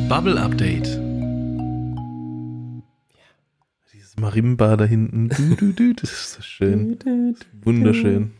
Bubble 0.09 0.41
Update. 0.41 0.87
Dieses 3.93 4.17
Marimba 4.19 4.77
da 4.77 4.85
hinten. 4.85 5.29
Du, 5.29 5.57
du, 5.57 5.73
du, 5.73 5.93
das 5.95 6.11
ist 6.13 6.33
so 6.35 6.43
schön. 6.43 6.99
Wunderschön. 7.63 8.33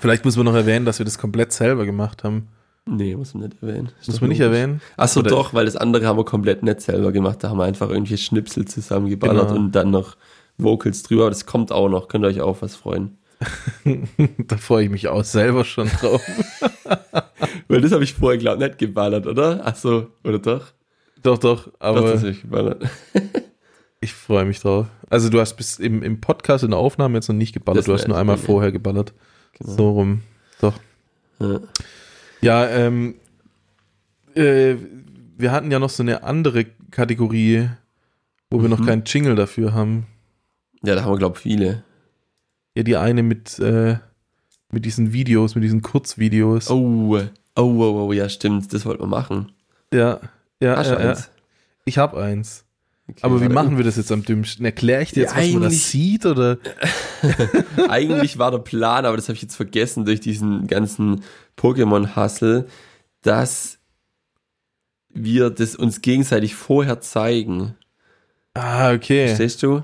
Vielleicht 0.00 0.24
muss 0.24 0.36
man 0.36 0.46
noch 0.46 0.54
erwähnen, 0.54 0.84
dass 0.86 0.98
wir 0.98 1.04
das 1.04 1.18
komplett 1.18 1.52
selber 1.52 1.84
gemacht 1.84 2.24
haben. 2.24 2.48
Nee, 2.84 3.14
muss 3.16 3.32
man 3.34 3.44
nicht 3.44 3.62
erwähnen. 3.62 3.90
Ist 4.00 4.08
Muss 4.08 4.16
doch 4.16 4.20
man 4.22 4.30
nicht 4.30 4.40
erwähnen? 4.40 4.80
Achso, 4.96 5.22
doch, 5.22 5.54
weil 5.54 5.66
das 5.66 5.76
andere 5.76 6.06
haben 6.06 6.18
wir 6.18 6.24
komplett 6.24 6.62
nicht 6.64 6.80
selber 6.80 7.12
gemacht. 7.12 7.38
Da 7.42 7.50
haben 7.50 7.58
wir 7.58 7.64
einfach 7.64 7.88
irgendwelche 7.88 8.22
Schnipsel 8.22 8.64
zusammengeballert 8.66 9.48
Genau. 9.48 9.60
und 9.60 9.72
dann 9.72 9.90
noch 9.92 10.16
Vocals 10.58 11.04
drüber. 11.04 11.28
Das 11.28 11.46
kommt 11.46 11.70
auch 11.70 11.88
noch. 11.88 12.08
Könnt 12.08 12.24
ihr 12.24 12.28
euch 12.28 12.40
auch 12.40 12.60
was 12.60 12.74
freuen. 12.74 13.18
da 14.48 14.56
freue 14.56 14.84
ich 14.84 14.90
mich 14.90 15.08
auch 15.08 15.24
selber 15.24 15.64
schon 15.64 15.88
drauf. 15.88 16.22
Weil 17.68 17.80
das 17.80 17.92
habe 17.92 18.04
ich 18.04 18.14
vorher, 18.14 18.38
glaube 18.38 18.62
ich, 18.62 18.68
nicht 18.68 18.78
geballert, 18.78 19.26
oder? 19.26 19.64
Achso, 19.66 20.08
oder 20.24 20.38
doch? 20.38 20.72
doch, 21.22 21.38
doch, 21.38 21.64
Doch, 21.64 21.72
aber 21.78 22.02
das 22.02 22.20
habe 22.20 22.30
ich 22.30 22.42
geballert. 22.42 22.84
ich 24.00 24.12
freue 24.12 24.44
mich 24.44 24.60
drauf. 24.60 24.86
Also 25.08 25.28
du 25.28 25.40
hast 25.40 25.54
bis 25.54 25.78
im, 25.78 26.02
im 26.02 26.20
Podcast 26.20 26.64
in 26.64 26.70
der 26.70 26.78
Aufnahme 26.80 27.14
jetzt 27.18 27.28
noch 27.28 27.36
nicht 27.36 27.52
geballert, 27.52 27.78
Das 27.80 27.86
du 27.86 27.92
hast 27.94 28.08
nur 28.08 28.16
einmal 28.18 28.38
vorher 28.38 28.72
geballert. 28.72 29.12
Genau. 29.58 29.72
So 29.72 29.90
rum. 29.90 30.22
Doch. 30.60 30.74
Ja. 31.38 31.60
Ja, 32.42 32.68
ähm, 32.68 33.14
äh, 34.34 34.74
wir 35.36 35.52
hatten 35.52 35.70
ja 35.70 35.78
noch 35.78 35.90
so 35.90 36.02
eine 36.02 36.22
andere 36.22 36.66
Kategorie, 36.90 37.68
wo 38.50 38.60
wir 38.62 38.68
noch 38.68 38.80
Mhm. 38.80 38.86
keinen 38.86 39.04
Jingle 39.04 39.34
dafür 39.34 39.72
haben. 39.74 40.06
ja, 40.84 40.94
da 40.96 41.02
haben 41.04 41.12
wir, 41.12 41.18
glaube 41.18 41.36
ich, 41.36 41.42
viele. 41.42 41.84
Ja, 42.74 42.82
die 42.82 42.96
eine 42.96 43.22
mit, 43.22 43.58
äh, 43.60 43.96
mit 44.72 44.84
diesen 44.84 45.12
Videos, 45.12 45.54
mit 45.54 45.62
diesen 45.64 45.82
Kurzvideos. 45.82 46.70
Oh, 46.70 47.18
oh, 47.56 47.60
oh, 47.60 48.06
oh, 48.08 48.12
ja, 48.12 48.28
stimmt. 48.28 48.72
Das 48.72 48.84
wollten 48.84 49.02
wir 49.02 49.06
machen. 49.06 49.52
Ja, 49.92 50.18
ja, 50.60 50.76
Hast 50.76 50.90
ja, 50.90 51.00
ja. 51.00 51.10
eins? 51.10 51.30
Ich 51.84 51.98
habe 51.98 52.20
eins. 52.20 52.64
Okay, 53.12 53.20
Aber 53.22 53.40
wie 53.40 53.48
machen 53.48 53.76
wir 53.76 53.84
das 53.84 53.96
jetzt 53.96 54.10
am 54.12 54.24
dümmsten? 54.24 54.64
Erkläre 54.64 55.02
ich 55.02 55.12
dir 55.12 55.20
jetzt, 55.22 55.36
Ja, 55.36 55.42
was 55.42 55.50
man 55.50 55.60
da 55.62 55.66
eigentlich- 55.68 55.84
sieht? 55.84 56.26
Oder? 56.26 56.58
Eigentlich 57.88 58.38
war 58.38 58.50
der 58.50 58.58
Plan, 58.58 59.04
aber 59.06 59.16
das 59.16 59.28
habe 59.28 59.36
ich 59.36 59.42
jetzt 59.42 59.56
vergessen 59.56 60.04
durch 60.04 60.20
diesen 60.20 60.66
ganzen 60.66 61.22
Pokémon-Hustle, 61.58 62.66
dass 63.22 63.78
wir 65.10 65.50
das 65.50 65.76
uns 65.76 66.00
gegenseitig 66.00 66.54
vorher 66.54 67.00
zeigen. 67.00 67.74
Ah, 68.54 68.92
okay. 68.92 69.26
Verstehst 69.28 69.62
du? 69.62 69.82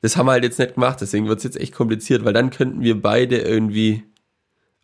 Das 0.00 0.16
haben 0.16 0.26
wir 0.26 0.32
halt 0.32 0.44
jetzt 0.44 0.58
nicht 0.58 0.74
gemacht, 0.74 1.00
deswegen 1.00 1.26
wird 1.28 1.38
es 1.38 1.44
jetzt 1.44 1.60
echt 1.60 1.74
kompliziert, 1.74 2.24
weil 2.24 2.32
dann 2.32 2.50
könnten 2.50 2.82
wir 2.82 3.00
beide 3.00 3.38
irgendwie, 3.38 4.04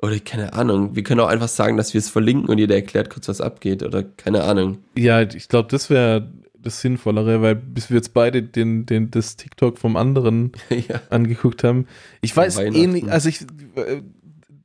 oder 0.02 0.18
keine 0.18 0.52
Ahnung, 0.54 0.96
wir 0.96 1.02
können 1.04 1.20
auch 1.20 1.28
einfach 1.28 1.48
sagen, 1.48 1.76
dass 1.76 1.94
wir 1.94 1.98
es 2.00 2.08
verlinken 2.10 2.48
und 2.48 2.58
jeder 2.58 2.74
erklärt 2.74 3.10
kurz, 3.10 3.28
was 3.28 3.40
abgeht, 3.40 3.82
oder 3.84 4.02
keine 4.02 4.42
Ahnung. 4.44 4.78
Ja, 4.96 5.22
ich 5.22 5.48
glaube, 5.48 5.68
das 5.70 5.88
wäre 5.88 6.30
das 6.64 6.80
Sinnvollere, 6.80 7.42
weil 7.42 7.54
bis 7.54 7.90
wir 7.90 7.96
jetzt 7.96 8.14
beide 8.14 8.42
den, 8.42 8.86
den, 8.86 9.10
das 9.10 9.36
TikTok 9.36 9.78
vom 9.78 9.96
anderen 9.96 10.52
ja. 10.70 11.00
angeguckt 11.10 11.64
haben. 11.64 11.86
Ich 12.20 12.36
weiß 12.36 12.56
Weihnachten. 12.56 13.06
eh 13.06 13.10
also 13.10 13.28
ich, 13.28 13.42
äh, 13.76 14.02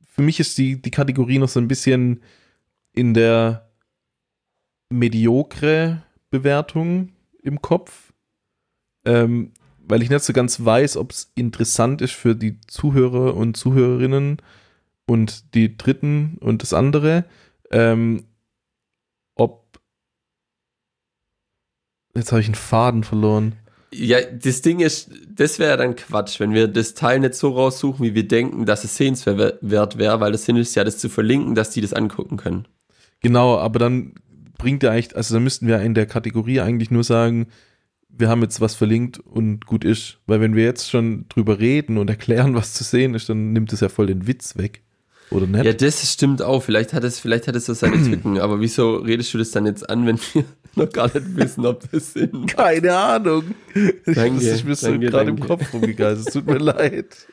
für 0.06 0.22
mich 0.22 0.40
ist 0.40 0.58
die, 0.58 0.80
die 0.80 0.90
Kategorie 0.90 1.38
noch 1.38 1.48
so 1.48 1.60
ein 1.60 1.68
bisschen 1.68 2.22
in 2.92 3.14
der, 3.14 3.70
mediokre 4.90 6.02
Bewertung 6.30 7.12
im 7.42 7.62
Kopf, 7.62 8.12
ähm, 9.04 9.52
weil 9.78 10.02
ich 10.02 10.10
nicht 10.10 10.24
so 10.24 10.32
ganz 10.32 10.62
weiß, 10.64 10.96
ob 10.96 11.12
es 11.12 11.32
interessant 11.34 12.02
ist 12.02 12.12
für 12.12 12.36
die 12.36 12.60
Zuhörer 12.66 13.34
und 13.34 13.56
Zuhörerinnen 13.56 14.42
und 15.06 15.54
die 15.54 15.76
Dritten 15.76 16.36
und 16.40 16.62
das 16.62 16.72
andere, 16.74 17.24
ähm, 17.70 18.24
ob 19.34 19.80
jetzt 22.14 22.32
habe 22.32 22.40
ich 22.40 22.46
einen 22.46 22.54
Faden 22.54 23.04
verloren. 23.04 23.54
Ja, 23.92 24.20
das 24.20 24.62
Ding 24.62 24.80
ist, 24.80 25.10
das 25.28 25.58
wäre 25.58 25.76
dann 25.76 25.96
Quatsch, 25.96 26.38
wenn 26.38 26.54
wir 26.54 26.68
das 26.68 26.94
Teil 26.94 27.18
nicht 27.20 27.34
so 27.34 27.50
raussuchen, 27.50 28.04
wie 28.04 28.14
wir 28.14 28.26
denken, 28.26 28.64
dass 28.64 28.84
es 28.84 28.96
sehenswert 28.96 29.58
wäre, 29.98 30.20
weil 30.20 30.32
das 30.32 30.44
Sinn 30.44 30.56
ist 30.56 30.76
ja, 30.76 30.84
das 30.84 30.98
zu 30.98 31.08
verlinken, 31.08 31.56
dass 31.56 31.70
die 31.70 31.80
das 31.80 31.92
angucken 31.92 32.36
können. 32.36 32.68
Genau, 33.20 33.58
aber 33.58 33.80
dann 33.80 34.14
bringt 34.58 34.82
ja 34.84 34.92
eigentlich, 34.92 35.16
also 35.16 35.34
dann 35.34 35.42
müssten 35.42 35.66
wir 35.66 35.80
in 35.80 35.94
der 35.94 36.06
Kategorie 36.06 36.60
eigentlich 36.60 36.90
nur 36.92 37.02
sagen, 37.02 37.48
wir 38.08 38.28
haben 38.28 38.42
jetzt 38.42 38.60
was 38.60 38.74
verlinkt 38.74 39.18
und 39.18 39.66
gut 39.66 39.84
ist. 39.84 40.18
Weil 40.26 40.40
wenn 40.40 40.54
wir 40.54 40.64
jetzt 40.64 40.90
schon 40.90 41.26
drüber 41.28 41.58
reden 41.58 41.98
und 41.98 42.10
erklären, 42.10 42.54
was 42.54 42.74
zu 42.74 42.84
sehen 42.84 43.14
ist, 43.14 43.28
dann 43.28 43.52
nimmt 43.52 43.72
es 43.72 43.80
ja 43.80 43.88
voll 43.88 44.06
den 44.06 44.26
Witz 44.26 44.56
weg. 44.56 44.82
Oder 45.30 45.46
nicht? 45.46 45.64
Ja, 45.64 45.72
das 45.72 46.12
stimmt 46.12 46.42
auch. 46.42 46.62
Vielleicht 46.62 46.92
hat 46.92 47.04
es, 47.04 47.20
vielleicht 47.20 47.48
hat 47.48 47.56
es 47.56 47.66
so 47.66 47.74
seine 47.74 48.02
Tücken, 48.10 48.38
aber 48.38 48.60
wieso 48.60 48.96
redest 48.96 49.32
du 49.32 49.38
das 49.38 49.50
dann 49.50 49.66
jetzt 49.66 49.88
an, 49.88 50.06
wenn 50.06 50.18
wir 50.32 50.44
noch 50.76 50.90
gar 50.90 51.06
nicht 51.06 51.36
wissen, 51.36 51.66
ob 51.66 51.90
das 51.90 52.12
sind? 52.12 52.46
Keine 52.48 52.96
Ahnung. 52.96 53.54
Danke, 54.06 54.34
das 54.34 54.44
ist 54.44 54.64
mir 54.64 54.74
so 54.74 54.98
gerade 54.98 55.30
im. 55.30 55.40
Kopf 55.40 55.72
rumgegangen. 55.72 56.18
Es 56.20 56.26
tut 56.26 56.46
mir 56.46 56.58
leid. 56.60 57.26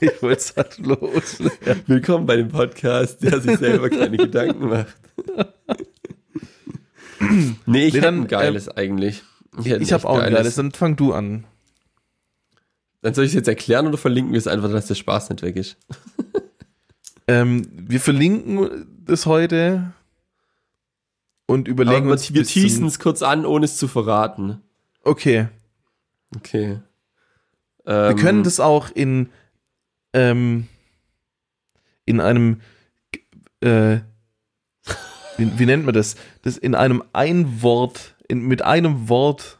Ich 0.00 0.22
wollte 0.22 0.40
es 0.40 0.56
halt 0.56 0.78
los. 0.78 1.38
Willkommen 1.86 2.26
bei 2.26 2.36
dem 2.36 2.48
Podcast, 2.48 3.22
der 3.22 3.40
sich 3.40 3.58
selber 3.58 3.88
keine 3.88 4.16
Gedanken 4.16 4.68
macht. 4.68 4.96
nee, 7.66 7.86
ich 7.86 7.94
Nee, 7.94 8.00
dann, 8.00 8.22
ein 8.22 8.26
geiles 8.26 8.68
eigentlich. 8.68 9.22
hätte 9.62 9.82
Ich 9.82 9.92
habe 9.92 10.08
auch 10.08 10.18
ein 10.18 10.32
geiles. 10.32 10.56
Dann 10.56 10.72
fang 10.72 10.96
du 10.96 11.12
an. 11.12 11.44
Dann 13.00 13.14
soll 13.14 13.24
ich 13.24 13.30
es 13.30 13.34
jetzt 13.34 13.48
erklären 13.48 13.86
oder 13.86 13.98
verlinken 13.98 14.32
wir 14.32 14.38
es 14.38 14.46
einfach, 14.46 14.70
dass 14.70 14.86
der 14.86 14.94
Spaß 14.94 15.30
nicht 15.30 15.42
weg 15.42 15.56
ist? 15.56 15.76
Ähm, 17.26 17.66
wir 17.72 18.00
verlinken 18.00 18.86
das 19.06 19.26
heute 19.26 19.92
und 21.46 21.68
überlegen 21.68 22.06
wir, 22.06 22.12
uns. 22.12 22.32
wir 22.32 22.44
teasen 22.44 22.86
es 22.86 22.98
kurz 22.98 23.22
an, 23.22 23.44
ohne 23.46 23.64
es 23.66 23.76
zu 23.76 23.88
verraten. 23.88 24.60
Okay. 25.02 25.48
Okay. 26.36 26.80
Wir 27.84 28.10
Ähm, 28.10 28.16
können 28.16 28.42
das 28.44 28.60
auch 28.60 28.90
in, 28.90 29.28
ähm, 30.14 30.68
in 32.06 32.20
einem, 32.20 32.60
äh, 33.60 33.98
wie, 35.36 35.58
wie 35.58 35.66
nennt 35.66 35.84
man 35.84 35.94
das? 35.94 36.16
Das 36.42 36.56
in 36.56 36.74
einem 36.74 37.02
Einwort, 37.12 38.14
in, 38.28 38.40
mit 38.46 38.62
einem 38.62 39.08
Wort 39.10 39.58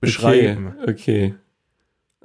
beschreiben. 0.00 0.74
Okay. 0.82 0.90
okay. 0.90 1.34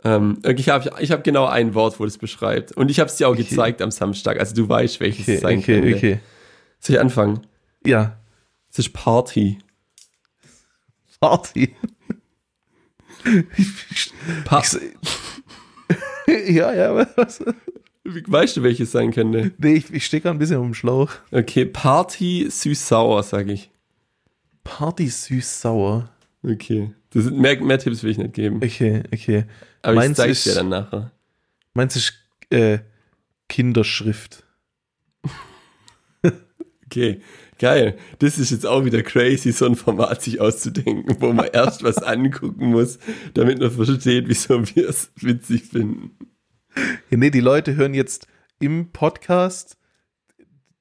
Ähm, 0.04 0.40
ich 0.44 0.70
habe 0.70 0.92
ich 1.00 1.12
hab 1.12 1.24
genau 1.24 1.46
ein 1.46 1.74
Wort, 1.74 2.00
wo 2.00 2.06
das 2.06 2.18
beschreibt. 2.18 2.72
Und 2.74 2.90
ich 2.92 3.00
habe 3.00 3.10
es 3.10 3.16
dir 3.18 3.28
auch 3.28 3.34
Okay. 3.34 3.44
gezeigt 3.44 3.82
am 3.82 3.92
Samstag. 3.92 4.40
Also 4.40 4.56
du 4.56 4.68
weißt, 4.68 5.00
welches 5.00 5.24
Okay, 5.26 5.36
es 5.36 5.42
sein 5.42 5.60
okay, 5.60 5.82
könnte. 5.82 5.96
okay. 5.98 6.20
Soll 6.80 6.96
ich 6.96 7.02
anfangen? 7.02 7.48
Ja, 7.86 8.18
Es 8.72 8.80
ist 8.80 8.94
Party. 8.94 9.60
Party. 11.20 11.76
Pa 14.46 14.62
Ich, 14.62 14.74
ja, 16.56 16.74
ja, 16.74 17.08
was? 17.18 17.44
weißt 18.06 18.58
du, 18.58 18.64
welches 18.64 18.92
sein 18.92 19.12
könnte? 19.12 19.52
Nee, 19.58 19.74
ich, 19.74 19.92
ich 19.94 20.06
stehe 20.06 20.22
gerade 20.22 20.36
ein 20.36 20.40
bisschen 20.40 20.58
auf 20.58 20.64
dem 20.66 20.74
Schlauch. 20.74 21.12
Okay, 21.32 21.66
Party 21.66 22.48
süß-sauer, 22.50 23.24
sage 23.24 23.54
ich. 23.54 23.70
Party 24.64 25.08
süß-sauer. 25.10 26.10
Okay. 26.44 26.94
Das 27.10 27.24
sind, 27.26 27.38
mehr, 27.40 27.60
mehr 27.62 27.80
Tipps 27.80 28.04
will 28.04 28.12
ich 28.12 28.18
nicht 28.18 28.34
geben. 28.34 28.58
Okay, 28.64 29.04
okay. 29.14 29.46
Aber 29.82 29.94
ich 29.94 30.00
meins 30.00 30.18
zeig's 30.18 30.44
dir 30.44 30.52
ist- 30.52 30.56
dann 30.58 30.70
nachher. 30.70 31.12
Meinst 31.74 31.96
du, 31.96 32.00
ist, 32.00 32.14
äh, 32.52 32.80
Kinderschrift? 33.50 34.44
Okay, 36.92 37.22
geil. 37.60 37.98
Das 38.20 38.40
ist 38.40 38.50
jetzt 38.50 38.66
auch 38.66 38.86
wieder 38.86 39.04
crazy, 39.04 39.52
so 39.52 39.66
ein 39.66 39.76
Format 39.76 40.22
sich 40.22 40.42
auszudenken, 40.42 41.18
wo 41.20 41.32
man 41.34 41.48
erst 41.54 41.84
was 41.84 41.98
angucken 42.00 42.68
muss, 42.72 42.98
damit 43.34 43.60
man 43.60 43.72
versteht, 43.72 44.28
wieso 44.28 44.66
wir 44.76 44.90
es 44.90 45.12
witzig 45.18 45.64
finden. 45.66 46.18
Ja, 47.10 47.18
nee, 47.18 47.30
die 47.30 47.40
Leute 47.40 47.76
hören 47.76 47.94
jetzt 47.94 48.28
im 48.60 48.92
Podcast 48.92 49.78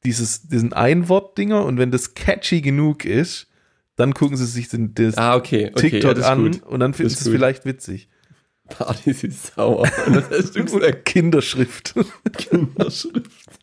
dieses, 0.04 0.48
diesen 0.48 0.72
Einwort-Dinger 0.72 1.64
und 1.64 1.78
wenn 1.78 1.90
das 1.90 2.14
catchy 2.14 2.60
genug 2.60 3.04
ist, 3.04 3.48
dann 3.96 4.14
gucken 4.14 4.36
sie 4.36 4.46
sich 4.46 4.68
den, 4.68 4.94
das 4.94 5.18
Ah, 5.18 5.34
okay, 5.34 5.70
okay, 5.74 5.90
TikTok 5.90 6.18
ja, 6.18 6.30
an 6.30 6.52
gut. 6.52 6.62
und 6.62 6.80
dann 6.80 6.94
finden 6.94 7.10
sie 7.10 7.16
es 7.16 7.28
vielleicht 7.28 7.64
witzig. 7.64 8.08
Party 8.68 9.10
ist 9.10 9.54
sauer. 9.54 9.90
Das 10.06 10.30
hast 10.30 10.56
du 10.56 10.64
gesagt, 10.64 11.04
Kinderschrift. 11.04 11.94
Kinderschrift. 12.36 13.57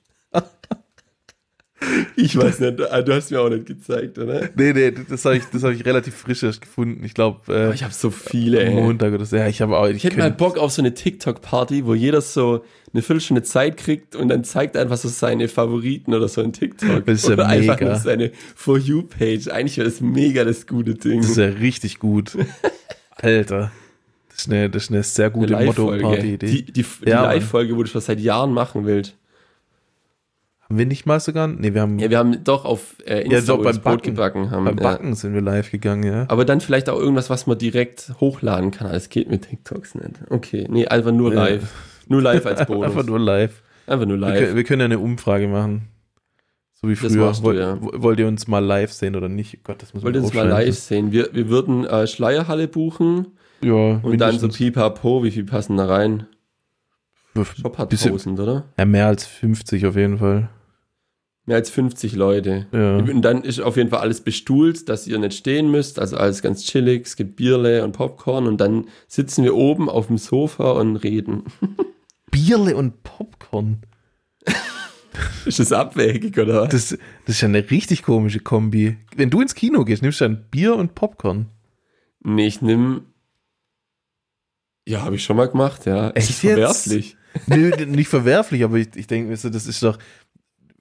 Ich 2.16 2.38
weiß 2.38 2.60
nicht, 2.62 2.82
ah, 2.92 3.02
du 3.02 3.14
hast 3.14 3.32
mir 3.32 3.42
auch 3.42 3.50
nicht 3.50 3.66
gezeigt, 3.66 4.18
oder? 4.18 4.50
nee, 4.56 4.74
nee, 4.74 4.92
das 5.10 5.26
habe 5.26 5.38
ich, 5.38 5.44
das 5.52 5.64
hab 5.64 5.72
ich 5.72 5.86
relativ 5.86 6.16
frisch 6.16 6.44
erst 6.44 6.62
gefunden. 6.62 7.04
Ich 7.04 7.14
glaube, 7.14 7.40
Oh, 7.48 7.52
äh, 7.52 7.74
ich 7.74 7.84
habe 7.84 7.94
so 7.94 8.10
viele, 8.12 8.64
ey. 8.64 8.74
Montag 8.74 9.14
oder 9.14 9.26
so. 9.26 9.36
Ja, 9.36 9.48
ich 9.48 9.62
habe 9.62 9.78
auch. 9.78 9.88
Ich 9.88 10.04
hätte 10.04 10.18
mal 10.18 10.32
Bock 10.32 10.58
auf 10.58 10.72
so 10.72 10.82
eine 10.82 10.94
TikTok-Party, 10.94 11.86
wo 11.86 11.94
jeder 11.94 12.22
so 12.22 12.64
eine 12.94 13.02
Viertelstunde 13.02 13.44
Zeit 13.44 13.78
kriegt 13.78 14.16
und 14.16 14.30
dann 14.30 14.44
zeigt 14.44 14.78
einfach 14.78 14.98
so 14.98 15.10
seine 15.10 15.48
Favoriten 15.50 16.14
oder 16.14 16.28
so 16.30 16.42
in 16.42 16.54
TikTok. 16.54 17.06
Das 17.06 17.16
ist 17.24 17.28
ja 17.28 17.34
oder 17.34 17.48
einfach 17.48 17.76
mega. 17.80 17.92
nur 17.92 18.00
seine 18.00 18.32
For 18.56 18.78
You-Page. 18.78 19.50
Eigentlich 19.50 19.78
wäre 19.78 19.90
das 19.90 20.00
mega 20.02 20.44
das 20.46 20.66
gute 20.66 20.94
Ding. 20.96 21.22
Das 21.22 21.32
ist 21.32 21.38
ja 21.38 21.46
richtig 21.48 22.00
gut. 22.00 22.38
Alter. 23.18 23.72
Das 24.30 24.40
ist 24.40 24.52
eine, 24.52 24.70
das 24.70 24.84
ist 24.84 24.92
eine 24.92 25.04
sehr 25.04 25.30
gute. 25.30 25.54
Motto-Party-Idee. 25.58 26.48
Die, 26.48 26.66
die, 26.66 26.84
die 26.84 27.10
Ja. 27.10 27.24
Live-Folge, 27.24 27.76
wo 27.76 27.84
du 27.84 27.90
schon 27.90 28.02
seit 28.02 28.20
Jahren 28.20 28.52
machen 28.54 28.86
willst. 28.86 29.16
Haben 30.68 30.80
wir 30.80 30.86
nicht 30.88 31.06
mal 31.06 31.20
sogar? 31.20 31.48
Nee, 31.48 31.74
wir 31.76 31.82
haben 31.82 32.00
Ja, 32.00 32.10
wir 32.10 32.18
haben 32.18 32.44
doch 32.44 32.66
auf 32.66 32.96
äh, 33.06 33.22
Insta 33.22 33.36
Ja, 33.36 33.42
doch, 33.58 33.64
beim 33.64 33.74
Brot 33.76 33.84
Backen. 33.84 34.02
gebacken 34.04 34.52
haben. 34.52 34.66
beim 34.66 34.78
ja. 34.78 34.84
Backen 34.84 35.14
sind 35.14 35.34
wir 35.36 35.42
live 35.42 35.70
gegangen, 35.72 36.04
ja. 36.04 36.26
Aber 36.28 36.44
dann 36.44 36.60
vielleicht 36.60 36.90
auch 36.90 36.98
irgendwas, 37.00 37.30
was 37.30 37.46
man 37.46 37.58
direkt 37.58 38.14
hochladen 38.20 38.72
kann. 38.72 38.92
Das 38.92 39.10
geht 39.10 39.30
mit 39.30 39.48
TikToks 39.48 39.96
nicht. 39.96 40.10
Okay, 40.30 40.66
nee, 40.70 40.88
einfach 40.88 41.12
nur 41.12 41.34
Ja. 41.34 41.44
live. 41.46 41.72
Nur 42.08 42.22
live 42.22 42.46
als 42.48 42.66
Bonus. 42.68 42.86
Einfach 42.86 43.06
nur 43.06 43.20
live. 43.20 43.62
Einfach 43.88 44.08
nur 44.08 44.18
Wir, 44.18 44.22
live. 44.28 44.40
können, 44.40 44.56
wir 44.56 44.64
können 44.64 44.80
ja 44.82 44.86
eine 44.86 45.00
Umfrage 45.00 45.48
machen. 45.48 45.90
So 46.74 46.90
wie 46.90 46.96
früher. 46.96 47.32
du, 47.32 47.44
Woll- 47.44 47.58
ja. 47.58 47.78
wo- 47.80 47.92
Wollt 48.02 48.20
ihr 48.20 48.28
uns 48.28 48.48
mal 48.48 48.60
live 48.60 48.92
sehen 48.92 49.16
oder 49.16 49.30
nicht? 49.30 49.64
Gott, 49.64 49.82
das 49.84 49.94
muss 49.94 50.04
Wollt 50.04 50.16
ihr 50.16 50.22
man 50.22 50.30
das 50.32 50.36
mal 50.36 50.48
live 50.48 50.76
sehen? 50.76 51.12
Wir, 51.12 51.30
wir 51.32 51.48
würden 51.50 51.86
äh, 51.86 52.08
Schleierhalle 52.08 52.68
buchen 52.68 53.28
Ja, 53.62 53.72
und 54.02 54.04
dann 54.20 54.32
so 54.38 54.48
mindestens. 54.48 54.58
pipapo, 54.58 55.24
wie 55.24 55.32
viel 55.32 55.46
passen 55.46 55.78
da 55.78 55.86
rein? 55.86 56.26
Shop 57.44 57.78
hat 57.78 57.90
Bisschen- 57.90 58.12
1000, 58.12 58.40
oder? 58.40 58.66
Ja, 58.78 58.86
mehr 58.86 59.08
als 59.08 59.26
50 59.26 59.86
auf 59.86 59.96
jeden 59.96 60.18
Fall. 60.20 60.50
Mehr 61.48 61.58
als 61.58 61.70
50 61.70 62.16
Leute. 62.16 62.66
Ja. 62.72 62.98
Und 62.98 63.22
dann 63.22 63.44
ist 63.44 63.60
auf 63.60 63.78
jeden 63.78 63.90
Fall 63.90 64.00
alles 64.00 64.22
bestuhlt, 64.22 64.90
dass 64.90 65.06
ihr 65.06 65.20
nicht 65.20 65.34
stehen 65.38 65.70
müsst. 65.70 66.00
Also 66.00 66.18
alles 66.18 66.42
ganz 66.42 66.64
chillig. 66.66 67.06
Es 67.06 67.16
gibt 67.16 67.36
Bierle 67.36 67.84
und 67.84 67.92
Popcorn 67.92 68.48
und 68.48 68.58
dann 68.60 68.88
sitzen 69.08 69.44
wir 69.44 69.56
oben 69.56 69.88
auf 69.90 70.08
dem 70.08 70.18
Sofa 70.18 70.72
und 70.72 70.96
reden. 70.98 71.44
Bierle 72.32 72.76
und 72.76 73.04
Popcorn. 73.04 73.82
Ist 75.46 75.60
das 75.60 75.72
abwägig, 75.72 76.38
oder? 76.40 76.64
was? 76.64 76.70
Das, 76.70 76.90
das 77.26 77.36
ist 77.36 77.42
ja 77.42 77.48
eine 77.48 77.70
richtig 77.70 78.04
komische 78.04 78.40
Kombi. 78.40 78.98
Wenn 79.16 79.30
du 79.30 79.40
ins 79.40 79.56
Kino 79.56 79.86
gehst, 79.86 80.02
nimmst 80.02 80.20
du 80.22 80.26
dann 80.26 80.46
Bier 80.50 80.76
und 80.76 80.96
Popcorn. 80.96 81.46
Nee, 82.22 82.48
ich 82.48 82.62
nimm. 82.62 83.04
Ja, 84.88 85.04
habe 85.04 85.16
ich 85.16 85.24
schon 85.24 85.38
mal 85.38 85.48
gemacht, 85.48 85.86
ja. 85.86 86.10
Echt 86.12 86.32
ist 86.32 86.44
jetzt? 86.44 87.16
Nö, 87.48 87.72
nicht 87.86 88.08
verwerflich, 88.10 88.64
aber 88.64 88.78
ich, 88.78 88.90
ich 88.96 89.08
denke 89.08 89.30
mir 89.30 89.38
so, 89.38 89.50
das 89.50 89.68
ist 89.68 89.82
doch, 89.84 89.98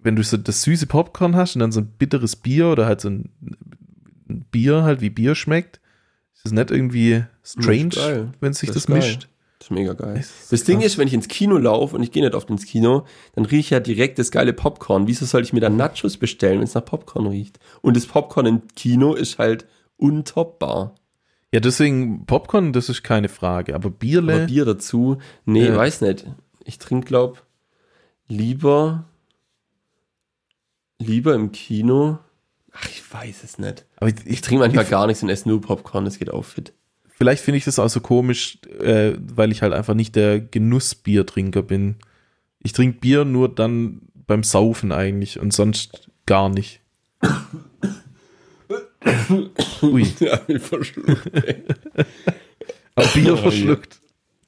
wenn 0.02 0.16
du 0.16 0.22
so 0.22 0.36
das 0.36 0.62
süße 0.62 0.86
Popcorn 0.86 1.36
hast 1.36 1.54
und 1.56 1.60
dann 1.60 1.72
so 1.72 1.80
ein 1.80 1.86
bitteres 1.86 2.36
Bier 2.36 2.68
oder 2.68 2.86
halt 2.86 3.00
so 3.00 3.08
ein, 3.10 3.30
ein 4.28 4.44
Bier 4.50 4.82
halt, 4.82 5.00
wie 5.00 5.10
Bier 5.10 5.34
schmeckt, 5.34 5.80
ist 6.34 6.44
das 6.44 6.52
nicht 6.52 6.70
irgendwie 6.70 7.24
strange, 7.42 8.32
wenn 8.40 8.52
sich 8.52 8.68
Das 8.70 8.84
das, 8.84 8.88
mischt? 8.88 9.28
Das 9.58 9.68
ist 9.68 9.70
mega 9.70 9.94
geil. 9.94 10.14
Das 10.16 10.48
Das 10.50 10.64
Ding 10.64 10.78
krass. 10.80 10.86
ist, 10.92 10.98
wenn 10.98 11.08
ich 11.08 11.14
ins 11.14 11.28
Kino 11.28 11.56
laufe 11.56 11.96
und 11.96 12.02
ich 12.02 12.12
gehe 12.12 12.22
nicht 12.22 12.34
oft 12.34 12.50
ins 12.50 12.66
Kino, 12.66 13.06
dann 13.34 13.46
rieche 13.46 13.56
ich 13.60 13.70
ja 13.70 13.80
direkt 13.80 14.18
das 14.18 14.30
geile 14.30 14.52
Popcorn. 14.52 15.06
Wieso 15.06 15.24
soll 15.24 15.42
ich 15.42 15.52
mir 15.54 15.60
dann 15.60 15.76
Nachos 15.76 16.18
bestellen, 16.18 16.58
wenn 16.58 16.64
es 16.64 16.74
nach 16.74 16.84
Popcorn 16.84 17.26
riecht? 17.26 17.58
Und 17.80 17.96
das 17.96 18.04
Popcorn 18.06 18.44
im 18.46 18.62
Kino 18.76 19.14
ist 19.14 19.38
halt 19.38 19.66
untoppbar. 19.96 20.94
Ja, 21.52 21.60
deswegen 21.60 22.26
Popcorn, 22.26 22.72
das 22.72 22.88
ist 22.88 23.04
keine 23.04 23.28
Frage, 23.28 23.74
aber 23.74 23.88
Bierle, 23.88 24.34
Aber 24.34 24.46
Bier 24.46 24.64
dazu, 24.64 25.18
nee, 25.46 25.68
Ja. 25.68 25.76
weiß 25.76 26.00
nicht. 26.02 26.26
Ich 26.64 26.78
trinke, 26.78 27.06
glaub, 27.06 27.42
lieber, 28.28 29.04
lieber 30.98 31.34
im 31.34 31.52
Kino. 31.52 32.18
Ach, 32.72 32.88
ich 32.88 33.12
weiß 33.12 33.44
es 33.44 33.58
nicht. 33.58 33.84
aber 33.96 34.08
ich, 34.08 34.16
Ich 34.24 34.26
ich, 34.26 34.40
trinke 34.40 34.64
manchmal 34.64 34.84
gar 34.86 35.06
nichts 35.06 35.22
und 35.22 35.28
esse 35.28 35.48
nur 35.48 35.60
Popcorn, 35.60 36.04
das 36.04 36.18
geht 36.18 36.30
auch 36.30 36.44
fit. 36.44 36.72
vielleicht 37.08 37.42
finde 37.44 37.58
ich 37.58 37.64
das 37.64 37.78
auch 37.78 37.88
so 37.88 38.00
komisch, 38.00 38.58
äh, 38.80 39.12
weil 39.18 39.52
ich 39.52 39.62
halt 39.62 39.72
einfach 39.72 39.94
nicht 39.94 40.16
der 40.16 40.40
Genussbiertrinker 40.40 41.62
bin. 41.62 41.96
Ich 42.58 42.72
trinke 42.72 42.98
Bier 42.98 43.24
nur 43.24 43.54
dann 43.54 44.00
beim 44.26 44.42
Saufen 44.42 44.90
eigentlich 44.90 45.38
und 45.38 45.52
sonst 45.52 46.10
gar 46.26 46.48
nicht. 46.48 46.80
Ui, 49.82 50.06
Ja, 50.20 50.40
ich 50.48 50.62
verschluckt. 50.62 51.30
ey. 51.34 51.62
aber 52.94 53.06
Bier 53.08 53.36
verschluckt. 53.36 54.00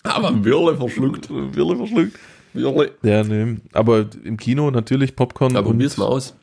Aber 0.07 0.29
ein 0.29 0.43
Birle 0.43 0.77
verschluckt. 0.77 1.29
Birle 1.29 1.77
verschluckt. 1.77 2.19
Birle. 2.53 2.93
Ja, 3.03 3.23
nee. 3.23 3.59
Aber 3.73 4.07
im 4.25 4.37
Kino 4.37 4.71
natürlich 4.71 5.17
Popcorn. 5.17 5.57
Aber 5.57 5.67
und- 5.69 5.75
probier's 5.75 5.97
mal 5.97 6.07
aus. 6.07 6.35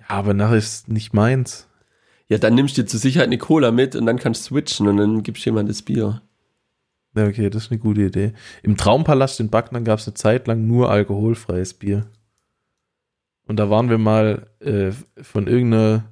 Ja, 0.00 0.06
aber 0.08 0.34
nachher 0.34 0.56
ist 0.56 0.88
nicht 0.88 1.12
meins. 1.14 1.68
Ja, 2.28 2.38
dann 2.38 2.54
nimmst 2.54 2.76
du 2.76 2.82
dir 2.82 2.88
zur 2.88 3.00
Sicherheit 3.00 3.28
eine 3.28 3.38
Cola 3.38 3.70
mit 3.70 3.96
und 3.96 4.04
dann 4.06 4.18
kannst 4.18 4.42
du 4.50 4.54
switchen 4.54 4.86
und 4.86 4.96
dann 4.98 5.22
gibst 5.22 5.44
du 5.44 5.50
jemand 5.50 5.68
das 5.70 5.82
Bier. 5.82 6.20
Ja, 7.16 7.26
okay, 7.26 7.48
das 7.50 7.64
ist 7.64 7.70
eine 7.70 7.80
gute 7.80 8.02
Idee. 8.02 8.32
Im 8.62 8.76
Traumpalast 8.76 9.40
in 9.40 9.48
Backnang 9.48 9.84
gab 9.84 9.98
es 9.98 10.06
eine 10.06 10.14
Zeit 10.14 10.46
lang 10.46 10.66
nur 10.66 10.90
alkoholfreies 10.90 11.74
Bier. 11.74 12.06
Und 13.46 13.56
da 13.56 13.70
waren 13.70 13.88
wir 13.88 13.96
mal 13.96 14.46
äh, 14.60 14.92
von 15.22 15.46
irgendeiner, 15.46 16.04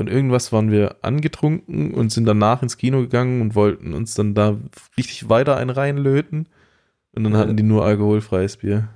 von 0.00 0.08
irgendwas 0.08 0.50
waren 0.50 0.70
wir 0.70 0.96
angetrunken 1.02 1.92
und 1.92 2.10
sind 2.10 2.24
danach 2.24 2.62
ins 2.62 2.78
Kino 2.78 3.02
gegangen 3.02 3.42
und 3.42 3.54
wollten 3.54 3.92
uns 3.92 4.14
dann 4.14 4.32
da 4.32 4.56
richtig 4.96 5.28
weiter 5.28 5.58
einen 5.58 5.68
reinlöten. 5.68 6.48
Und 7.12 7.24
dann 7.24 7.36
hatten 7.36 7.54
die 7.54 7.62
nur 7.62 7.84
alkoholfreies 7.84 8.56
Bier. 8.56 8.88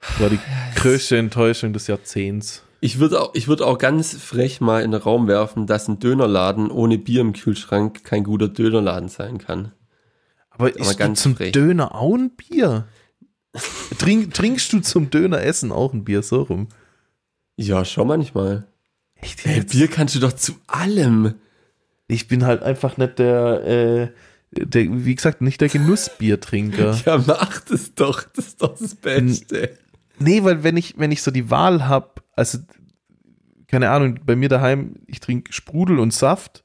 Das 0.00 0.20
war 0.20 0.28
die 0.28 0.38
größte 0.74 1.16
Enttäuschung 1.16 1.72
des 1.72 1.86
Jahrzehnts. 1.86 2.62
Ich 2.82 2.98
würde 2.98 3.22
auch, 3.22 3.34
ich 3.34 3.48
würd 3.48 3.62
auch 3.62 3.78
ganz 3.78 4.14
frech 4.14 4.60
mal 4.60 4.82
in 4.82 4.90
den 4.90 5.00
Raum 5.00 5.28
werfen, 5.28 5.66
dass 5.66 5.88
ein 5.88 5.98
Dönerladen 5.98 6.70
ohne 6.70 6.98
Bier 6.98 7.22
im 7.22 7.32
Kühlschrank 7.32 8.04
kein 8.04 8.22
guter 8.22 8.48
Dönerladen 8.48 9.08
sein 9.08 9.38
kann. 9.38 9.72
Aber 10.50 10.76
ist 10.76 10.98
ganz 10.98 11.22
zum 11.22 11.36
frech. 11.36 11.52
Döner 11.52 11.94
auch 11.94 12.16
ein 12.16 12.32
Bier? 12.36 12.86
Trink, 13.98 14.34
trinkst 14.34 14.74
du 14.74 14.80
zum 14.80 15.08
Döneressen 15.08 15.72
auch 15.72 15.94
ein 15.94 16.04
Bier 16.04 16.22
so 16.22 16.42
rum? 16.42 16.68
Ja, 17.56 17.86
schon 17.86 18.08
manchmal. 18.08 18.66
Echt 19.22 19.44
Hey, 19.44 19.58
jetzt? 19.58 19.72
Bier 19.72 19.88
kannst 19.88 20.14
du 20.14 20.20
doch 20.20 20.32
zu 20.32 20.54
allem. 20.66 21.34
Ich 22.08 22.28
bin 22.28 22.44
halt 22.44 22.62
einfach 22.62 22.96
nicht 22.96 23.18
der, 23.18 23.64
äh, 23.66 24.08
der 24.52 25.04
wie 25.04 25.14
gesagt, 25.14 25.40
nicht 25.42 25.60
der 25.60 25.68
Genussbiertrinker. 25.68 26.98
Ja, 27.06 27.18
mach 27.18 27.60
das 27.60 27.94
doch. 27.94 28.22
Das 28.22 28.48
ist 28.48 28.62
doch 28.62 28.78
das 28.78 28.94
Beste. 28.94 29.76
nee, 30.18 30.42
weil 30.42 30.62
wenn 30.64 30.76
ich, 30.76 30.98
wenn 30.98 31.12
ich 31.12 31.22
so 31.22 31.30
die 31.30 31.50
Wahl 31.50 31.86
habe, 31.86 32.22
also, 32.34 32.58
keine 33.68 33.90
Ahnung, 33.90 34.20
bei 34.24 34.34
mir 34.34 34.48
daheim, 34.48 34.96
ich 35.06 35.20
trinke 35.20 35.52
Sprudel 35.52 35.98
und 36.00 36.12
Saft 36.12 36.64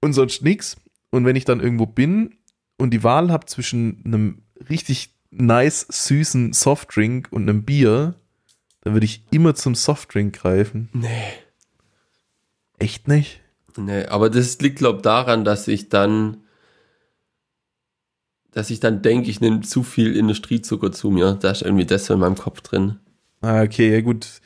und 0.00 0.12
sonst 0.12 0.42
nix. 0.42 0.76
Und 1.10 1.24
wenn 1.24 1.36
ich 1.36 1.44
dann 1.44 1.60
irgendwo 1.60 1.86
bin 1.86 2.34
und 2.76 2.90
die 2.90 3.02
Wahl 3.02 3.30
habe 3.30 3.46
zwischen 3.46 4.02
einem 4.04 4.42
richtig 4.68 5.14
nice, 5.30 5.86
süßen 5.88 6.52
Softdrink 6.52 7.28
und 7.30 7.48
einem 7.48 7.62
Bier, 7.64 8.16
dann 8.86 8.94
würde 8.94 9.04
ich 9.06 9.24
immer 9.32 9.56
zum 9.56 9.74
Softdrink 9.74 10.36
greifen. 10.36 10.88
Nee. 10.92 11.08
Echt 12.78 13.08
nicht? 13.08 13.40
Nee, 13.76 14.04
aber 14.04 14.30
das 14.30 14.60
liegt, 14.60 14.78
glaube 14.78 14.98
ich, 14.98 15.02
daran, 15.02 15.44
dass 15.44 15.66
ich 15.66 15.88
dann, 15.88 16.36
dass 18.52 18.70
ich 18.70 18.78
dann 18.78 19.02
denke, 19.02 19.28
ich 19.28 19.40
nehme 19.40 19.62
zu 19.62 19.82
viel 19.82 20.14
Industriezucker 20.16 20.92
zu 20.92 21.10
mir. 21.10 21.32
Da 21.34 21.50
ist 21.50 21.62
irgendwie 21.62 21.84
das 21.84 22.06
so 22.06 22.14
in 22.14 22.20
meinem 22.20 22.36
Kopf 22.36 22.60
drin. 22.60 23.00
Ah, 23.40 23.62
okay, 23.62 23.92
ja 23.92 24.02
gut. 24.02 24.40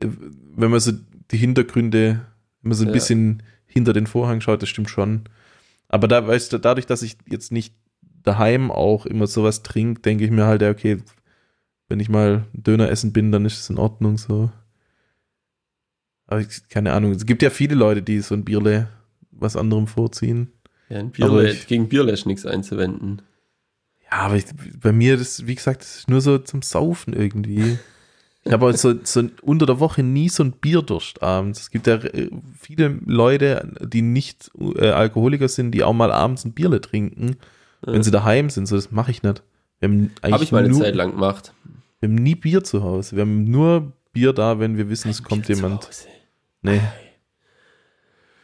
Wenn 0.00 0.70
man 0.70 0.80
so 0.80 0.92
die 1.30 1.36
Hintergründe, 1.36 2.22
wenn 2.62 2.68
man 2.70 2.78
so 2.78 2.84
ein 2.84 2.88
Ja. 2.88 2.92
bisschen 2.94 3.42
hinter 3.66 3.92
den 3.92 4.06
Vorhang 4.06 4.40
schaut, 4.40 4.62
das 4.62 4.70
stimmt 4.70 4.88
schon. 4.88 5.24
Aber 5.88 6.08
da, 6.08 6.26
weißt 6.26 6.50
du, 6.54 6.56
dadurch, 6.56 6.86
dass 6.86 7.02
ich 7.02 7.18
jetzt 7.28 7.52
nicht 7.52 7.74
daheim 8.22 8.70
auch 8.70 9.04
immer 9.04 9.26
sowas 9.26 9.62
trinke, 9.62 10.00
denke 10.00 10.24
ich 10.24 10.30
mir 10.30 10.46
halt, 10.46 10.62
ja, 10.62 10.70
okay, 10.70 11.02
wenn 11.92 12.00
ich 12.00 12.08
mal 12.08 12.46
Döner 12.54 12.88
essen 12.88 13.12
bin, 13.12 13.30
dann 13.32 13.44
ist 13.44 13.60
es 13.60 13.68
in 13.68 13.76
Ordnung 13.78 14.16
so. 14.16 14.50
Aber 16.26 16.40
ich, 16.40 16.68
keine 16.70 16.94
Ahnung, 16.94 17.12
es 17.12 17.26
gibt 17.26 17.42
ja 17.42 17.50
viele 17.50 17.74
Leute, 17.74 18.02
die 18.02 18.20
so 18.20 18.34
ein 18.34 18.44
Bierle 18.44 18.88
was 19.30 19.56
anderem 19.56 19.86
vorziehen. 19.86 20.50
Ja, 20.88 20.98
ein 20.98 21.10
Bierle, 21.10 21.50
ich- 21.50 21.66
gegen 21.66 21.88
Bierle 21.90 22.12
ist 22.12 22.24
nichts 22.26 22.46
einzuwenden. 22.46 23.20
Ja, 24.10 24.18
aber 24.20 24.36
ich, 24.36 24.46
bei 24.80 24.92
mir, 24.92 25.18
das, 25.18 25.46
wie 25.46 25.54
gesagt, 25.54 25.82
das 25.82 25.96
ist 25.98 26.08
nur 26.10 26.22
so 26.22 26.38
zum 26.38 26.62
Saufen 26.62 27.12
irgendwie. 27.12 27.78
Ich 28.44 28.52
habe 28.52 28.74
so, 28.76 28.94
so 29.04 29.24
unter 29.42 29.66
der 29.66 29.78
Woche 29.78 30.02
nie 30.02 30.28
so 30.30 30.42
ein 30.42 30.52
Bierdurst 30.52 31.22
abends. 31.22 31.60
Es 31.60 31.70
gibt 31.70 31.86
ja 31.86 31.96
äh, 31.96 32.30
viele 32.58 32.98
Leute, 33.06 33.70
die 33.82 34.02
nicht 34.02 34.50
äh, 34.76 34.88
Alkoholiker 34.88 35.48
sind, 35.48 35.72
die 35.72 35.84
auch 35.84 35.92
mal 35.92 36.10
abends 36.10 36.44
ein 36.46 36.52
Bierle 36.52 36.80
trinken, 36.80 37.36
wenn 37.82 37.96
Ja. 37.96 38.02
sie 38.02 38.10
daheim 38.10 38.48
sind. 38.50 38.66
So, 38.66 38.76
das 38.76 38.90
mache 38.90 39.10
ich 39.10 39.22
nicht. 39.22 39.42
Habe 39.82 40.44
ich 40.44 40.52
mal 40.52 40.64
eine 40.64 40.72
Zeit 40.74 40.94
lang 40.94 41.10
gemacht. 41.12 41.52
Wir 42.02 42.08
haben 42.08 42.16
nie 42.16 42.34
Bier 42.34 42.64
zu 42.64 42.82
Hause. 42.82 43.14
Wir 43.14 43.20
haben 43.20 43.44
nur 43.44 43.92
Bier 44.12 44.32
da, 44.32 44.58
wenn 44.58 44.76
wir 44.76 44.90
wissen, 44.90 45.08
es 45.08 45.22
kommt 45.22 45.46
Bier 45.46 45.54
zu 45.54 45.62
jemand. 45.62 45.86
Hause. 45.86 46.08
Nee. 46.62 46.80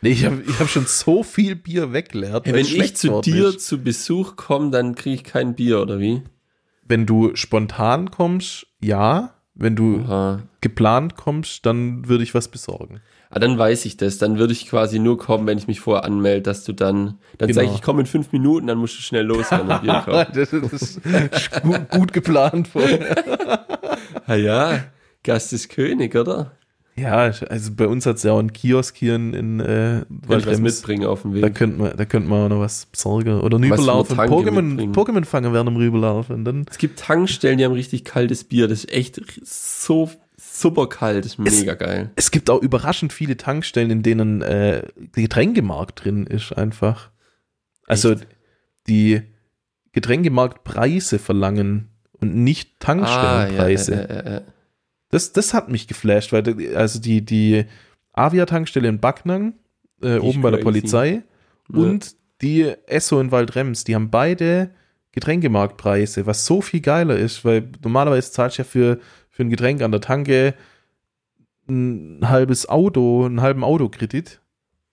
Nee, 0.00 0.10
ich 0.10 0.24
habe 0.24 0.44
ich 0.46 0.60
hab 0.60 0.68
schon 0.68 0.86
so 0.86 1.24
viel 1.24 1.56
Bier 1.56 1.92
wegleert. 1.92 2.46
Hey, 2.46 2.54
wenn 2.54 2.64
ich 2.64 2.94
zu 2.94 3.20
dir 3.20 3.48
ist. 3.48 3.66
zu 3.66 3.82
Besuch 3.82 4.36
komme, 4.36 4.70
dann 4.70 4.94
kriege 4.94 5.16
ich 5.16 5.24
kein 5.24 5.56
Bier, 5.56 5.82
oder 5.82 5.98
wie? 5.98 6.22
Wenn 6.86 7.04
du 7.04 7.34
spontan 7.34 8.12
kommst, 8.12 8.68
ja. 8.80 9.34
Wenn 9.54 9.74
du 9.74 10.04
Aha. 10.04 10.44
geplant 10.60 11.16
kommst, 11.16 11.66
dann 11.66 12.06
würde 12.06 12.22
ich 12.22 12.34
was 12.34 12.46
besorgen. 12.46 13.00
Ah, 13.30 13.38
dann 13.38 13.58
weiß 13.58 13.84
ich 13.84 13.96
das. 13.98 14.16
Dann 14.18 14.38
würde 14.38 14.52
ich 14.54 14.68
quasi 14.68 14.98
nur 14.98 15.18
kommen, 15.18 15.46
wenn 15.46 15.58
ich 15.58 15.66
mich 15.66 15.80
vorher 15.80 16.04
anmelde, 16.04 16.42
dass 16.42 16.64
du 16.64 16.72
dann, 16.72 17.18
dann 17.36 17.52
sage 17.52 17.66
Genau. 17.66 17.70
ich, 17.72 17.80
ich 17.80 17.82
komme 17.82 18.00
in 18.00 18.06
fünf 18.06 18.32
Minuten, 18.32 18.66
dann 18.68 18.78
musst 18.78 18.96
du 18.96 19.02
schnell 19.02 19.28
kaufen. 19.28 19.68
das 20.34 20.52
ist, 20.52 21.00
gut, 21.62 21.90
gut 21.90 22.12
geplant 22.12 22.68
vorher. 22.68 23.66
Ah 24.26 24.34
ja, 24.34 24.84
Gast 25.24 25.52
ist 25.52 25.68
König, 25.68 26.14
oder? 26.16 26.52
Ja, 26.96 27.30
also 27.48 27.70
bei 27.76 27.86
uns 27.86 28.06
hat 28.06 28.16
es 28.16 28.24
ja 28.24 28.32
auch 28.32 28.40
einen 28.40 28.52
Kiosk 28.52 28.96
hier 28.96 29.14
in, 29.14 29.32
in 29.32 29.60
äh, 29.60 30.02
was 30.08 30.44
Waldrems. 30.44 30.60
mitbringen 30.60 31.06
auf 31.06 31.22
dem 31.22 31.32
Da 31.34 31.42
Weg. 31.46 31.54
könnte 31.54 31.78
man, 31.80 31.96
da 31.96 32.04
könnte 32.04 32.28
man 32.28 32.46
auch 32.46 32.48
noch 32.48 32.60
was 32.60 32.86
besorgen. 32.86 33.40
Oder 33.40 33.56
einen 33.58 33.70
Tanke 33.70 34.16
Pokémon, 34.34 34.62
mitbringen. 34.62 34.94
Pokémon-Fanger 34.94 35.52
werden 35.52 35.68
am 35.68 35.76
Rüberlaufen. 35.76 36.34
Und 36.34 36.44
dann 36.44 36.66
Es 36.68 36.76
gibt 36.78 36.98
Tankstellen, 36.98 37.58
die 37.58 37.64
haben 37.64 37.72
richtig 37.72 38.04
kaltes 38.04 38.42
Bier. 38.42 38.66
Das 38.66 38.80
ist 38.80 38.92
echt 38.92 39.20
so 39.44 40.10
super 40.60 40.88
kalt. 40.88 41.24
Ist 41.26 41.38
Es- 41.38 41.60
mega 41.60 41.74
geil. 41.74 42.10
Es 42.16 42.30
gibt 42.30 42.50
auch 42.50 42.60
überraschend 42.62 43.12
viele 43.12 43.36
Tankstellen, 43.36 43.90
in 43.90 44.02
denen 44.02 44.42
äh, 44.42 44.82
der 44.96 45.22
Getränkemarkt 45.22 46.04
drin 46.04 46.26
ist, 46.26 46.52
einfach. 46.52 47.10
Also 47.86 48.12
Echt? 48.12 48.26
die 48.86 49.22
Getränkemarktpreise 49.92 51.18
verlangen 51.18 51.88
und 52.20 52.34
nicht 52.34 52.80
Tankstellenpreise. 52.80 53.94
Ah, 54.08 54.12
ja, 54.14 54.20
äh, 54.20 54.36
äh. 54.38 54.42
Das, 55.10 55.32
das 55.32 55.54
hat 55.54 55.68
mich 55.70 55.86
geflasht, 55.88 56.32
weil 56.32 56.42
die- 56.42 56.74
also 56.74 57.00
die, 57.00 57.24
die 57.24 57.64
Avia-Tankstelle 58.12 58.88
in 58.88 59.00
Backnang, 59.00 59.54
äh, 60.02 60.18
oben 60.18 60.42
bei 60.42 60.50
der. 60.50 60.58
Polizei, 60.58 61.22
Ja. 61.72 61.78
und 61.78 62.14
die 62.42 62.72
Esso 62.86 63.20
in 63.20 63.30
Waldrems, 63.32 63.84
die 63.84 63.94
haben 63.94 64.10
beide 64.10 64.70
Getränkemarktpreise, 65.12 66.26
was 66.26 66.46
so 66.46 66.60
viel 66.60 66.80
geiler 66.80 67.16
ist, 67.16 67.44
weil 67.44 67.68
normalerweise 67.82 68.30
zahlst 68.32 68.58
du 68.58 68.62
ja 68.62 68.68
für, 68.68 68.98
für 69.38 69.44
ein 69.44 69.50
Getränk 69.50 69.82
an 69.82 69.92
der 69.92 70.00
Tanke 70.00 70.54
ein 71.68 72.28
halbes 72.28 72.68
Auto, 72.68 73.24
einen 73.24 73.40
halben 73.40 73.62
Autokredit. 73.62 74.40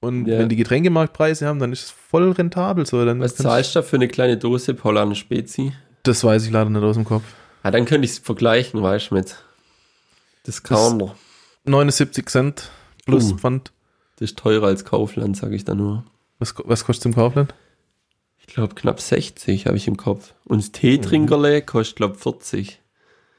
Und 0.01 0.27
Ja. 0.27 0.37
wenn 0.37 0.49
die 0.49 0.55
Getränkemarktpreise 0.55 1.47
haben, 1.47 1.57
dann 1.57 1.71
ist 1.73 1.85
es 1.85 1.89
voll 1.89 2.29
rentabel. 2.31 2.85
So, 2.85 3.03
dann 3.05 3.19
Was 3.21 3.35
zahlst 3.37 3.73
du 3.73 3.79
da 3.79 3.83
für 3.83 3.95
eine 3.95 4.07
kleine 4.07 4.37
Dose 4.37 4.75
Paulaner 4.75 5.15
Spezi? 5.15 5.73
Das 6.03 6.23
weiß 6.23 6.45
ich 6.45 6.51
leider 6.51 6.69
nicht 6.69 6.83
aus 6.83 6.93
dem 6.95 7.05
Kopf. 7.05 7.23
Ah, 7.63 7.71
dann 7.71 7.85
könnte 7.85 8.05
ich 8.05 8.11
es 8.11 8.19
vergleichen, 8.19 8.83
weißt 8.83 9.09
du, 9.09 9.15
mit 9.15 9.35
Discounter. 10.45 11.15
79 11.63 12.29
Cent 12.29 12.69
plus 13.07 13.31
Uh. 13.31 13.37
Pfand. 13.37 13.71
Das 14.17 14.29
ist 14.29 14.37
teurer 14.37 14.67
als 14.67 14.85
Kaufland, 14.85 15.35
sage 15.37 15.55
ich 15.55 15.65
da 15.65 15.73
nur. 15.73 16.03
Was, 16.37 16.53
was 16.65 16.85
kostet 16.85 17.07
im 17.07 17.15
Kaufland? 17.15 17.55
Ich 18.37 18.45
glaube 18.45 18.75
knapp 18.75 19.01
60 19.01 19.65
habe 19.65 19.75
ich 19.77 19.87
im 19.87 19.97
Kopf. 19.97 20.35
Und 20.43 20.61
das 20.61 20.71
Teetrinkerle 20.71 21.63
kostet, 21.63 21.95
glaube 21.95 22.13
40. 22.13 22.79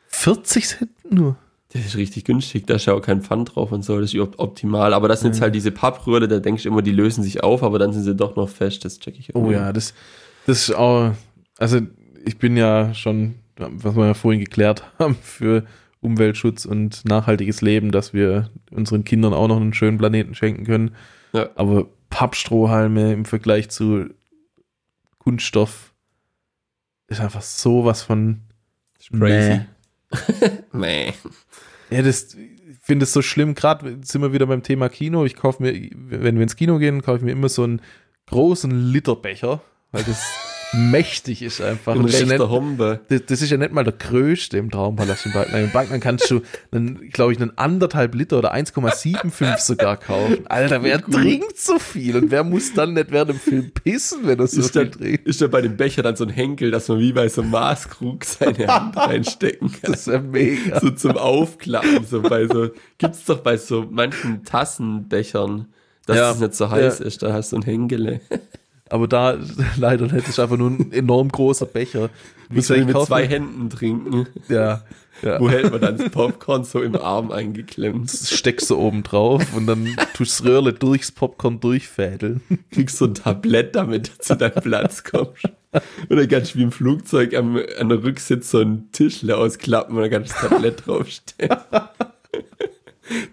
40 0.09 0.67
Cent 0.69 0.91
nur. 1.13 1.37
Das 1.73 1.85
ist 1.85 1.97
richtig 1.97 2.25
günstig, 2.25 2.67
da 2.67 2.75
ist 2.77 2.87
ja 2.87 2.95
auch 2.95 3.03
kein 3.03 3.23
Pfand 3.23 3.55
drauf 3.55 3.73
und 3.73 3.85
so, 3.85 4.01
das 4.01 4.15
ist 4.15 4.21
op- 4.21 4.39
optimal. 4.39 4.95
Aber 4.95 5.09
das 5.09 5.21
sind 5.21 5.33
jetzt 5.33 5.41
halt 5.43 5.55
diese 5.55 5.73
Pappröhre, 5.73 6.27
da 6.29 6.39
denkst 6.39 6.63
du 6.63 6.69
immer, 6.69 6.81
die 6.81 6.93
lösen 6.93 7.23
sich 7.23 7.43
auf, 7.43 7.63
aber 7.63 7.79
dann 7.79 7.93
sind 7.93 8.05
sie 8.05 8.15
doch 8.15 8.37
noch 8.37 8.49
fest, 8.49 8.85
das 8.85 8.99
check 9.01 9.19
ich 9.19 9.35
Oh 9.35 9.41
irgendwie. 9.41 9.55
ja, 9.57 9.73
das, 9.73 9.93
das 10.47 10.69
ist 10.69 10.75
auch, 10.75 11.13
also 11.59 11.81
ich 12.25 12.39
bin 12.39 12.57
ja 12.57 12.95
schon, 12.95 13.35
was 13.57 13.95
wir 13.97 14.07
ja 14.07 14.15
vorhin 14.15 14.41
geklärt 14.41 14.85
haben, 14.99 15.17
für 15.21 15.65
Umweltschutz 16.01 16.65
und 16.65 17.05
nachhaltiges 17.05 17.61
Leben, 17.63 17.91
dass 17.91 18.15
wir 18.15 18.49
unseren 18.71 19.05
Kindern 19.05 19.35
auch 19.35 19.49
noch 19.49 19.57
einen 19.61 19.75
schönen 19.75 19.99
Planeten 19.99 20.35
schenken 20.35 20.65
können. 20.65 20.95
Ja. 21.33 21.49
Aber 21.57 21.89
Pappstrohhalme 22.11 23.13
im 23.13 23.25
Vergleich 23.25 23.69
zu 23.71 24.07
Kunststoff 25.19 25.93
ist 27.09 27.21
einfach 27.21 27.43
sowas 27.43 28.03
von 28.03 28.41
Das 28.95 29.07
ist 29.07 29.67
Meh. 30.73 31.13
Ja, 31.91 32.03
das, 32.03 32.35
ich 32.35 32.79
finde 32.83 33.05
es 33.05 33.13
so 33.13 33.23
schlimm. 33.23 33.55
Gerade 33.55 33.99
sind 34.03 34.23
wir 34.23 34.33
wieder 34.33 34.47
beim 34.47 34.63
Thema 34.63 34.89
Kino. 34.89 35.25
Ich 35.25 35.37
kaufe 35.37 35.63
mir, 35.63 35.73
wenn 35.95 36.37
wir 36.37 36.43
ins 36.43 36.57
Kino 36.57 36.79
gehen, 36.79 37.03
kaufe 37.03 37.19
ich 37.19 37.25
mir 37.25 37.33
immer 37.33 37.49
so 37.49 37.65
einen 37.65 37.81
großen 38.27 38.71
Literbecher, 38.71 39.63
weil 39.93 40.05
das 40.05 40.23
mächtig 40.77 41.43
ist 41.43 41.61
einfach. 41.61 41.95
Ein 41.95 42.03
das, 42.03 42.15
ist 42.15 42.21
ja 42.31 42.39
nicht, 42.39 43.31
das, 43.31 43.43
ist 43.43 43.51
ja 43.51 43.57
nicht 43.57 43.73
mal 43.73 43.85
der 43.85 43.95
größte 43.95 44.59
im 44.59 44.71
Traumpalast 44.71 45.27
in 45.27 45.33
Backnang. 45.33 45.65
Im 45.65 45.73
Backnang 45.73 46.01
kannst 46.01 46.31
du, 46.31 46.43
glaube 47.13 47.33
ich, 47.33 47.41
einen 47.41 47.57
anderthalb 47.57 48.15
Liter 48.15 48.39
oder 48.39 48.55
1,75 48.55 49.59
sogar 49.59 49.97
kaufen. 49.97 50.47
Alter, 50.47 50.83
wer 50.83 51.01
trinkt 51.03 51.59
so 51.59 51.79
viel? 51.79 52.17
Und 52.17 52.31
wer 52.31 52.45
muss 52.45 52.75
dann 52.75 52.95
nicht 52.95 53.11
während 53.11 53.31
dem 53.31 53.41
Film 53.41 53.71
pissen, 53.73 54.21
wenn 54.27 54.39
er 54.39 54.47
so 54.47 54.61
Ist 54.61 54.73
viel 54.73 54.91
trinkt? 54.91 55.27
ist 55.27 55.41
da 55.41 55.47
bei 55.47 55.61
dem 55.63 55.77
Becher 55.77 56.03
dann 56.03 56.17
so 56.17 56.25
ein 56.25 56.31
Henkel, 56.31 56.71
dass 56.71 56.89
man 56.89 56.99
wie 56.99 57.13
bei 57.13 57.29
so 57.29 57.43
einem 57.43 57.51
Maßkrug 57.51 58.25
seine 58.25 58.67
Hand 58.67 58.97
reinstecken 58.97 59.71
kann? 59.73 59.93
Das 59.93 60.01
ist 60.01 60.07
ja 60.09 60.21
mega. 60.21 60.81
So 60.81 60.91
zum 60.91 61.17
Aufklappen, 61.17 62.05
so 62.07 62.23
bei 62.23 62.47
so, 62.47 62.69
gibt's 62.99 63.25
doch 63.25 63.39
bei 63.41 63.57
so 63.57 63.87
manchen 63.91 64.45
Tassenbechern, 64.45 65.67
dass 66.07 66.17
Ja. 66.17 66.31
es 66.33 66.39
nicht 66.41 66.55
so 66.55 66.71
heiß 66.71 66.99
Ja. 67.01 67.05
ist, 67.07 67.23
da 67.23 67.33
hast 67.33 67.53
du 67.53 67.57
ein 67.57 67.63
Henkele. 67.63 68.21
Aber 68.89 69.09
da 69.09 69.37
leider 69.77 70.09
das 70.09 70.29
ist 70.29 70.39
einfach 70.39 70.57
nur 70.57 70.71
ein 70.71 70.93
enorm 70.93 71.29
großer 71.29 71.67
Becher. 71.67 72.03
Muss 72.49 72.69
man 72.69 72.79
Deswegen 72.79 72.87
mit 72.87 73.07
zwei 73.07 73.27
Händen 73.27 73.71
trinken. 73.71 74.27
Ja, 74.49 74.83
ja. 75.23 75.41
Wo 75.41 75.49
hält 75.49 75.71
man 75.71 75.81
dann 75.81 75.97
das 75.97 76.11
Popcorn 76.11 76.65
so 76.65 76.83
im 76.83 76.95
Arm 76.95 77.31
eingeklemmt? 77.31 78.13
Das 78.13 78.31
steckst 78.31 78.69
du 78.71 78.77
oben 78.77 79.03
drauf 79.03 79.43
und 79.55 79.67
dann 79.67 79.97
tust 80.15 80.41
du 80.41 80.45
Röhrle 80.45 80.73
durchs 80.73 81.11
Popcorn 81.11 81.61
durchfädeln. 81.61 82.43
Kriegst 82.71 82.99
so 82.99 83.07
ein 83.07 83.15
Tablett, 83.15 83.75
damit 83.77 84.09
du 84.09 84.19
zu 84.19 84.37
deinem 84.37 84.63
Platz 84.63 85.05
kommst. 85.05 85.45
Und 86.09 86.17
dann 86.17 86.29
kannst 86.29 86.55
du 86.55 86.59
wie 86.59 86.65
im 86.65 86.73
Flugzeug 86.73 87.35
am, 87.35 87.59
an 87.79 87.89
der 87.89 88.03
Rücksitz 88.03 88.51
so 88.51 88.61
ein 88.61 88.91
Tischle 88.93 89.37
ausklappen 89.37 89.97
und 89.97 90.03
dann 90.03 90.11
kannst 90.11 90.33
du 90.33 90.35
das 90.41 90.51
Tablett 90.51 90.87
draufstellen. 90.87 91.57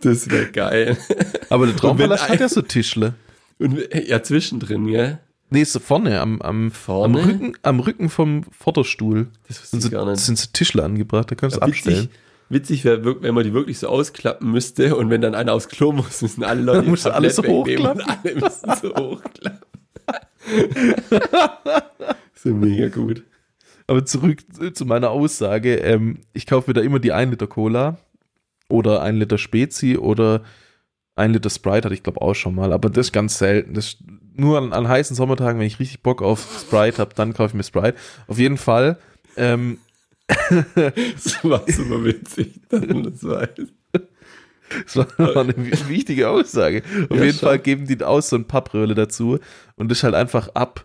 Das 0.01 0.29
wäre 0.29 0.51
geil. 0.51 0.97
Aber 1.49 1.65
der 1.65 1.97
wenn 1.97 2.11
hat 2.11 2.39
ja 2.39 2.47
so 2.47 2.61
Tischle. 2.61 3.15
Und 3.59 3.79
ja, 4.07 4.21
zwischendrin, 4.21 4.87
gell? 4.87 5.19
Nee, 5.53 5.65
so 5.65 5.79
vorne, 5.79 6.19
am, 6.19 6.41
am, 6.41 6.71
Vorne? 6.71 7.19
am, 7.19 7.29
Rücken, 7.29 7.53
am 7.61 7.79
Rücken 7.79 8.09
vom 8.09 8.43
Vorderstuhl. 8.51 9.27
Das 9.47 9.69
Sind 9.69 9.81
so, 9.83 9.91
gar 9.91 10.03
nicht. 10.09 10.19
sind 10.19 10.39
so 10.39 10.47
Tischle 10.51 10.83
angebracht, 10.83 11.29
da 11.29 11.35
kannst 11.35 11.57
du 11.57 11.59
Ja, 11.59 11.67
abstellen. 11.67 12.09
Witzig, 12.49 12.81
witzig 12.81 12.85
wäre, 12.85 13.21
wenn 13.21 13.35
man 13.35 13.43
die 13.43 13.53
wirklich 13.53 13.77
so 13.77 13.87
ausklappen 13.87 14.49
müsste 14.49 14.95
und 14.95 15.11
wenn 15.11 15.21
dann 15.21 15.35
einer 15.35 15.53
aufs 15.53 15.69
Klo 15.69 15.91
muss, 15.91 16.23
müssen 16.23 16.43
alle 16.43 16.63
Leute 16.63 16.89
musst 16.89 17.05
du 17.05 17.13
alles 17.13 17.35
so 17.35 17.43
und 17.43 17.69
alle 17.87 18.33
müssen 18.33 18.73
so 18.81 18.95
hochklappen. 18.95 19.59
so 22.33 22.49
mega 22.49 22.87
gut. 22.87 23.23
Aber 23.85 24.05
zurück 24.05 24.39
zu 24.73 24.85
meiner 24.87 25.11
Aussage. 25.11 25.75
Ähm, 25.75 26.21
ich 26.33 26.47
kaufe 26.47 26.71
mir 26.71 26.73
da 26.73 26.81
immer 26.81 26.97
die 26.97 27.11
1 27.11 27.29
Liter 27.29 27.45
Cola 27.45 27.99
oder 28.69 29.03
1 29.03 29.19
Liter 29.19 29.37
Spezi 29.37 29.97
oder 29.97 30.41
1 31.15 31.31
Liter 31.31 31.51
Sprite 31.51 31.85
hatte 31.85 31.93
ich 31.93 32.01
glaube 32.01 32.23
auch 32.23 32.33
schon 32.33 32.55
mal. 32.55 32.73
Aber 32.73 32.89
das 32.89 33.07
ist 33.07 33.13
ganz 33.13 33.37
selten. 33.37 33.75
Das 33.75 33.85
ist 33.85 33.97
nur 34.35 34.57
an, 34.57 34.73
an 34.73 34.87
heißen 34.87 35.15
Sommertagen, 35.15 35.59
wenn 35.59 35.67
ich 35.67 35.79
richtig 35.79 36.01
Bock 36.01 36.21
auf 36.21 36.61
Sprite 36.61 36.97
habe, 36.99 37.13
dann 37.15 37.33
kaufe 37.33 37.49
ich 37.49 37.53
mir 37.53 37.63
Sprite. 37.63 37.95
Auf 38.27 38.37
jeden 38.39 38.57
Fall. 38.57 38.97
Ähm, 39.37 39.77
Das 40.75 41.43
war 41.43 41.63
super 41.69 42.03
witzig, 42.03 42.61
dass 42.69 42.81
man 42.81 43.03
das 43.03 43.23
weiß. 43.23 43.49
Das 44.85 44.95
war 45.17 45.37
eine 45.43 45.55
wi- 45.55 45.87
wichtige 45.89 46.29
Aussage. 46.29 46.81
Auf 47.09 47.17
Ja, 47.17 47.25
jeden 47.25 47.37
schon. 47.37 47.47
Fall 47.49 47.59
geben 47.59 47.85
die 47.85 48.01
aus 48.03 48.29
so 48.29 48.37
ein 48.37 48.45
Pappröhle 48.45 48.95
dazu 48.95 49.37
und 49.75 49.89
das 49.89 49.99
ist 49.99 50.03
halt 50.03 50.15
einfach 50.15 50.49
ab. 50.55 50.83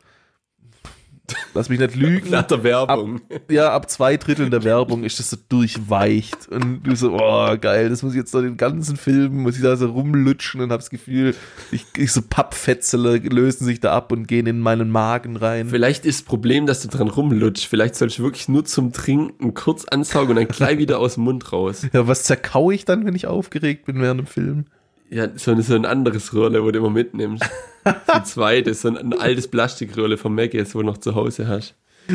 Lass 1.54 1.68
mich 1.68 1.78
nicht 1.78 1.94
lügen. 1.94 2.30
Nach 2.30 2.42
der 2.42 2.62
Werbung. 2.62 3.20
Ja, 3.50 3.72
ab 3.72 3.90
zwei 3.90 4.16
Dritteln 4.16 4.50
der 4.50 4.64
Werbung 4.64 5.04
ist 5.04 5.18
das 5.18 5.30
so 5.30 5.36
durchweicht. 5.48 6.48
Und 6.48 6.82
du 6.82 6.94
so, 6.94 7.12
oh, 7.14 7.56
geil, 7.60 7.88
das 7.88 8.02
muss 8.02 8.12
ich 8.12 8.18
jetzt 8.18 8.34
noch 8.34 8.42
den 8.42 8.56
ganzen 8.56 8.96
Film, 8.96 9.42
muss 9.42 9.56
ich 9.56 9.62
da 9.62 9.76
so 9.76 9.86
rumlutschen 9.90 10.60
und 10.60 10.72
hab 10.72 10.80
das 10.80 10.90
Gefühl, 10.90 11.34
ich, 11.70 11.84
ich 11.96 12.12
so 12.12 12.22
Pappfetzele 12.22 13.18
lösen 13.18 13.64
sich 13.64 13.80
da 13.80 13.94
ab 13.94 14.12
und 14.12 14.26
gehen 14.26 14.46
in 14.46 14.60
meinen 14.60 14.90
Magen 14.90 15.36
rein. 15.36 15.68
Vielleicht 15.68 16.04
ist 16.04 16.20
das 16.20 16.26
Problem, 16.26 16.66
dass 16.66 16.82
du 16.82 16.88
dran 16.88 17.08
rumlutschst. 17.08 17.66
Vielleicht 17.66 17.96
sollst 17.96 18.18
du 18.18 18.22
wirklich 18.22 18.48
nur 18.48 18.64
zum 18.64 18.92
Trinken 18.92 19.54
kurz 19.54 19.84
ansaugen 19.84 20.30
und 20.30 20.36
dann 20.36 20.48
gleich 20.48 20.78
wieder 20.78 20.98
aus 20.98 21.14
dem 21.14 21.24
Mund 21.24 21.52
raus. 21.52 21.86
Ja, 21.92 22.06
was 22.06 22.24
zerkau 22.24 22.70
ich 22.70 22.84
dann, 22.84 23.04
wenn 23.04 23.14
ich 23.14 23.26
aufgeregt 23.26 23.86
bin 23.86 24.00
während 24.00 24.20
dem 24.20 24.26
Film? 24.26 24.66
Ja, 25.10 25.28
so 25.36 25.52
ein, 25.52 25.62
so 25.62 25.74
ein 25.74 25.86
anderes 25.86 26.34
Röhrle, 26.34 26.62
wo 26.62 26.70
du 26.70 26.78
immer 26.78 26.90
mitnimmst. 26.90 27.44
Die 27.86 28.22
zweite, 28.24 28.74
so 28.74 28.88
ein, 28.88 28.96
ein 28.96 29.12
altes 29.14 29.48
Plastikröhrle 29.48 30.16
vom 30.16 30.34
Maggis, 30.34 30.74
wo 30.74 30.80
du 30.80 30.86
noch 30.86 30.98
zu 30.98 31.14
Hause 31.14 31.48
hast. 31.48 31.74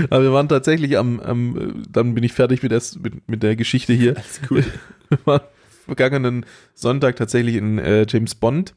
Aber 0.09 0.23
wir 0.23 0.33
waren 0.33 0.49
tatsächlich 0.49 0.97
am, 0.97 1.19
am 1.19 1.83
dann 1.89 2.13
bin 2.15 2.23
ich 2.23 2.33
fertig 2.33 2.63
mit 2.63 2.71
der, 2.71 2.81
mit, 3.01 3.27
mit 3.27 3.43
der 3.43 3.55
Geschichte 3.55 3.93
hier. 3.93 4.15
Alles 4.15 4.41
cool. 4.49 4.63
Wir 5.09 5.19
waren 5.25 5.41
vergangenen 5.85 6.45
Sonntag 6.73 7.17
tatsächlich 7.17 7.55
in 7.55 7.77
äh, 7.77 8.05
James 8.09 8.35
Bond 8.35 8.73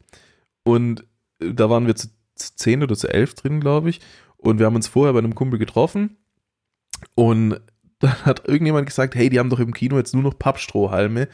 und 0.64 1.05
äh, 1.41 1.55
da 1.55 1.71
waren 1.71 1.87
wir 1.87 1.95
zu, 1.95 2.09
zu 2.35 2.57
10 2.57 2.83
oder 2.83 2.97
zu 2.97 3.09
11 3.09 3.35
drin, 3.35 3.61
glaube 3.61 3.89
ich. 3.89 4.01
Und 4.37 4.59
wir 4.59 4.67
haben 4.67 4.77
uns 4.77 4.89
vorher 4.89 5.12
bei 5.12 5.21
einem 5.21 5.35
Kumpel 5.35 5.59
getroffen 5.59 6.17
und 7.14 7.61
dann 8.01 8.24
hat 8.26 8.47
irgendjemand 8.47 8.86
gesagt, 8.86 9.14
hey, 9.14 9.30
die 9.30 9.38
haben 9.38 9.49
doch 9.49 9.59
im 9.59 9.72
Kino 9.72 9.97
jetzt 9.97 10.12
nur 10.12 10.22
noch 10.22 10.38
Pappstrohhalme. 10.38 11.28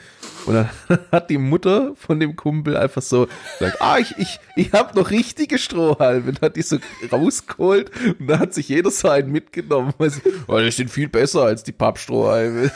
Und 0.46 0.54
dann 0.54 0.68
hat 1.12 1.28
die 1.28 1.38
Mutter 1.38 1.92
von 1.96 2.20
dem 2.20 2.36
Kumpel 2.36 2.76
einfach 2.76 3.02
so 3.02 3.26
gesagt, 3.58 3.80
ah, 3.80 3.98
ich, 3.98 4.16
ich, 4.18 4.38
ich 4.54 4.72
habe 4.72 4.98
noch 4.98 5.10
richtige 5.10 5.58
Strohhalme. 5.58 6.28
Und 6.28 6.40
hat 6.40 6.54
die 6.56 6.62
so 6.62 6.78
rausgeholt 7.10 7.90
und 8.18 8.28
da 8.28 8.38
hat 8.38 8.54
sich 8.54 8.68
jeder 8.68 8.92
so 8.92 9.08
einen 9.08 9.32
mitgenommen. 9.32 9.92
Weil 9.98 10.10
sie, 10.10 10.22
oh, 10.46 10.58
die 10.58 10.70
sind 10.70 10.88
viel 10.88 11.08
besser 11.08 11.42
als 11.42 11.64
die 11.64 11.72
Pappstrohhalme. 11.72 12.70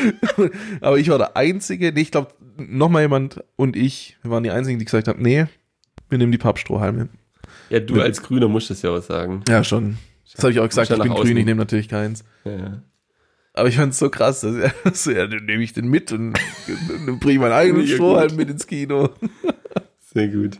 Aber 0.82 0.98
ich 0.98 1.08
war 1.08 1.16
der 1.16 1.36
Einzige, 1.38 1.92
nee, 1.92 2.02
ich 2.02 2.10
glaube, 2.10 2.34
nochmal 2.58 3.02
jemand 3.02 3.42
und 3.56 3.76
ich, 3.76 4.18
wir 4.22 4.30
waren 4.30 4.42
die 4.42 4.50
Einzigen, 4.50 4.78
die 4.78 4.84
gesagt 4.84 5.08
haben, 5.08 5.22
nee, 5.22 5.46
wir 6.10 6.18
nehmen 6.18 6.32
die 6.32 6.38
Pappstrohhalme. 6.38 7.08
Ja, 7.70 7.80
du 7.80 8.00
als 8.00 8.22
Grüner 8.22 8.48
musst 8.48 8.68
das 8.68 8.82
ja 8.82 8.90
auch 8.90 9.02
sagen. 9.02 9.42
Ja, 9.48 9.64
schon. 9.64 9.96
Das 10.34 10.42
habe 10.42 10.52
ich 10.52 10.60
auch 10.60 10.68
gesagt, 10.68 10.90
ich 10.90 10.98
bin 10.98 11.14
grün, 11.14 11.36
ich 11.36 11.46
nehme 11.46 11.58
natürlich 11.58 11.88
keins. 11.88 12.24
Ja, 12.44 12.52
ja. 12.52 12.82
Aber 13.56 13.68
ich 13.68 13.76
fand 13.76 13.92
es 13.94 13.98
so 13.98 14.10
krass, 14.10 14.42
dass 14.42 14.54
er 14.54 14.72
so, 14.94 15.10
ja, 15.10 15.26
dann 15.26 15.44
nehme 15.46 15.62
ich 15.64 15.72
den 15.72 15.88
mit 15.88 16.12
und 16.12 16.34
dann 17.06 17.18
bringe 17.18 17.32
ich 17.32 17.38
meinen 17.40 17.52
eigenen 17.52 17.86
Ja, 17.86 17.94
Strohhalm 17.94 18.36
mit 18.36 18.50
ins 18.50 18.66
Kino. 18.66 19.08
Sehr 20.14 20.28
gut. 20.28 20.58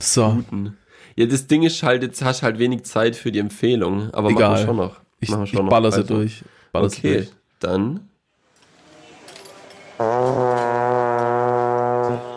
So, 0.00 0.30
Guten. 0.34 0.76
Ja, 1.16 1.26
das 1.26 1.48
Ding 1.48 1.64
ist 1.64 1.82
halt, 1.82 2.04
jetzt 2.04 2.22
hast 2.22 2.40
du 2.40 2.44
halt 2.44 2.60
wenig 2.60 2.84
Zeit 2.84 3.16
für 3.16 3.32
die 3.32 3.40
Empfehlung, 3.40 4.10
aber 4.14 4.30
machen 4.30 4.36
Egal. 4.36 4.58
wir 4.60 4.66
schon 4.66 4.76
noch. 4.76 5.00
ich, 5.18 5.28
machen 5.30 5.40
wir 5.40 5.44
ich 5.46 5.50
schon 5.50 5.64
noch 5.64 5.70
baller 5.70 5.90
sie 5.90 5.98
weiter. 5.98 6.14
durch. 6.14 6.44
Baller 6.72 6.88
sie 6.90 6.98
Okay, 6.98 7.14
durch. 7.16 7.28
dann. 7.58 8.08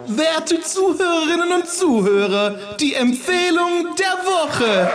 Werte 0.07 0.59
Zuhörerinnen 0.61 1.51
und 1.53 1.67
Zuhörer, 1.67 2.57
die 2.79 2.95
Empfehlung 2.95 3.95
der 3.99 4.25
Woche. 4.25 4.91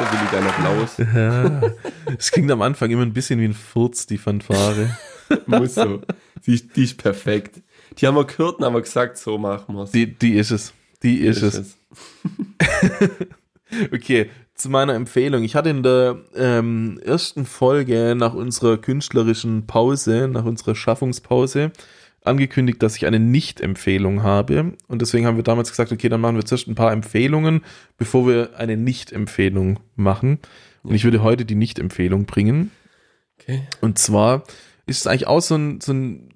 Ist 0.00 0.08
schon 0.08 0.18
billiger 0.30 0.48
Applaus. 0.48 0.98
Es 2.18 2.30
klingt 2.30 2.50
am 2.50 2.62
Anfang 2.62 2.90
immer 2.90 3.02
ein 3.02 3.12
bisschen 3.12 3.40
wie 3.40 3.46
ein 3.46 3.54
Furz, 3.54 4.06
die 4.06 4.18
Fanfare. 4.18 4.96
Muss 5.46 5.74
so. 5.74 6.00
Die, 6.46 6.54
ist- 6.54 6.76
die 6.76 6.84
ist 6.84 6.98
perfekt. 6.98 7.60
Die 7.98 8.06
haben 8.06 8.14
wir 8.16 8.24
gehört 8.24 8.58
und 8.58 8.64
haben 8.64 8.74
wir 8.74 8.82
gesagt, 8.82 9.16
so 9.18 9.38
machen 9.38 9.74
wir 9.74 9.84
es. 9.84 9.90
Die, 9.92 10.06
die 10.12 10.34
ist 10.34 10.50
es. 10.50 10.72
Die 11.02 11.18
ist 11.20 11.42
es. 11.42 11.76
Okay, 13.92 14.30
zu 14.54 14.70
meiner 14.70 14.94
Empfehlung. 14.94 15.42
Ich 15.42 15.56
hatte 15.56 15.70
in 15.70 15.82
der 15.82 16.18
ähm, 16.36 17.00
ersten 17.04 17.44
Folge 17.44 18.14
nach 18.16 18.32
unserer 18.32 18.78
künstlerischen 18.78 19.66
Pause, 19.66 20.28
nach 20.28 20.44
unserer 20.44 20.76
Schaffungspause, 20.76 21.72
angekündigt, 22.26 22.82
dass 22.82 22.96
ich 22.96 23.06
eine 23.06 23.18
Nicht-Empfehlung 23.18 24.22
habe. 24.22 24.74
Und 24.88 25.02
deswegen 25.02 25.26
haben 25.26 25.36
wir 25.36 25.44
damals 25.44 25.70
gesagt, 25.70 25.92
okay, 25.92 26.08
dann 26.08 26.20
machen 26.20 26.36
wir 26.36 26.44
zuerst 26.44 26.68
ein 26.68 26.74
paar 26.74 26.92
Empfehlungen, 26.92 27.62
bevor 27.96 28.26
wir 28.26 28.56
eine 28.56 28.76
Nicht-Empfehlung 28.76 29.80
machen. 29.94 30.38
Und 30.82 30.94
ich 30.94 31.04
würde 31.04 31.22
heute 31.22 31.44
die 31.44 31.54
Nicht-Empfehlung 31.54 32.26
bringen. 32.26 32.70
Okay. 33.38 33.62
Und 33.80 33.98
zwar 33.98 34.44
ist 34.86 34.98
es 34.98 35.06
eigentlich 35.06 35.26
auch 35.26 35.40
so 35.40 35.56
ein, 35.56 35.80
so 35.80 35.92
ein 35.92 36.30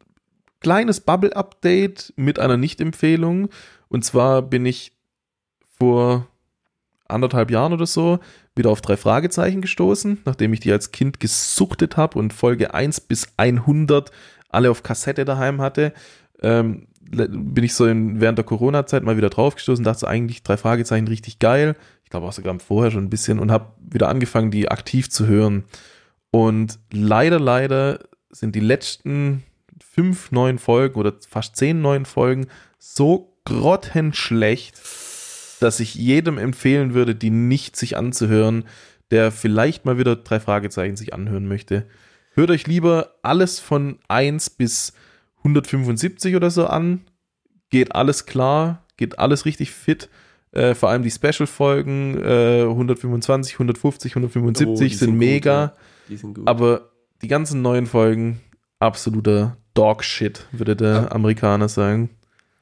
kleines 0.60 1.00
Bubble-Update 1.00 2.12
mit 2.16 2.38
einer 2.38 2.56
Nicht-Empfehlung. 2.56 3.48
Und 3.88 4.04
zwar 4.04 4.42
bin 4.42 4.66
ich 4.66 4.92
vor 5.78 6.26
anderthalb 7.08 7.50
Jahren 7.50 7.72
oder 7.72 7.86
so 7.86 8.20
wieder 8.54 8.70
auf 8.70 8.80
drei 8.80 8.96
Fragezeichen 8.96 9.62
gestoßen, 9.62 10.18
nachdem 10.24 10.52
ich 10.52 10.60
die 10.60 10.72
als 10.72 10.92
Kind 10.92 11.20
gesuchtet 11.20 11.96
habe 11.96 12.18
und 12.18 12.32
Folge 12.32 12.74
1 12.74 13.00
bis 13.02 13.28
100 13.36 14.10
alle 14.50 14.70
auf 14.70 14.82
Kassette 14.82 15.24
daheim 15.24 15.60
hatte. 15.60 15.92
Ähm, 16.42 16.86
bin 17.10 17.64
ich 17.64 17.74
so 17.74 17.86
in, 17.86 18.20
während 18.20 18.38
der 18.38 18.44
Corona-Zeit 18.44 19.02
mal 19.02 19.16
wieder 19.16 19.30
draufgestoßen, 19.30 19.84
dachte 19.84 20.06
eigentlich 20.06 20.42
drei 20.42 20.56
Fragezeichen 20.56 21.08
richtig 21.08 21.38
geil. 21.40 21.74
Ich 22.04 22.10
glaube 22.10 22.26
auch 22.26 22.32
sogar 22.32 22.58
vorher 22.60 22.90
schon 22.90 23.04
ein 23.04 23.10
bisschen 23.10 23.38
und 23.38 23.50
habe 23.50 23.72
wieder 23.80 24.08
angefangen, 24.08 24.50
die 24.50 24.70
aktiv 24.70 25.10
zu 25.10 25.26
hören. 25.26 25.64
Und 26.30 26.78
leider, 26.92 27.40
leider 27.40 28.00
sind 28.30 28.54
die 28.54 28.60
letzten 28.60 29.42
fünf 29.80 30.30
neuen 30.30 30.58
Folgen 30.58 30.98
oder 30.98 31.14
fast 31.28 31.56
zehn 31.56 31.80
neuen 31.80 32.04
Folgen 32.04 32.46
so 32.78 33.36
grottenschlecht, 33.44 34.80
dass 35.60 35.80
ich 35.80 35.94
jedem 35.94 36.38
empfehlen 36.38 36.94
würde, 36.94 37.14
die 37.14 37.30
nicht 37.30 37.76
sich 37.76 37.96
anzuhören, 37.96 38.64
der 39.10 39.32
vielleicht 39.32 39.84
mal 39.84 39.98
wieder 39.98 40.16
drei 40.16 40.38
Fragezeichen 40.38 40.96
sich 40.96 41.12
anhören 41.12 41.48
möchte. 41.48 41.86
Hört 42.30 42.50
euch 42.50 42.66
lieber 42.66 43.14
alles 43.22 43.58
von 43.60 43.98
1 44.08 44.50
bis 44.50 44.92
175 45.38 46.36
oder 46.36 46.50
so 46.50 46.66
an. 46.66 47.02
Geht 47.70 47.94
alles 47.94 48.26
klar, 48.26 48.84
geht 48.96 49.18
alles 49.18 49.44
richtig 49.44 49.70
fit. 49.70 50.08
Äh, 50.52 50.74
vor 50.74 50.88
allem 50.90 51.02
die 51.02 51.10
Special-Folgen 51.10 52.18
äh, 52.22 52.62
125, 52.62 53.54
150, 53.54 54.12
175 54.16 54.66
Oh, 54.68 54.76
sind, 54.76 54.92
sind 54.98 55.10
gut, 55.10 55.18
mega. 55.18 55.52
ja. 55.62 55.72
Die 56.08 56.16
sind 56.16 56.34
gut. 56.34 56.48
Aber 56.48 56.90
die 57.22 57.28
ganzen 57.28 57.62
neuen 57.62 57.86
Folgen, 57.86 58.40
absoluter 58.80 59.56
Dog-Shit, 59.74 60.46
würde 60.52 60.74
der 60.74 60.92
Ja. 60.94 61.10
Amerikaner 61.12 61.68
sagen. 61.68 62.10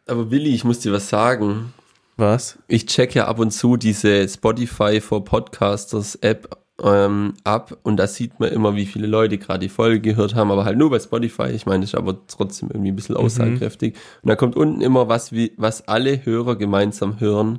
Aber 0.06 0.30
Willi, 0.30 0.54
ich 0.54 0.64
muss 0.64 0.80
dir 0.80 0.92
was 0.92 1.08
sagen. 1.08 1.72
Was? 2.18 2.58
Ich 2.66 2.86
check 2.86 3.14
ja 3.14 3.26
ab 3.26 3.38
und 3.38 3.52
zu 3.52 3.76
diese 3.76 4.28
Spotify 4.28 5.00
for 5.00 5.24
Podcasters 5.24 6.16
App 6.16 6.57
ähm, 6.82 7.34
ab 7.44 7.76
und 7.82 7.96
da 7.96 8.06
sieht 8.06 8.38
man 8.38 8.50
immer, 8.50 8.76
wie 8.76 8.86
viele 8.86 9.06
Leute 9.06 9.38
gerade 9.38 9.60
die 9.60 9.68
Folge 9.68 10.00
gehört 10.00 10.34
haben, 10.34 10.50
aber 10.50 10.64
halt 10.64 10.78
nur 10.78 10.90
bei 10.90 11.00
Spotify. 11.00 11.48
Ich 11.48 11.66
meine, 11.66 11.80
das 11.80 11.90
ist 11.90 11.98
aber 11.98 12.26
trotzdem 12.28 12.70
irgendwie 12.70 12.92
ein 12.92 12.96
bisschen 12.96 13.16
aussagekräftig. 13.16 13.94
Und 14.22 14.28
da 14.28 14.36
kommt 14.36 14.54
unten 14.54 14.80
immer 14.80 15.08
was, 15.08 15.32
wie, 15.32 15.52
was 15.56 15.88
alle 15.88 16.24
Hörer 16.24 16.56
gemeinsam 16.56 17.18
hören. 17.18 17.58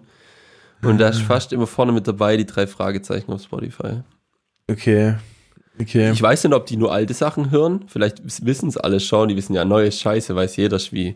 Und 0.81 0.99
da 0.99 1.09
ist 1.09 1.21
fast 1.21 1.51
immer 1.51 1.67
vorne 1.67 1.91
mit 1.91 2.07
dabei 2.07 2.37
die 2.37 2.45
drei 2.45 2.65
Fragezeichen 2.65 3.33
auf 3.33 3.41
Spotify. 3.41 4.01
Okay. 4.69 5.15
Okay. 5.81 6.11
Ich 6.11 6.21
weiß 6.21 6.43
nicht, 6.43 6.53
ob 6.53 6.65
die 6.65 6.77
nur 6.77 6.93
alte 6.93 7.13
Sachen 7.13 7.51
hören. 7.51 7.85
Vielleicht 7.87 8.21
wissen 8.45 8.69
es 8.69 8.77
alle 8.77 8.99
schon. 8.99 9.29
Die 9.29 9.35
wissen 9.35 9.53
ja, 9.53 9.65
neue 9.65 9.91
Scheiße 9.91 10.35
weiß 10.35 10.55
jeder, 10.55 10.77
wie, 10.91 11.15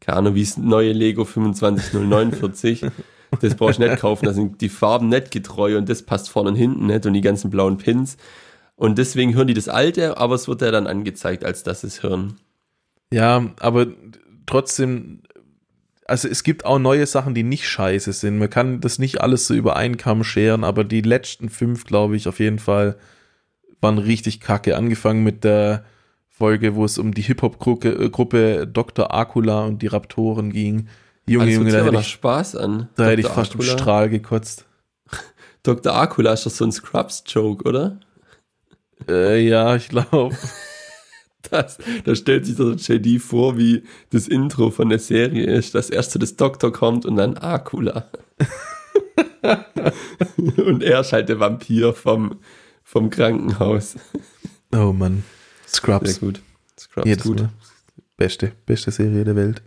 keine 0.00 0.18
Ahnung, 0.18 0.34
wie 0.34 0.44
das 0.44 0.58
neue 0.58 0.92
Lego 0.92 1.24
25049. 1.24 2.86
das 3.40 3.54
brauchst 3.54 3.78
du 3.78 3.86
nicht 3.86 4.00
kaufen. 4.00 4.26
Da 4.26 4.32
sind 4.32 4.60
die 4.60 4.68
Farben 4.68 5.08
nicht 5.08 5.30
getreu 5.30 5.76
und 5.76 5.88
das 5.88 6.02
passt 6.02 6.30
vorne 6.30 6.50
und 6.50 6.56
hinten 6.56 6.86
nicht 6.86 7.06
und 7.06 7.12
die 7.12 7.20
ganzen 7.20 7.50
blauen 7.50 7.78
Pins. 7.78 8.16
Und 8.76 8.98
deswegen 8.98 9.34
hören 9.34 9.48
die 9.48 9.54
das 9.54 9.68
alte, 9.68 10.18
aber 10.18 10.34
es 10.34 10.46
wird 10.46 10.62
ja 10.62 10.70
dann 10.70 10.86
angezeigt, 10.86 11.44
als 11.44 11.62
dass 11.62 11.82
es 11.82 12.02
hören. 12.02 12.36
Ja, 13.12 13.50
aber 13.58 13.88
trotzdem, 14.46 15.22
also 16.06 16.28
es 16.28 16.44
gibt 16.44 16.64
auch 16.64 16.78
neue 16.78 17.06
Sachen, 17.06 17.34
die 17.34 17.42
nicht 17.42 17.68
scheiße 17.68 18.12
sind. 18.12 18.38
Man 18.38 18.50
kann 18.50 18.80
das 18.80 18.98
nicht 18.98 19.20
alles 19.20 19.46
so 19.46 19.54
über 19.54 19.76
einen 19.76 19.96
Kamm 19.96 20.22
scheren, 20.22 20.62
aber 20.62 20.84
die 20.84 21.00
letzten 21.00 21.48
fünf, 21.48 21.84
glaube 21.84 22.16
ich, 22.16 22.28
auf 22.28 22.38
jeden 22.38 22.58
Fall 22.58 22.96
waren 23.80 23.98
richtig 23.98 24.40
kacke. 24.40 24.76
Angefangen 24.76 25.24
mit 25.24 25.44
der 25.44 25.84
Folge, 26.28 26.76
wo 26.76 26.84
es 26.84 26.98
um 26.98 27.12
die 27.12 27.22
Hip-Hop-Gruppe 27.22 28.60
äh, 28.60 28.66
Dr. 28.66 29.12
Akula 29.12 29.64
und 29.64 29.82
die 29.82 29.88
Raptoren 29.88 30.52
ging. 30.52 30.88
Junge, 31.28 31.44
Also 31.46 31.58
Junge, 31.60 31.72
da 31.72 31.84
hätte 31.84 31.96
ich, 31.98 32.08
Spaß 32.08 32.56
an. 32.56 32.88
da 32.96 33.06
hätte 33.06 33.20
ich 33.20 33.26
Dr. 33.26 33.34
fast 33.34 33.54
im 33.54 33.60
Akula. 33.60 33.72
Strahl 33.78 34.08
gekotzt. 34.10 34.64
Dr. 35.62 35.94
Akula 35.94 36.32
ist 36.32 36.46
doch 36.46 36.50
so 36.50 36.64
ein 36.64 36.72
Scrubs-Joke, 36.72 37.64
oder? 37.68 38.00
Äh, 39.08 39.46
ja, 39.46 39.76
ich 39.76 39.88
glaube. 39.88 40.36
Das, 41.50 41.78
da 42.04 42.14
stellt 42.14 42.44
sich 42.44 42.56
der 42.56 42.74
JD 42.74 43.22
vor, 43.22 43.56
wie 43.56 43.84
das 44.10 44.28
Intro 44.28 44.70
von 44.70 44.90
der 44.90 44.98
Serie 44.98 45.46
ist, 45.46 45.74
dass 45.74 45.88
erst 45.88 46.10
so 46.10 46.18
das 46.18 46.36
Doktor 46.36 46.72
kommt 46.72 47.06
und 47.06 47.16
dann 47.16 47.38
Akula. 47.38 48.10
und 50.56 50.82
er 50.82 51.00
ist 51.00 51.12
halt 51.12 51.28
der 51.28 51.40
Vampir 51.40 51.94
vom, 51.94 52.40
vom 52.82 53.08
Krankenhaus. 53.08 53.96
Oh 54.74 54.92
Mann. 54.92 55.24
Sehr 55.64 55.76
Scrubs. 55.76 56.20
gut. 56.20 56.40
Scrubs 56.78 57.06
Jedes 57.08 57.24
gut. 57.24 57.40
Mal. 57.40 57.50
Beste, 58.16 58.52
beste 58.66 58.90
Serie 58.90 59.24
der 59.24 59.36
Welt. 59.36 59.62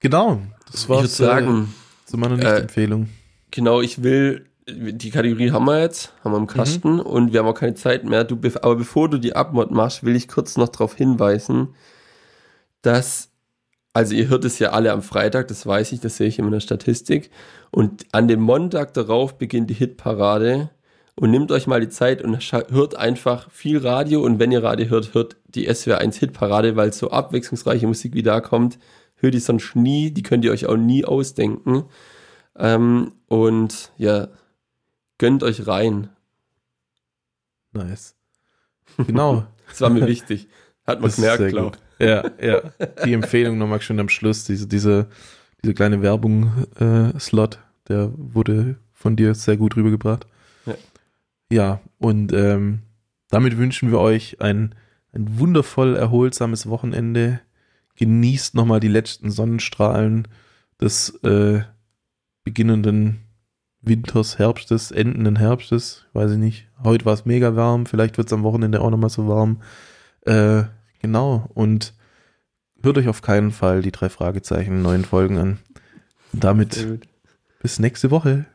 Genau. 0.00 0.40
Das 0.70 0.82
Ich 0.82 0.88
war 0.88 0.98
würde 0.98 1.08
sagen, 1.08 1.74
zu 2.06 2.16
meiner 2.16 2.34
äh, 2.34 2.38
Nicht-Empfehlung. 2.38 3.08
genau, 3.50 3.80
ich 3.80 4.02
will, 4.02 4.46
die 4.68 5.10
Kategorie 5.10 5.50
haben 5.50 5.64
wir 5.66 5.80
jetzt, 5.80 6.12
haben 6.24 6.32
wir 6.32 6.38
im 6.38 6.46
Kasten 6.46 7.00
und 7.00 7.32
wir 7.32 7.40
haben 7.40 7.46
auch 7.46 7.54
keine 7.54 7.74
Zeit 7.74 8.04
mehr. 8.04 8.24
Du, 8.24 8.36
aber 8.62 8.76
bevor 8.76 9.08
du 9.08 9.18
die 9.18 9.34
Abmod 9.36 9.70
machst, 9.70 10.04
will 10.04 10.16
ich 10.16 10.28
kurz 10.28 10.56
noch 10.56 10.68
darauf 10.68 10.94
hinweisen, 10.94 11.74
dass, 12.82 13.30
also 13.92 14.14
ihr 14.14 14.28
hört 14.28 14.44
es 14.44 14.58
ja 14.58 14.70
alle 14.70 14.92
am 14.92 15.02
Freitag, 15.02 15.48
das 15.48 15.66
weiß 15.66 15.92
ich, 15.92 16.00
das 16.00 16.16
sehe 16.16 16.28
ich 16.28 16.38
immer 16.38 16.48
in 16.48 16.52
der 16.54 16.60
Statistik. 16.60 17.30
Und 17.70 18.06
an 18.12 18.28
dem 18.28 18.40
Montag 18.40 18.94
darauf 18.94 19.36
beginnt 19.38 19.70
die 19.70 19.74
Hitparade. 19.74 20.70
Und 21.16 21.32
nehmt 21.32 21.52
euch 21.52 21.66
mal 21.66 21.80
die 21.80 21.90
Zeit 21.90 22.22
und 22.22 22.40
hört 22.70 22.94
einfach 22.96 23.50
viel 23.50 23.76
Radio. 23.78 24.22
Und 24.22 24.38
wenn 24.38 24.52
ihr 24.52 24.62
Radio 24.62 24.88
hört, 24.88 25.12
hört 25.12 25.36
die 25.48 25.68
SWR1 25.68 26.18
Hitparade, 26.18 26.76
weil 26.76 26.94
so 26.94 27.10
abwechslungsreiche 27.10 27.86
Musik 27.86 28.14
wie 28.14 28.22
da 28.22 28.40
kommt, 28.40 28.78
hört 29.20 29.34
ihr 29.34 29.40
sonst 29.40 29.76
nie. 29.76 30.10
Die 30.10 30.22
könnt 30.22 30.44
ihr 30.44 30.52
euch 30.52 30.66
auch 30.66 30.76
nie 30.76 31.04
ausdenken. 31.04 31.84
Ähm, 32.56 33.12
und 33.26 33.92
ja, 33.96 34.28
gönnt 35.18 35.42
euch 35.42 35.66
rein. 35.66 36.10
Nice. 37.72 38.16
Genau. 38.96 39.46
Das 39.70 39.82
war 39.82 39.90
mir 39.90 40.08
wichtig. 40.08 40.48
Hat 40.84 41.00
man 41.00 41.12
gemerkt, 41.12 41.38
sehr 41.38 41.50
glaub. 41.50 41.74
gut. 41.74 41.82
Ja, 42.00 42.28
ja. 42.42 42.60
Die 43.04 43.12
Empfehlung 43.12 43.56
nochmal 43.56 43.80
schön 43.80 44.00
am 44.00 44.08
Schluss. 44.08 44.42
Diese, 44.42 44.66
diese, 44.66 45.06
diese 45.62 45.74
kleine 45.74 46.02
Werbung-Slot, 46.02 47.60
der 47.88 48.10
wurde 48.16 48.80
von 48.92 49.14
dir 49.14 49.36
sehr 49.36 49.56
gut 49.56 49.76
rübergebracht. 49.76 50.26
Ja. 50.66 50.74
Ja, 51.52 51.80
und 51.98 52.32
ähm, 52.32 52.80
damit 53.28 53.58
wünschen 53.58 53.90
wir 53.92 54.00
euch 54.00 54.40
ein, 54.40 54.74
ein 55.12 55.38
wundervoll 55.38 55.94
erholsames 55.94 56.68
Wochenende. 56.68 57.40
Genießt 58.00 58.54
nochmal 58.54 58.80
die 58.80 58.88
letzten 58.88 59.30
Sonnenstrahlen 59.30 60.26
des 60.80 61.10
äh, 61.22 61.60
beginnenden 62.44 63.20
Winters, 63.82 64.38
Herbstes, 64.38 64.90
endenden 64.90 65.36
Herbstes. 65.36 66.06
Weiß 66.14 66.30
ich 66.30 66.38
nicht. 66.38 66.68
Heute 66.82 67.04
war 67.04 67.12
es 67.12 67.26
mega 67.26 67.56
warm. 67.56 67.84
Vielleicht 67.84 68.16
wird 68.16 68.28
es 68.28 68.32
am 68.32 68.42
Wochenende 68.42 68.80
auch 68.80 68.88
nochmal 68.88 69.10
so 69.10 69.28
warm. 69.28 69.60
Äh, 70.22 70.62
genau. 71.02 71.50
Und 71.52 71.92
hört 72.82 72.96
euch 72.96 73.08
auf 73.08 73.20
keinen 73.20 73.50
Fall 73.50 73.82
die 73.82 73.92
drei 73.92 74.08
Fragezeichen 74.08 74.80
neuen 74.80 75.04
Folgen 75.04 75.36
an. 75.36 75.58
Und 76.32 76.42
damit 76.42 77.00
bis 77.60 77.78
nächste 77.78 78.10
Woche. 78.10 78.46